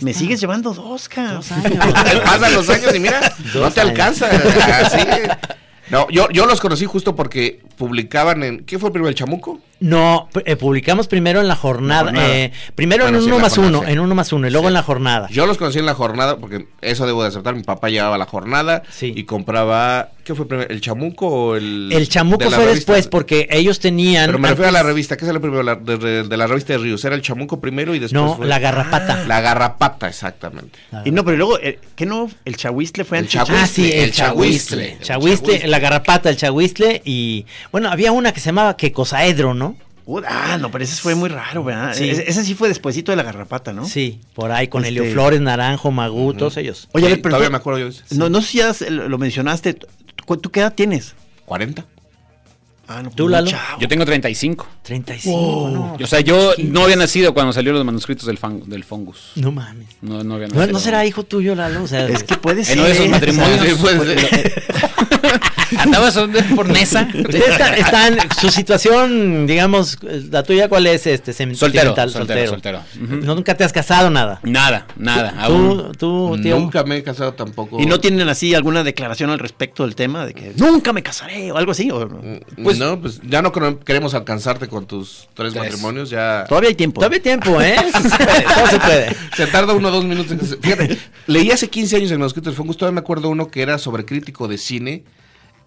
Me 0.02 0.14
sigues 0.14 0.40
llevando 0.42 0.74
dos, 0.74 1.08
cabrón. 1.08 1.36
Dos 1.38 1.52
años. 1.52 1.86
Pasan 2.26 2.54
los 2.54 2.70
años 2.70 2.94
y 2.96 3.00
mira, 3.00 3.20
no 3.56 3.72
te 3.72 3.80
años. 3.82 3.92
alcanza. 3.92 4.28
Así. 4.28 4.98
No, 5.90 6.06
yo, 6.10 6.30
yo 6.32 6.46
los 6.46 6.60
conocí 6.60 6.84
justo 6.84 7.16
porque 7.16 7.62
publicaban 7.78 8.44
en... 8.44 8.66
¿Qué 8.66 8.78
fue 8.80 8.92
primero, 8.92 9.10
el 9.10 9.16
chamuco? 9.16 9.60
No, 9.80 10.28
eh, 10.46 10.56
publicamos 10.56 11.08
primero 11.08 11.40
en 11.40 11.48
la 11.48 11.56
jornada. 11.56 12.06
La 12.06 12.12
jornada. 12.20 12.36
eh, 12.36 12.52
primero 12.74 13.04
Bueno, 13.04 13.20
en 13.20 13.24
sí, 13.24 13.30
uno 13.30 13.40
más 13.40 13.54
jornada, 13.56 13.78
uno, 13.78 13.86
sí. 13.88 13.94
en 13.94 14.00
uno 14.00 14.16
más 14.16 14.34
uno, 14.34 14.48
y 14.48 14.50
luego 14.50 14.66
Sí. 14.66 14.70
en 14.70 14.74
la 14.74 14.82
jornada. 14.84 15.28
Yo 15.30 15.46
los 15.46 15.58
conocí 15.60 15.78
en 15.78 15.86
la 15.86 15.94
jornada, 15.94 16.38
porque 16.38 16.68
eso 16.82 17.06
debo 17.06 17.22
de 17.22 17.28
aceptar, 17.30 17.54
mi 17.56 17.62
papá 17.62 17.90
llevaba 17.90 18.18
la 18.18 18.26
jornada 18.26 18.82
Sí. 18.92 19.14
y 19.16 19.24
compraba... 19.26 20.10
¿Qué 20.24 20.36
fue 20.36 20.46
primero, 20.46 20.70
el 20.70 20.82
chamuco 20.82 21.28
o 21.28 21.56
el...? 21.56 21.90
El 21.94 22.10
chamuco 22.10 22.44
de 22.44 22.50
fue 22.50 22.58
revista? 22.66 22.74
después 22.94 23.08
porque 23.08 23.48
ellos 23.50 23.80
tenían. 23.80 24.26
Pero 24.26 24.40
me 24.40 24.50
refiero 24.50 24.68
a 24.68 24.72
la 24.74 24.80
antes- 24.80 24.88
revista, 24.92 25.16
¿qué 25.16 25.26
salió 25.26 25.40
primero? 25.40 25.64
La- 25.64 25.76
de, 25.76 25.98
de- 25.98 26.24
de 26.24 26.38
la 26.38 26.48
revista 26.48 26.74
de 26.74 26.80
Ríos, 26.80 27.06
¿era 27.06 27.16
el 27.16 27.22
chamuco 27.22 27.62
primero 27.62 27.94
y 27.96 28.00
después 28.00 28.22
No, 28.22 28.36
fue- 28.36 28.46
la 28.48 28.60
garrapata. 28.60 29.24
La 29.26 29.40
garrapata, 29.40 30.08
exactamente. 30.10 30.80
Y 31.06 31.12
no, 31.12 31.24
pero 31.24 31.38
luego, 31.38 31.60
eh, 31.60 31.80
¿qué 31.96 32.06
no? 32.06 32.30
El 32.44 32.58
chahuistle 32.58 33.06
fue 33.06 33.20
El 33.20 33.24
antes. 33.26 33.34
chahuistle. 33.36 33.58
Ah, 33.64 33.68
sí, 33.68 33.86
el, 33.94 34.04
el 34.06 34.12
chahuistle. 34.12 34.98
chahuistle. 35.02 35.06
Chahuistle, 35.06 35.68
la 35.70 35.80
garrapata, 35.80 36.30
el 36.30 36.36
chahuistle 36.36 37.02
y 37.06 37.46
bueno, 37.72 37.90
había 37.90 38.12
una 38.12 38.32
que 38.34 38.40
se 38.40 38.48
llamaba 38.48 38.76
Quecosaedro, 38.78 39.54
¿no? 39.54 39.76
Uh, 40.06 40.22
ah, 40.26 40.58
no, 40.60 40.72
pero 40.72 40.86
ese 40.86 41.02
fue 41.02 41.16
muy 41.16 41.28
raro, 41.28 41.64
¿verdad? 41.66 41.94
Sí. 41.94 42.10
Ese, 42.10 42.30
ese 42.30 42.44
sí 42.46 42.56
fue 42.56 42.70
despuesito 42.70 43.12
de 43.12 43.18
la 43.18 43.24
garrapata, 43.24 43.74
¿no? 43.74 43.86
Sí, 43.86 44.22
por 44.36 44.52
ahí 44.54 44.70
con 44.70 44.86
Este- 44.86 45.00
Helio 45.00 45.12
Flores, 45.12 45.42
Naranjo, 45.42 45.92
Magú, 45.92 46.34
todos 46.34 46.56
ellos. 46.56 46.88
Oye, 46.94 47.08
a 47.08 47.10
Sí, 47.10 47.14
ver, 47.16 47.22
pero 47.22 47.32
todavía 47.34 47.48
tú- 47.50 47.52
me 47.52 47.58
acuerdo 47.58 47.80
yo. 47.90 47.98
No, 48.12 48.30
no 48.30 48.42
sé 48.42 48.48
si 48.48 48.58
ya 48.60 48.74
lo 48.90 49.18
mencionaste. 49.18 49.74
¿Tú, 49.74 50.38
tú 50.38 50.50
qué 50.50 50.62
edad 50.62 50.74
tienes? 50.74 51.14
40. 51.46 51.86
Ah, 52.90 53.02
no, 53.04 53.10
¿Tú, 53.12 53.24
muy 53.24 53.34
Lalo? 53.34 53.48
chavo. 53.50 53.80
Yo 53.82 53.88
tengo 53.88 54.06
35. 54.06 54.66
35, 54.84 55.70
no. 55.74 55.98
O 56.02 56.08
sea, 56.08 56.22
yo 56.22 56.54
no 56.64 56.84
había 56.84 56.96
nacido 56.96 57.34
cuando 57.34 57.52
salieron 57.52 57.76
los 57.80 57.86
manuscritos 57.86 58.26
del, 58.26 58.38
fan- 58.38 58.62
del 58.66 58.84
Fungus. 58.86 59.32
No 59.36 59.52
mames. 59.52 59.88
No, 60.02 60.24
no 60.24 60.36
había 60.36 60.48
¿No, 60.48 60.56
nacido. 60.56 60.72
no 60.74 60.80
será 60.80 61.06
hijo 61.06 61.24
tuyo, 61.24 61.54
Lalo? 61.56 61.84
O 61.84 61.88
sea, 61.88 62.08
Es 62.08 62.24
que 62.24 62.38
puede 62.38 62.60
En 62.62 62.66
ser. 62.66 62.78
uno 62.78 62.86
de 62.88 62.92
esos 62.94 63.10
matrimonios. 63.10 63.66
Sí, 63.68 63.76
puede 63.82 64.20
ser. 64.30 64.64
¿Andabas 65.78 66.14
donde- 66.14 66.42
por 66.44 66.70
Nesa? 66.70 67.10
Ustedes 67.14 67.50
están, 67.50 67.74
están- 67.74 68.18
su 68.40 68.50
situación, 68.50 69.46
digamos, 69.48 69.98
la 70.32 70.42
tuya, 70.44 70.70
¿cuál 70.70 70.88
es? 70.88 71.06
Este, 71.08 71.34
Soltero, 71.34 71.94
soltero, 72.10 72.48
soltero. 72.52 72.82
Ujú. 73.04 73.18
No, 73.18 73.36
nunca 73.36 73.56
te 73.56 73.66
has 73.66 73.74
casado, 73.74 74.10
nada. 74.10 74.40
Nada, 74.44 74.88
nada. 74.96 75.34
aún. 75.38 75.92
Tú, 75.98 76.32
tú, 76.38 76.42
tío. 76.42 76.58
Nunca 76.58 76.84
me 76.86 76.96
he 76.98 77.04
casado 77.04 77.34
tampoco. 77.34 77.82
¿Y 77.82 77.86
no 77.86 78.00
tienen 78.00 78.30
así 78.30 78.56
alguna 78.56 78.84
declaración 78.86 79.30
al 79.30 79.40
respecto 79.40 79.84
del 79.84 79.96
tema? 79.96 80.26
De 80.26 80.34
que 80.34 80.54
nunca 80.56 80.94
me 80.94 81.04
casaré 81.04 81.52
o 81.52 81.58
algo 81.58 81.74
así. 81.74 81.92
¿o 81.92 82.06
no? 82.06 82.22
Pues 82.78 82.90
no, 82.90 83.02
pues 83.02 83.22
ya 83.24 83.42
no 83.42 83.52
queremos 83.80 84.14
alcanzarte 84.14 84.68
con 84.68 84.86
tus 84.86 85.28
tres, 85.34 85.54
Tres. 85.54 85.64
matrimonios, 85.66 86.10
ya... 86.10 86.46
Todavía 86.48 86.70
hay 86.70 86.76
tiempo. 86.76 87.00
Todavía 87.00 87.18
hay 87.18 87.24
tiempo, 87.24 87.60
¿eh? 87.62 87.76
Todo 88.56 88.68
se 88.68 88.80
puede. 88.80 89.16
Se 89.36 89.48
tarda 89.48 89.74
uno 89.74 89.88
o 89.88 89.92
dos 89.92 90.06
minutos. 90.06 90.32
en 90.32 90.40
que 90.40 90.46
se- 90.46 90.58
Fíjate, 90.58 90.98
leí 91.28 91.52
hace 91.52 91.68
15 91.70 91.96
años 91.98 92.12
el 92.12 92.20
manuscrito 92.20 92.50
del 92.50 92.56
Fungus. 92.58 92.78
Todavía 92.78 92.96
me 92.96 93.00
acuerdo 93.02 93.30
uno 93.30 93.50
que 93.50 93.62
era 93.62 93.78
sobre 93.78 94.06
crítico 94.06 94.48
de 94.48 94.58
cine 94.58 95.04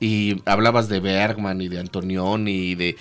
y 0.00 0.42
hablabas 0.46 0.88
de 0.88 1.00
Bergman 1.00 1.61
y 1.61 1.68
de 1.68 1.80
Antonioni 1.80 2.52
y 2.70 2.74
de. 2.74 2.96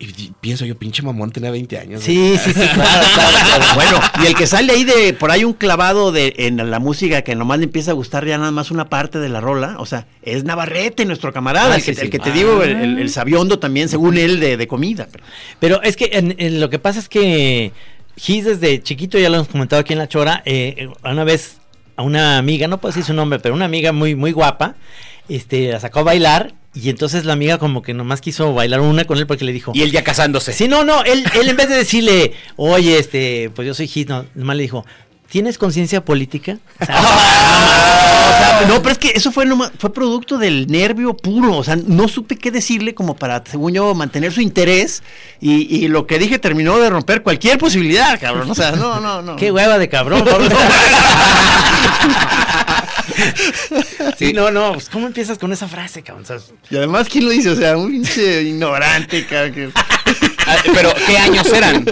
Y, 0.00 0.32
pienso 0.40 0.64
yo, 0.64 0.78
pinche 0.78 1.02
mamón, 1.02 1.32
tenía 1.32 1.50
20 1.50 1.76
años. 1.76 2.02
Sí, 2.04 2.36
sí, 2.38 2.52
sí, 2.52 2.60
claro, 2.60 3.06
claro, 3.14 3.36
claro. 3.44 3.64
Bueno, 3.74 4.00
y 4.22 4.26
el 4.28 4.34
que 4.36 4.46
sale 4.46 4.72
ahí 4.72 4.84
de 4.84 5.12
por 5.12 5.32
ahí 5.32 5.42
un 5.42 5.54
clavado 5.54 6.12
de 6.12 6.34
en 6.38 6.70
la 6.70 6.78
música 6.78 7.22
que 7.22 7.34
nomás 7.34 7.58
le 7.58 7.64
empieza 7.64 7.90
a 7.90 7.94
gustar 7.94 8.24
ya 8.24 8.38
nada 8.38 8.52
más 8.52 8.70
una 8.70 8.88
parte 8.88 9.18
de 9.18 9.28
la 9.28 9.40
rola, 9.40 9.74
o 9.80 9.86
sea, 9.86 10.06
es 10.22 10.44
Navarrete, 10.44 11.04
nuestro 11.04 11.32
camarada, 11.32 11.72
Ah, 11.72 11.76
el, 11.78 11.82
que, 11.82 11.94
sí, 11.94 11.98
sí. 12.00 12.04
el 12.06 12.10
que 12.12 12.20
te 12.20 12.30
digo, 12.30 12.62
el, 12.62 12.70
el- 12.76 12.96
Ah. 12.98 13.00
el 13.00 13.10
sabiondo 13.10 13.58
también, 13.58 13.88
según 13.88 14.16
él, 14.16 14.38
de, 14.38 14.56
de 14.56 14.68
comida. 14.68 15.08
Pero- 15.10 15.24
Pero 15.58 15.82
es 15.82 15.96
que 15.96 16.10
en- 16.12 16.36
en 16.38 16.60
lo 16.60 16.70
que 16.70 16.78
pasa 16.78 17.00
es 17.00 17.08
que 17.08 17.72
Gis 18.16 18.44
desde 18.44 18.80
chiquito, 18.82 19.18
ya 19.18 19.28
lo 19.30 19.36
hemos 19.36 19.48
comentado 19.48 19.80
aquí 19.80 19.94
en 19.94 19.98
La 19.98 20.08
Chora, 20.08 20.42
eh, 20.44 20.74
eh, 20.76 20.88
una 21.10 21.24
vez 21.24 21.56
a 21.96 22.02
una 22.02 22.38
amiga, 22.38 22.68
no 22.68 22.78
puedo 22.78 22.90
decir 22.92 23.04
su 23.04 23.14
nombre, 23.14 23.40
pero 23.40 23.52
una 23.54 23.64
amiga 23.64 23.90
muy, 23.92 24.14
muy 24.14 24.30
guapa, 24.30 24.76
este, 25.28 25.72
la 25.72 25.80
sacó 25.80 26.00
a 26.00 26.02
bailar 26.04 26.54
y 26.80 26.90
entonces 26.90 27.24
la 27.24 27.32
amiga 27.32 27.58
como 27.58 27.82
que 27.82 27.94
nomás 27.94 28.20
quiso 28.20 28.52
bailar 28.54 28.80
una 28.80 29.04
con 29.04 29.18
él 29.18 29.26
porque 29.26 29.44
le 29.44 29.52
dijo... 29.52 29.72
Y 29.74 29.82
él 29.82 29.90
ya 29.90 30.04
casándose. 30.04 30.52
Sí, 30.52 30.68
no, 30.68 30.84
no, 30.84 31.02
él, 31.04 31.24
él 31.40 31.48
en 31.48 31.56
vez 31.56 31.68
de 31.68 31.76
decirle, 31.76 32.34
oye, 32.56 32.98
este, 32.98 33.50
pues 33.54 33.66
yo 33.66 33.74
soy 33.74 33.88
Gis, 33.88 34.06
no, 34.08 34.24
nomás 34.34 34.56
le 34.56 34.62
dijo, 34.62 34.84
¿tienes 35.28 35.58
conciencia 35.58 36.04
política? 36.04 36.58
O 36.80 36.84
sea, 36.84 37.00
O 38.28 38.40
sea, 38.40 38.66
no, 38.68 38.80
pero 38.82 38.92
es 38.92 38.98
que 38.98 39.10
eso 39.14 39.32
fue 39.32 39.46
nomás- 39.46 39.72
fue 39.78 39.92
producto 39.92 40.38
del 40.38 40.66
nervio 40.68 41.16
puro, 41.16 41.56
o 41.56 41.64
sea, 41.64 41.74
no 41.76 42.06
supe 42.06 42.36
qué 42.36 42.50
decirle 42.52 42.94
como 42.94 43.16
para, 43.16 43.42
según 43.50 43.72
yo, 43.72 43.94
mantener 43.94 44.32
su 44.32 44.40
interés 44.40 45.02
y, 45.40 45.74
y 45.76 45.88
lo 45.88 46.06
que 46.06 46.18
dije 46.20 46.38
terminó 46.38 46.78
de 46.78 46.88
romper 46.90 47.22
cualquier 47.22 47.58
posibilidad, 47.58 48.20
cabrón, 48.20 48.48
o 48.50 48.54
sea, 48.54 48.72
no, 48.72 49.00
no, 49.00 49.22
no. 49.22 49.34
Qué 49.36 49.50
hueva 49.50 49.78
de 49.78 49.88
cabrón. 49.88 50.24
Pablo. 50.24 50.48
sí, 54.18 54.32
no, 54.32 54.50
no, 54.50 54.72
pues 54.74 54.88
¿cómo 54.88 55.06
empiezas 55.06 55.38
con 55.38 55.52
esa 55.52 55.68
frase, 55.68 56.02
cabrón? 56.02 56.24
Y 56.70 56.76
además, 56.76 57.08
¿quién 57.08 57.24
lo 57.24 57.30
dice? 57.30 57.50
O 57.50 57.56
sea, 57.56 57.76
un 57.76 57.90
pinche 57.90 58.42
ignorante, 58.42 59.26
cabrón. 59.26 59.52
que- 59.52 59.70
Ah, 60.46 60.56
Pero, 60.74 60.92
¿qué 61.06 61.18
años 61.18 61.46
eran? 61.52 61.84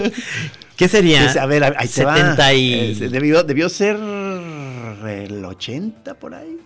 ¿Qué 0.75 0.87
sería? 0.87 1.23
Pues, 1.23 1.37
a 1.37 1.45
ver, 1.45 1.63
ahí 1.77 1.87
te 1.87 2.03
va. 2.05 2.15
70 2.15 2.53
y... 2.53 2.73
Eh, 2.73 3.09
debió, 3.09 3.43
debió 3.43 3.69
ser 3.69 3.95
el 3.97 5.45
80 5.45 6.13
por 6.15 6.33
ahí. 6.35 6.57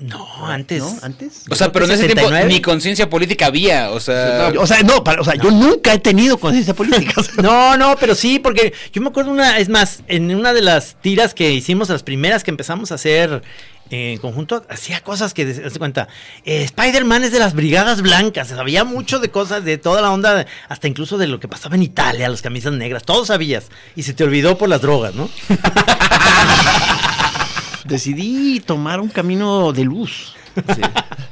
No, 0.00 0.26
antes. 0.46 0.80
¿No? 0.82 0.98
¿Antes? 1.02 1.42
O 1.50 1.54
sea, 1.54 1.70
pero 1.72 1.84
en 1.84 1.92
ese 1.92 2.02
tiempo 2.06 2.22
79. 2.22 2.52
ni 2.52 2.60
conciencia 2.60 3.08
política 3.08 3.46
había. 3.46 3.90
O 3.92 4.00
sea, 4.00 4.52
O 4.58 4.66
sea, 4.66 4.82
no, 4.82 5.02
para- 5.04 5.20
o 5.20 5.24
sea, 5.24 5.34
yo 5.36 5.50
nunca 5.52 5.94
he 5.94 5.98
tenido 6.00 6.36
conciencia 6.38 6.74
política. 6.74 7.14
No, 7.42 7.76
no, 7.76 7.96
pero 7.98 8.14
sí, 8.16 8.38
porque 8.40 8.72
yo 8.92 9.00
me 9.02 9.08
acuerdo 9.08 9.30
una, 9.30 9.58
es 9.58 9.68
más, 9.68 10.02
en 10.08 10.34
una 10.34 10.52
de 10.52 10.62
las 10.62 10.96
tiras 11.00 11.32
que 11.32 11.52
hicimos, 11.52 11.88
las 11.88 12.02
primeras 12.02 12.42
que 12.44 12.50
empezamos 12.50 12.90
a 12.92 12.96
hacer 12.96 13.42
en 13.90 14.18
conjunto, 14.18 14.64
hacía 14.68 15.02
cosas 15.02 15.34
que, 15.34 15.44
de 15.44 15.78
cuenta, 15.78 16.08
eh, 16.44 16.62
Spider-Man 16.62 17.24
es 17.24 17.32
de 17.32 17.38
las 17.38 17.54
Brigadas 17.54 18.02
Blancas, 18.02 18.48
sabía 18.48 18.84
mucho 18.84 19.18
de 19.18 19.30
cosas, 19.30 19.64
de 19.64 19.78
toda 19.78 20.00
la 20.00 20.10
onda, 20.10 20.46
hasta 20.68 20.88
incluso 20.88 21.18
de 21.18 21.26
lo 21.26 21.40
que 21.40 21.48
pasaba 21.48 21.76
en 21.76 21.82
Italia, 21.82 22.28
las 22.28 22.42
camisas 22.42 22.72
negras, 22.72 23.04
todo 23.04 23.26
sabías, 23.26 23.68
y 23.94 24.02
se 24.02 24.14
te 24.14 24.24
olvidó 24.24 24.58
por 24.58 24.68
las 24.68 24.80
drogas, 24.80 25.14
¿no? 25.14 25.28
Decidí 27.84 28.60
tomar 28.60 29.00
un 29.00 29.08
camino 29.08 29.72
de 29.72 29.84
luz. 29.84 30.34
Sí, 30.74 30.80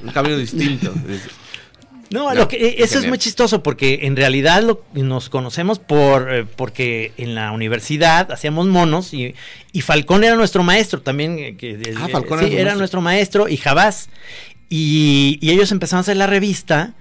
un 0.03 0.11
camino 0.11 0.37
distinto. 0.37 0.93
No, 2.13 2.29
No, 2.29 2.35
lo 2.35 2.49
que, 2.49 2.57
eh, 2.57 2.75
eso 2.79 2.99
es 2.99 3.07
muy 3.09 3.19
chistoso 3.19 3.63
porque 3.63 4.01
en 4.03 4.15
realidad 4.17 4.63
lo- 4.63 4.85
nos 4.95 5.29
conocemos 5.31 5.79
por 5.79 6.33
eh, 6.33 6.45
porque 6.45 7.13
en 7.17 7.35
la 7.35 7.53
universidad 7.53 8.31
hacíamos 8.31 8.67
monos 8.67 9.15
y, 9.15 9.35
y 9.73 9.81
Falcón 9.81 10.23
era 10.23 10.37
nuestro 10.37 10.63
maestro 10.63 11.01
también. 11.03 11.39
eh, 11.39 11.57
que, 11.57 11.73
eh, 11.73 11.95
Ah, 11.97 12.09
Falcón 12.09 12.41
sí, 12.41 12.55
era 12.57 12.75
nuestro 12.75 13.01
maestro 13.01 13.49
y 13.49 13.57
Jabás. 13.57 14.11
Y, 14.69 15.39
y 15.41 15.51
ellos 15.51 15.71
empezaron 15.73 15.99
a 15.99 16.01
hacer 16.03 16.17
la 16.17 16.27
revista 16.27 16.95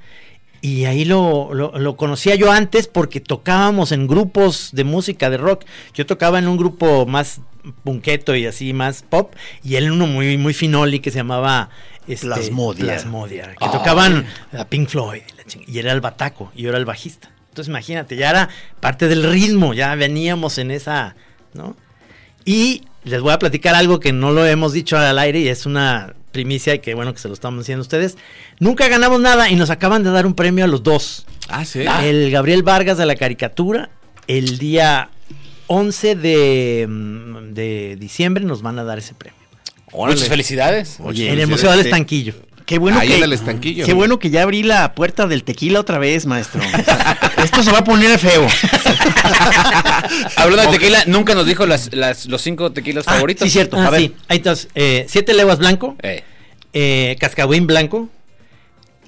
y 0.62 0.86
ahí 0.86 1.06
lo, 1.06 1.54
lo, 1.54 1.78
lo 1.80 1.96
conocía 1.96 2.36
yo 2.36 2.52
antes 2.52 2.88
porque 2.88 3.20
tocábamos 3.20 3.92
en 3.92 4.08
grupos 4.08 4.70
de 4.74 4.84
música 4.84 5.30
de 5.30 5.38
rock. 5.38 5.66
Yo 5.94 6.06
tocaba 6.06 6.40
en 6.40 6.48
un 6.48 6.58
grupo 6.58 7.06
más 7.06 7.42
punqueto 7.84 8.36
y 8.36 8.46
así 8.46 8.74
más 8.74 9.04
pop 9.04 9.34
y 9.64 9.76
él 9.76 9.86
en 9.86 9.92
uno 9.94 10.08
muy, 10.08 10.38
muy 10.38 10.54
finoli 10.54 11.00
que 11.00 11.12
se 11.12 11.18
llamaba... 11.18 11.70
este, 12.08 12.28
Plasmodia. 12.28 12.86
Plasmodia, 12.86 13.56
que 13.60 13.66
tocaban 13.70 14.26
a 14.58 14.66
Pink 14.66 14.90
Floyd 14.90 15.22
y 15.34 15.38
la 15.38 15.44
ching- 15.44 15.64
y 15.68 15.80
era 15.80 15.92
el 15.92 16.02
bataco 16.02 16.52
y 16.56 16.64
yo 16.64 16.70
era 16.70 16.78
el 16.78 16.86
bajista. 16.86 17.30
Entonces 17.50 17.70
imagínate, 17.70 18.16
ya 18.16 18.30
era 18.30 18.50
parte 18.80 19.08
del 19.08 19.30
ritmo, 19.30 19.74
ya 19.74 19.94
veníamos 19.96 20.58
en 20.58 20.72
esa, 20.72 21.16
¿no? 21.54 21.76
Y 22.46 22.84
les 23.04 23.22
voy 23.22 23.34
a 23.34 23.40
platicar 23.40 23.76
algo 23.76 24.00
que 24.00 24.14
no 24.14 24.32
lo 24.32 24.46
hemos 24.46 24.74
dicho 24.74 24.98
al 24.98 25.20
aire 25.20 25.40
y 25.40 25.48
es 25.50 25.66
una 25.66 26.14
primicia 26.32 26.74
y 26.76 26.80
que 26.80 26.94
bueno 26.94 27.12
que 27.14 27.20
se 27.20 27.28
lo 27.28 27.34
estamos 27.34 27.60
diciendo 27.60 27.82
a 27.82 27.84
ustedes. 27.84 28.18
Nunca 28.60 28.88
ganamos 28.88 29.20
nada 29.20 29.50
y 29.50 29.56
nos 29.56 29.70
acaban 29.70 30.02
de 30.04 30.12
dar 30.12 30.26
un 30.26 30.34
premio 30.34 30.64
a 30.64 30.68
los 30.68 30.82
dos. 30.82 31.26
Ah, 31.50 31.66
sí. 31.66 31.84
El 32.04 32.32
Gabriel 32.32 32.64
Vargas 32.64 32.98
de 32.98 33.06
la 33.06 33.16
caricatura, 33.16 33.90
el 34.28 34.58
día 34.58 35.10
11 35.68 36.16
de, 36.16 36.86
mm, 36.90 37.54
de 37.54 37.98
diciembre 38.00 38.46
nos 38.46 38.62
van 38.62 38.80
a 38.80 38.84
dar 38.86 38.98
ese 38.98 39.14
premio. 39.14 39.41
Muchas 39.94 40.28
felicidades. 40.30 40.98
Oye, 41.00 41.32
en 41.32 41.40
el 41.40 41.48
Museo 41.48 41.72
del 41.72 41.82
Estanquillo. 41.82 42.34
Qué 42.66 42.78
bueno 42.78 43.00
Ahí 43.00 43.10
que 43.10 43.18
en 43.18 43.24
el 43.24 43.34
estanquillo. 43.34 43.86
Qué 43.86 43.92
bueno 43.92 44.18
que 44.18 44.30
ya 44.30 44.44
abrí 44.44 44.64
la 44.64 44.96
puerta 44.96 45.28
del 45.28 45.44
tequila 45.44 45.82
otra 45.82 45.98
vez, 45.98 46.26
maestro. 46.26 46.62
O 46.62 46.70
sea, 46.86 47.20
esto 47.44 47.64
se 47.64 47.72
va 47.72 47.80
a 47.80 47.84
poner 47.84 48.18
feo. 48.18 48.48
Hablando 50.38 50.72
de 50.72 50.78
tequila, 50.78 51.04
nunca 51.08 51.36
nos 51.36 51.46
dijo 51.46 51.66
las, 51.66 51.94
las- 51.94 52.28
los 52.28 52.42
cinco 52.42 52.72
tequilas 52.72 53.04
Ah, 53.08 53.14
favoritos. 53.16 53.46
sí, 53.46 53.52
cierto. 53.52 53.78
Ah, 53.78 53.88
a 53.88 53.90
ver. 53.90 54.02
sí. 54.02 54.16
Ahí 54.28 54.38
entonces, 54.38 54.70
eh, 54.76 55.06
siete 55.10 55.34
leguas 55.34 55.58
blanco, 55.60 55.96
Eh, 56.02 56.24
eh, 56.74 57.18
blanco, 57.64 58.10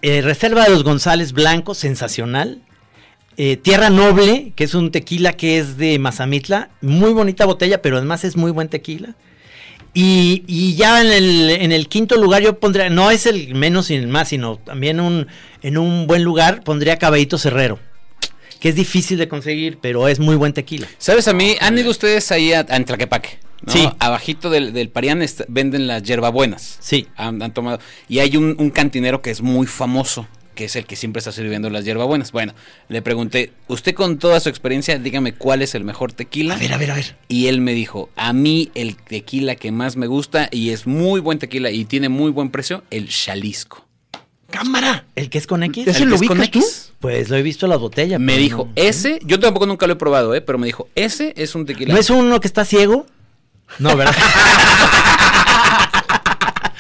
eh, 0.02 0.22
reserva 0.22 0.64
de 0.66 0.70
los 0.72 0.84
González 0.84 1.32
blanco, 1.32 1.74
sensacional. 1.74 2.62
eh, 3.38 3.58
Tierra 3.58 3.90
Noble, 3.90 4.52
que 4.56 4.64
es 4.66 4.74
un 4.76 4.92
tequila 4.92 5.34
que 5.34 5.58
es 5.58 5.78
de 5.78 5.98
Mazamitla, 6.00 6.70
muy 6.82 7.14
bonita 7.14 7.46
botella, 7.46 7.82
pero 7.82 7.98
además 7.98 8.24
es 8.26 8.36
muy 8.36 8.52
buen 8.52 8.68
tequila. 8.68 9.16
Y, 9.96 10.44
y 10.48 10.76
ya 10.76 11.02
en 11.02 11.12
el, 11.12 11.50
en 11.52 11.72
el 11.72 11.88
quinto 11.88 12.16
lugar 12.16 12.42
yo 12.42 12.60
pondría, 12.60 12.90
no 12.90 13.12
es 13.12 13.28
el 13.28 13.54
menos 13.54 13.92
y 13.92 13.96
el 13.96 14.08
más, 14.08 14.30
sino 14.30 14.58
también 14.58 15.00
un, 15.00 15.28
en 15.62 15.78
un 15.78 16.08
buen 16.08 16.24
lugar 16.24 16.64
pondría 16.64 16.98
Caballito 16.98 17.38
Cerrero, 17.38 17.80
que 18.60 18.70
es 18.70 18.76
difícil 18.76 19.20
de 19.20 19.28
conseguir, 19.28 19.78
pero 19.80 20.08
es 20.08 20.20
muy 20.20 20.36
buen 20.36 20.52
tequila. 20.54 20.88
¿Sabes 20.98 21.28
a 21.28 21.34
mí? 21.34 21.56
¿Han 21.62 21.78
ido 21.78 21.92
ustedes 21.92 22.32
ahí 22.32 22.54
a, 22.54 22.62
a 22.62 22.84
Tlaquepaque? 22.84 23.38
¿no? 23.62 23.72
Sí. 23.72 23.88
Abajito 24.00 24.50
del, 24.50 24.74
del 24.74 24.90
Parián 24.90 25.24
venden 25.48 25.86
las 25.86 26.02
hierbabuenas. 26.02 26.78
Sí. 26.80 27.08
Han, 27.16 27.42
han 27.44 27.54
tomado. 27.54 27.80
Y 28.10 28.20
hay 28.20 28.36
un, 28.36 28.56
un 28.58 28.72
cantinero 28.72 29.22
que 29.22 29.30
es 29.30 29.42
muy 29.42 29.68
famoso, 29.68 30.28
que 30.54 30.66
es 30.66 30.76
el 30.76 30.86
que 30.86 30.96
siempre 30.96 31.20
está 31.20 31.32
sirviendo 31.32 31.70
las 31.70 31.84
hierbabuenas. 31.86 32.32
Bueno, 32.32 32.54
le 32.90 33.02
pregunté, 33.02 33.52
usted 33.68 33.94
con 33.94 34.18
toda 34.20 34.40
su 34.40 34.50
experiencia, 34.50 34.98
dígame 35.00 35.34
cuál 35.34 35.62
es 35.62 35.76
el 35.76 35.84
mejor 35.84 36.14
tequila. 36.14 36.56
A 36.56 36.58
ver, 36.58 36.74
a 36.74 36.78
ver, 36.78 36.92
a 36.92 36.96
ver. 36.96 37.16
Y 37.28 37.48
él 37.48 37.62
me 37.62 37.74
dijo, 37.74 38.10
a 38.16 38.34
mí 38.34 38.72
el 38.76 38.96
tequila 38.96 39.56
que 39.56 39.72
más 39.72 39.96
me 39.96 40.08
gusta 40.08 40.50
y 40.52 40.70
es 40.72 40.88
muy 40.88 41.20
buen 41.20 41.40
tequila 41.40 41.72
y 41.72 41.86
tiene 41.86 42.10
muy 42.10 42.32
buen 42.32 42.50
precio, 42.50 42.84
el 42.92 43.10
Jalisco. 43.10 43.86
¡Cámara! 44.50 45.06
¿El 45.16 45.32
que 45.32 45.40
es 45.40 45.48
con 45.48 45.64
X? 45.64 45.88
¿Ese 45.88 46.04
El 46.04 46.10
lo 46.10 46.18
ubicas 46.18 46.38
tú? 46.52 46.60
X. 46.60 46.92
Pues 47.00 47.30
lo 47.30 47.38
he 47.38 47.42
visto 47.42 47.66
en 47.66 47.72
las 47.72 47.80
botellas. 47.80 48.20
Me 48.20 48.38
dijo, 48.38 48.66
no- 48.66 48.72
ese, 48.76 49.20
yo 49.24 49.40
tampoco 49.40 49.66
nunca 49.66 49.88
lo 49.88 49.94
he 49.94 49.96
probado, 49.96 50.36
¿eh? 50.36 50.42
pero 50.42 50.60
me 50.60 50.68
dijo, 50.68 50.90
ese 50.94 51.34
es 51.38 51.56
un 51.56 51.66
tequila. 51.66 51.92
¿No 51.94 52.00
es 52.00 52.10
uno 52.12 52.40
que 52.40 52.48
está 52.48 52.64
ciego? 52.64 53.08
No, 53.80 53.98
¿verdad? 53.98 54.14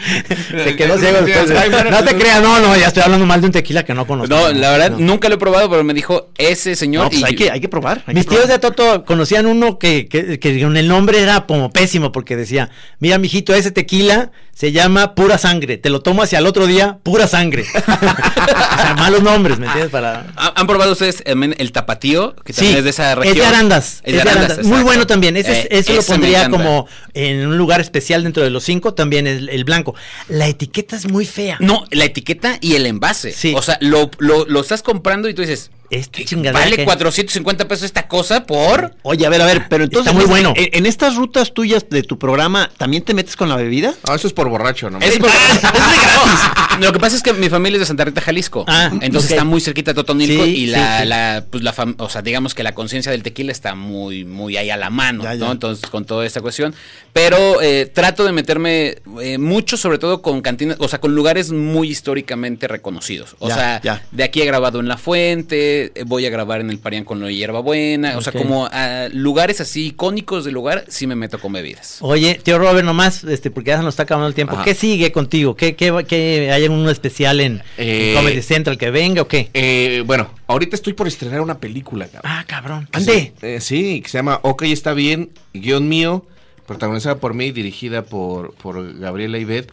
Se 0.63 0.75
quedó 0.75 0.97
ciego 0.97 1.21
después. 1.21 1.49
de- 1.49 1.91
No 1.91 2.03
te 2.03 2.15
creas, 2.15 2.41
no, 2.41 2.59
no, 2.59 2.75
ya 2.75 2.87
estoy 2.87 3.03
hablando 3.03 3.25
mal 3.25 3.39
de 3.41 3.47
un 3.47 3.53
tequila 3.53 3.83
que 3.83 3.93
no 3.93 4.05
conozco. 4.05 4.33
No, 4.33 4.51
la 4.51 4.71
verdad, 4.71 4.91
No. 4.91 4.99
nunca 4.99 5.29
lo 5.29 5.35
he 5.35 5.37
probado, 5.37 5.69
pero 5.69 5.83
me 5.83 5.93
dijo 5.93 6.29
ese 6.37 6.75
señor. 6.75 7.05
No, 7.05 7.09
pues 7.09 7.21
y- 7.21 7.25
hay 7.25 7.35
que, 7.35 7.51
hay 7.51 7.59
que 7.61 7.69
probar. 7.69 8.03
hay 8.05 8.13
Mis 8.15 8.25
que 8.25 8.29
tíos 8.31 8.41
probar. 8.45 8.59
de 8.61 8.67
Toto 8.69 9.05
conocían 9.05 9.45
uno 9.45 9.79
que, 9.79 10.07
que, 10.07 10.39
que 10.39 10.61
con 10.61 10.75
el 10.77 10.87
nombre 10.87 11.21
era 11.21 11.45
como 11.45 11.71
pésimo 11.71 12.11
porque 12.11 12.35
decía, 12.35 12.69
mira 12.99 13.17
mijito, 13.17 13.53
ese 13.53 13.71
tequila 13.71 14.31
se 14.55 14.71
llama 14.71 15.15
pura 15.15 15.37
sangre, 15.37 15.77
te 15.77 15.89
lo 15.89 16.01
tomo 16.01 16.21
hacia 16.23 16.39
el 16.39 16.45
otro 16.45 16.67
día, 16.67 16.99
pura 17.03 17.27
sangre. 17.27 17.65
o 17.75 18.81
sea, 18.81 18.95
malos 18.97 19.23
nombres, 19.23 19.57
¿me 19.59 19.65
entiendes? 19.65 19.91
Para... 19.91 20.27
¿Han 20.35 20.67
probado 20.67 20.91
ustedes 20.93 21.23
también 21.23 21.55
el 21.57 21.71
tapatío? 21.71 22.35
Que 22.45 22.53
también 22.53 22.73
Sí, 22.73 22.77
es 22.77 22.83
de 22.83 22.89
esa 22.91 23.15
región. 23.15 23.35
Es 23.35 23.41
de 23.41 23.47
Arandas. 23.47 24.01
Es 24.03 24.13
de 24.13 24.21
Arandas, 24.21 24.57
Muy 24.59 24.65
exacto. 24.67 24.83
bueno 24.85 25.07
también. 25.07 25.37
Ese, 25.37 25.51
es- 25.61 25.65
Eh, 25.65 25.67
eso 25.71 25.93
lo 25.93 26.03
pondría 26.03 26.49
como 26.49 26.87
en 27.13 27.47
un 27.47 27.57
lugar 27.57 27.81
especial 27.81 28.23
dentro 28.23 28.43
de 28.43 28.49
los 28.51 28.63
cinco. 28.63 28.93
También 28.93 29.25
el, 29.27 29.49
el 29.49 29.63
blanco. 29.63 29.95
La 30.29 30.47
etiqueta 30.47 30.95
es 30.95 31.09
muy 31.09 31.25
fea. 31.25 31.57
No, 31.59 31.85
la 31.91 32.05
etiqueta 32.05 32.57
y 32.61 32.75
el 32.75 32.85
envase. 32.85 33.31
Sí. 33.31 33.53
O 33.57 33.61
sea, 33.61 33.77
lo, 33.81 34.11
lo, 34.19 34.45
lo 34.45 34.61
estás 34.61 34.83
comprando 34.83 35.27
y 35.29 35.33
tú 35.33 35.41
dices, 35.41 35.71
Chingadera 35.89 36.59
Vale 36.65 36.75
que- 36.77 36.85
450 36.85 37.67
pesos 37.67 37.85
esta 37.85 38.07
cosa 38.07 38.45
por... 38.45 38.95
Oye, 39.03 39.25
a 39.25 39.29
ver, 39.29 39.41
a 39.41 39.45
ver, 39.45 39.67
pero 39.69 39.83
entonces. 39.83 40.07
Está 40.07 40.13
muy 40.13 40.23
en- 40.23 40.29
bueno. 40.29 40.53
En, 40.55 40.69
en 40.73 40.85
estas 40.85 41.15
rutas 41.15 41.53
tuyas 41.53 41.87
de 41.89 42.01
tu 42.03 42.17
programa, 42.17 42.71
¿también 42.77 43.03
te 43.03 43.13
metes 43.13 43.35
con 43.35 43.47
la 43.49 43.55
bebida? 43.55 43.93
Ah, 44.07 44.15
eso 44.15 44.25
es 44.27 44.33
por 44.33 44.49
borracho, 44.49 44.89
¿no? 44.89 44.99
Es 44.99 45.17
por- 45.19 45.29
No, 46.79 46.85
Lo 46.87 46.91
que 46.93 46.99
pasa 46.99 47.15
es 47.15 47.21
que 47.21 47.33
mi 47.33 47.49
familia 47.49 47.75
es 47.77 47.81
de 47.81 47.85
Santa 47.85 48.05
Rita, 48.05 48.21
Jalisco. 48.21 48.65
Ah, 48.67 48.89
entonces 49.01 49.29
está 49.31 49.43
muy 49.43 49.61
cerquita 49.61 49.91
de 49.91 49.95
Totonilco 49.95 50.43
Sí, 50.45 50.55
y 50.55 50.65
la, 50.67 51.01
sí. 51.01 51.07
la, 51.07 51.45
pues 51.49 51.63
la 51.63 51.73
fam- 51.75 51.95
o 51.99 52.09
sea, 52.09 52.21
digamos 52.23 52.55
que 52.55 52.63
la 52.63 52.73
conciencia 52.73 53.11
del 53.11 53.21
tequila 53.21 53.51
está 53.51 53.75
muy, 53.75 54.25
muy 54.25 54.57
ahí 54.57 54.69
a 54.71 54.77
la 54.77 54.89
mano, 54.89 55.23
Ya, 55.23 55.35
¿no? 55.35 55.45
ya. 55.45 55.51
Entonces, 55.51 55.87
con 55.89 56.05
toda 56.05 56.25
esta 56.25 56.41
cuestión. 56.41 56.73
Pero 57.13 57.61
eh, 57.61 57.85
trato 57.93 58.23
de 58.23 58.31
meterme 58.31 58.95
eh, 59.21 59.37
mucho, 59.37 59.77
sobre 59.77 59.99
todo 59.99 60.21
con 60.23 60.41
cantinas, 60.41 60.77
o 60.79 60.87
sea, 60.87 60.99
con 60.99 61.13
lugares 61.13 61.51
muy 61.51 61.89
históricamente 61.89 62.67
reconocidos. 62.67 63.35
O 63.39 63.49
Ya, 63.49 63.55
sea, 63.55 63.81
ya. 63.83 64.01
de 64.11 64.23
aquí 64.23 64.41
he 64.41 64.45
grabado 64.45 64.79
en 64.79 64.87
La 64.87 64.97
Fuente, 64.97 65.82
eh, 65.95 66.03
voy 66.05 66.25
a 66.25 66.29
grabar 66.29 66.61
en 66.61 66.69
el 66.69 66.77
Parián 66.79 67.03
con 67.03 67.19
la 67.21 67.31
hierbabuena. 67.31 68.17
O 68.17 68.21
sea, 68.21 68.31
como 68.33 68.67
ah, 68.71 69.07
lugares 69.11 69.61
así 69.61 69.87
icónicos 69.87 70.45
del 70.45 70.53
lugar, 70.53 70.85
sí 70.87 71.07
me 71.07 71.15
meto 71.15 71.39
con 71.39 71.53
bebidas. 71.53 71.97
Oye, 72.01 72.39
tío 72.43 72.57
Robert, 72.59 72.85
nomás, 72.85 73.23
este, 73.23 73.51
porque 73.51 73.69
ya 73.69 73.77
se 73.77 73.83
nos 73.83 73.93
está 73.93 74.03
acabando 74.03 74.27
el 74.27 74.33
tiempo. 74.33 74.55
Ajá. 74.55 74.63
¿Qué 74.63 74.75
sigue 74.75 75.11
contigo? 75.11 75.55
¿Qué, 75.55 75.75
qué, 75.75 76.05
qué 76.07 76.51
hay 76.51 76.65
uno 76.67 76.89
especial 76.89 77.39
en, 77.39 77.53
en 77.53 77.61
Eh, 77.77 78.13
Comedy 78.15 78.41
Central 78.41 78.77
que 78.77 78.89
venga 78.91 79.21
o 79.21 79.27
qué? 79.27 79.49
Eh, 79.53 80.03
bueno, 80.05 80.29
ahorita 80.47 80.75
estoy 80.75 80.93
por 80.93 81.07
estrenar 81.07 81.41
una 81.41 81.59
película, 81.59 82.05
cabrón. 82.07 82.21
Ah, 82.31 82.43
cabrón. 82.47 82.87
Ande. 82.91 83.33
se- 83.39 83.55
eh, 83.55 83.61
sí, 83.61 84.01
que 84.01 84.09
se 84.09 84.17
llama 84.17 84.39
Ok, 84.43 84.63
está 84.63 84.93
bien, 84.93 85.29
guion 85.53 85.87
mío, 85.89 86.25
protagonizada 86.65 87.15
por 87.19 87.33
mí, 87.33 87.51
dirigida 87.51 88.03
por, 88.03 88.53
por 88.55 88.97
Gabriela 88.99 89.37
Ibet, 89.37 89.71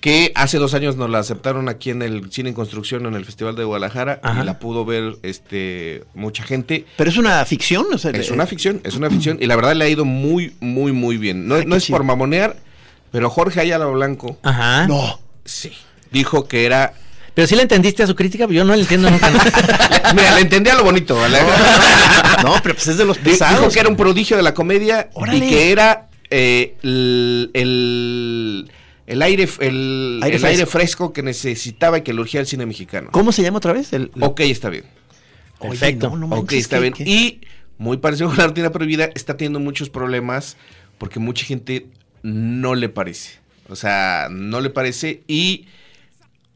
que 0.00 0.30
hace 0.36 0.58
dos 0.58 0.74
años 0.74 0.96
nos 0.96 1.10
la 1.10 1.18
aceptaron 1.18 1.68
aquí 1.68 1.90
en 1.90 2.02
el 2.02 2.30
Cine 2.30 2.50
en 2.50 2.54
Construcción, 2.54 3.04
en 3.06 3.14
el 3.14 3.24
Festival 3.24 3.56
de 3.56 3.64
Guadalajara, 3.64 4.20
Ajá. 4.22 4.42
y 4.42 4.46
la 4.46 4.58
pudo 4.60 4.84
ver 4.84 5.16
este 5.22 6.04
mucha 6.14 6.44
gente. 6.44 6.84
Pero 6.96 7.10
es 7.10 7.16
una 7.16 7.44
ficción, 7.44 7.86
o 7.92 7.98
sea, 7.98 8.12
Es 8.12 8.30
eh, 8.30 8.32
una 8.32 8.46
ficción, 8.46 8.80
es 8.84 8.94
una 8.94 9.10
ficción, 9.10 9.38
y 9.40 9.46
la 9.46 9.56
verdad 9.56 9.74
le 9.74 9.84
ha 9.84 9.88
ido 9.88 10.04
muy, 10.04 10.54
muy, 10.60 10.92
muy 10.92 11.16
bien. 11.16 11.48
No, 11.48 11.56
Ay, 11.56 11.64
no 11.66 11.74
es 11.76 11.84
chido. 11.84 11.96
por 11.98 12.06
mamonear, 12.06 12.56
pero 13.10 13.28
Jorge 13.28 13.60
Ayala 13.60 13.86
Blanco, 13.86 14.38
Ajá. 14.42 14.86
No. 14.86 15.18
sí, 15.44 15.72
dijo 16.12 16.46
que 16.46 16.64
era... 16.64 16.94
Pero 17.34 17.46
si 17.46 17.54
le 17.54 17.62
entendiste 17.62 18.02
a 18.02 18.06
su 18.08 18.16
crítica, 18.16 18.46
yo 18.50 18.64
no 18.64 18.74
le 18.74 18.82
entiendo 18.82 19.08
nunca. 19.10 19.30
Mira, 20.14 20.34
le 20.34 20.40
entendía 20.40 20.74
lo 20.74 20.82
bonito, 20.84 21.14
¿vale? 21.16 21.38
No, 22.44 22.54
pero 22.62 22.74
pues 22.74 22.86
es 22.88 22.98
de 22.98 23.04
los 23.04 23.16
Di- 23.18 23.30
Dijo 23.32 23.38
pesados. 23.38 23.74
que 23.74 23.80
era 23.80 23.88
un 23.88 23.96
prodigio 23.96 24.36
de 24.36 24.42
la 24.44 24.54
comedia 24.54 25.08
Órale. 25.14 25.38
y 25.44 25.48
que 25.48 25.72
era 25.72 26.08
eh, 26.30 26.76
el, 26.82 27.50
el, 27.54 28.70
el 29.08 29.22
aire, 29.22 29.48
el, 29.60 30.20
Aire 30.22 30.36
el 30.36 30.44
aire 30.44 30.66
fresco. 30.66 30.70
fresco 30.70 31.12
que 31.12 31.22
necesitaba 31.22 31.98
y 31.98 32.02
que 32.02 32.12
le 32.12 32.20
urgía 32.20 32.40
el 32.40 32.46
cine 32.46 32.64
mexicano. 32.66 33.08
¿Cómo 33.10 33.32
se 33.32 33.42
llama 33.42 33.58
otra 33.58 33.72
vez? 33.72 33.92
El, 33.92 34.10
Ok, 34.20 34.40
está 34.40 34.68
bien. 34.70 34.84
Oye, 35.58 35.70
Perfecto. 35.70 36.10
no, 36.10 36.28
no 36.28 36.36
ok, 36.36 36.52
está 36.52 36.76
¿qué- 36.76 36.82
bien. 36.82 36.92
qué? 36.94 37.02
Y 37.04 37.40
muy 37.78 37.96
parecido 37.96 38.28
con 38.28 38.38
la 38.38 38.46
rutina 38.46 38.70
prohibida, 38.70 39.06
está 39.14 39.36
teniendo 39.36 39.58
muchos 39.60 39.90
problemas 39.90 40.56
porque 40.98 41.18
mucha 41.18 41.44
gente 41.44 41.86
no 42.22 42.74
le 42.74 42.88
parece. 42.88 43.38
O 43.68 43.76
sea, 43.76 44.28
no 44.30 44.60
le 44.60 44.70
parece 44.70 45.22
y 45.26 45.66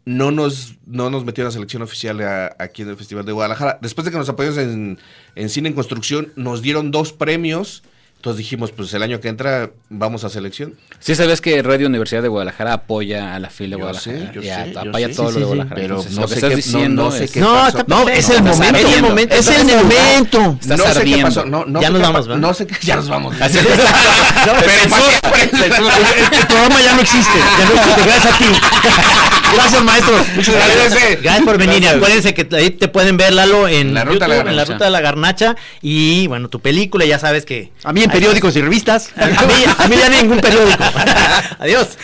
no 0.05 0.31
nos, 0.33 0.75
no 0.87 1.11
nos 1.11 1.25
metió 1.25 1.43
en 1.43 1.47
la 1.47 1.53
selección 1.53 1.83
oficial 1.83 2.21
a- 2.23 2.57
aquí 2.59 2.83
en 2.83 2.89
el 2.89 2.97
Festival 2.97 3.25
de 3.25 3.33
Guadalajara. 3.33 3.79
Después 3.83 4.05
de 4.05 4.11
que 4.11 4.19
nos 4.19 4.29
apoyamos 4.29 4.59
en, 4.59 4.99
en 5.37 5.49
Cine 5.49 5.69
en 5.69 5.75
Construcción, 5.75 6.33
nos 6.37 6.61
dieron 6.63 6.91
dos 6.91 7.13
premios. 7.13 7.83
Entonces 8.23 8.39
dijimos, 8.39 8.71
pues 8.71 8.95
el 8.95 9.03
año 9.03 9.19
que 9.21 9.27
entra 9.27 9.71
vamos 9.89 10.23
a 10.23 10.29
selección. 10.29 10.75
Sí 11.01 11.17
sabes 11.17 11.41
que 11.41 11.61
Radio 11.61 11.89
Universidad 11.89 12.23
de 12.23 12.29
Guadalajara 12.29 12.73
apoya 12.75 13.35
a 13.35 13.41
la 13.41 13.51
FIL 13.51 13.71
de 13.71 13.77
Guadalajara. 13.77 14.17
sé, 14.17 14.31
yo 14.33 14.41
y 14.43 14.49
a- 14.49 14.65
sé, 14.65 14.79
apoya 14.79 15.13
todo 15.13 15.27
Sí, 15.27 15.35
lo 15.35 15.41
de. 15.41 15.45
Guadalajara. 15.47 15.75
Pero 15.75 15.95
Entonces, 15.97 16.13
no 16.15 16.21
lo 16.23 16.29
que 16.29 16.35
sé 16.35 16.37
estás 16.39 16.51
qué- 16.51 16.55
no- 16.55 16.63
diciendo 16.63 17.03
no 17.03 17.11
sé 17.11 17.25
es- 17.25 17.31
qué 17.33 17.41
No, 17.41 17.53
pasó. 17.55 17.85
No, 17.89 18.09
es 18.09 18.29
el 18.31 18.43
momento. 18.45 18.79
Es 18.79 18.95
el 18.95 19.03
momento. 19.03 19.35
Es 19.35 19.49
el 19.49 19.55
ardiendo. 19.57 19.83
momento. 19.83 20.59
Estás 20.63 20.79
no 20.79 20.85
sé 20.87 20.93
qué 20.93 20.99
ardiendo. 21.01 21.27
pasó. 21.27 21.45
No, 21.47 21.65
no 21.65 21.81
Ya 21.83 21.91
nos 21.91 22.01
vamos, 22.01 22.29
¿verdad? 22.29 22.41
No 22.41 22.55
sé 22.55 22.67
qué. 22.69 22.77
Ya 22.87 22.95
nos 22.95 23.09
vamos. 23.09 23.35
Así 23.41 23.59
es. 23.59 23.65
El 25.43 26.47
programa 26.47 26.81
ya 26.81 26.95
no 26.95 27.01
existe. 27.03 27.39
Ya 27.59 27.65
no 27.69 27.75
existe. 27.75 28.03
Gracias 28.05 28.35
a 28.35 28.39
ti. 28.39 28.45
Gracias, 29.55 29.85
maestro. 29.85 30.15
Muchas 30.35 30.55
gracias. 30.55 31.21
Gracias 31.23 31.45
por 31.45 31.59
venir. 31.59 31.83
Y 31.83 31.87
acuérdense 31.87 32.33
que 32.33 32.49
ahí 32.57 32.71
te 32.71 32.89
pueden 32.89 33.19
ver, 33.19 33.35
Lalo, 33.35 33.69
en 33.69 33.93
La 33.93 34.03
Ruta 34.05 34.25
de 34.25 34.29
la 34.31 34.37
YouTube, 34.37 34.49
en 34.51 34.57
la 34.57 34.63
Garnacha. 34.63 34.73
ruta 34.73 34.85
de 34.87 34.91
la 34.91 35.01
garnacha. 35.03 35.57
Y 35.83 36.27
bueno, 36.29 36.49
tu 36.49 36.61
película, 36.61 37.05
ya 37.05 37.19
sabes 37.19 37.45
que. 37.45 37.71
A 37.85 37.93
mí 37.93 38.03
periódicos 38.13 38.55
y 38.57 38.61
revistas. 38.61 39.11
A 39.17 39.27
mí, 39.27 39.55
a 39.79 39.89
mí 39.89 39.97
ya 39.97 40.09
ningún 40.09 40.41
periódico. 40.41 40.83
Adiós. 41.59 41.97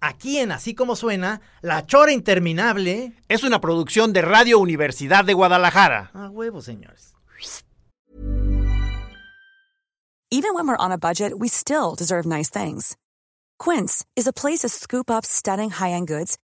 Aquí 0.00 0.38
en 0.38 0.52
Así 0.52 0.74
Como 0.74 0.96
Suena, 0.96 1.40
La 1.62 1.86
Chora 1.86 2.12
Interminable. 2.12 3.12
Es 3.28 3.42
una 3.42 3.60
producción 3.60 4.12
de 4.12 4.22
Radio 4.22 4.58
Universidad 4.58 5.24
de 5.24 5.34
Guadalajara. 5.34 6.10
A 6.14 6.30
huevo, 6.30 6.62
señores. 6.62 7.14
Even 10.30 10.54
when 10.54 10.66
we're 10.66 10.76
on 10.76 10.90
a 10.90 10.98
budget, 10.98 11.32
we 11.38 11.48
still 11.48 11.94
deserve 11.96 12.26
nice 12.26 12.50
things. 12.50 12.96
Quince 13.58 14.04
is 14.16 14.26
a 14.26 14.32
place 14.32 14.60
to 14.62 14.68
scoop 14.68 15.08
up 15.08 15.24
stunning 15.24 15.70
high-end 15.70 16.08
goods 16.08 16.36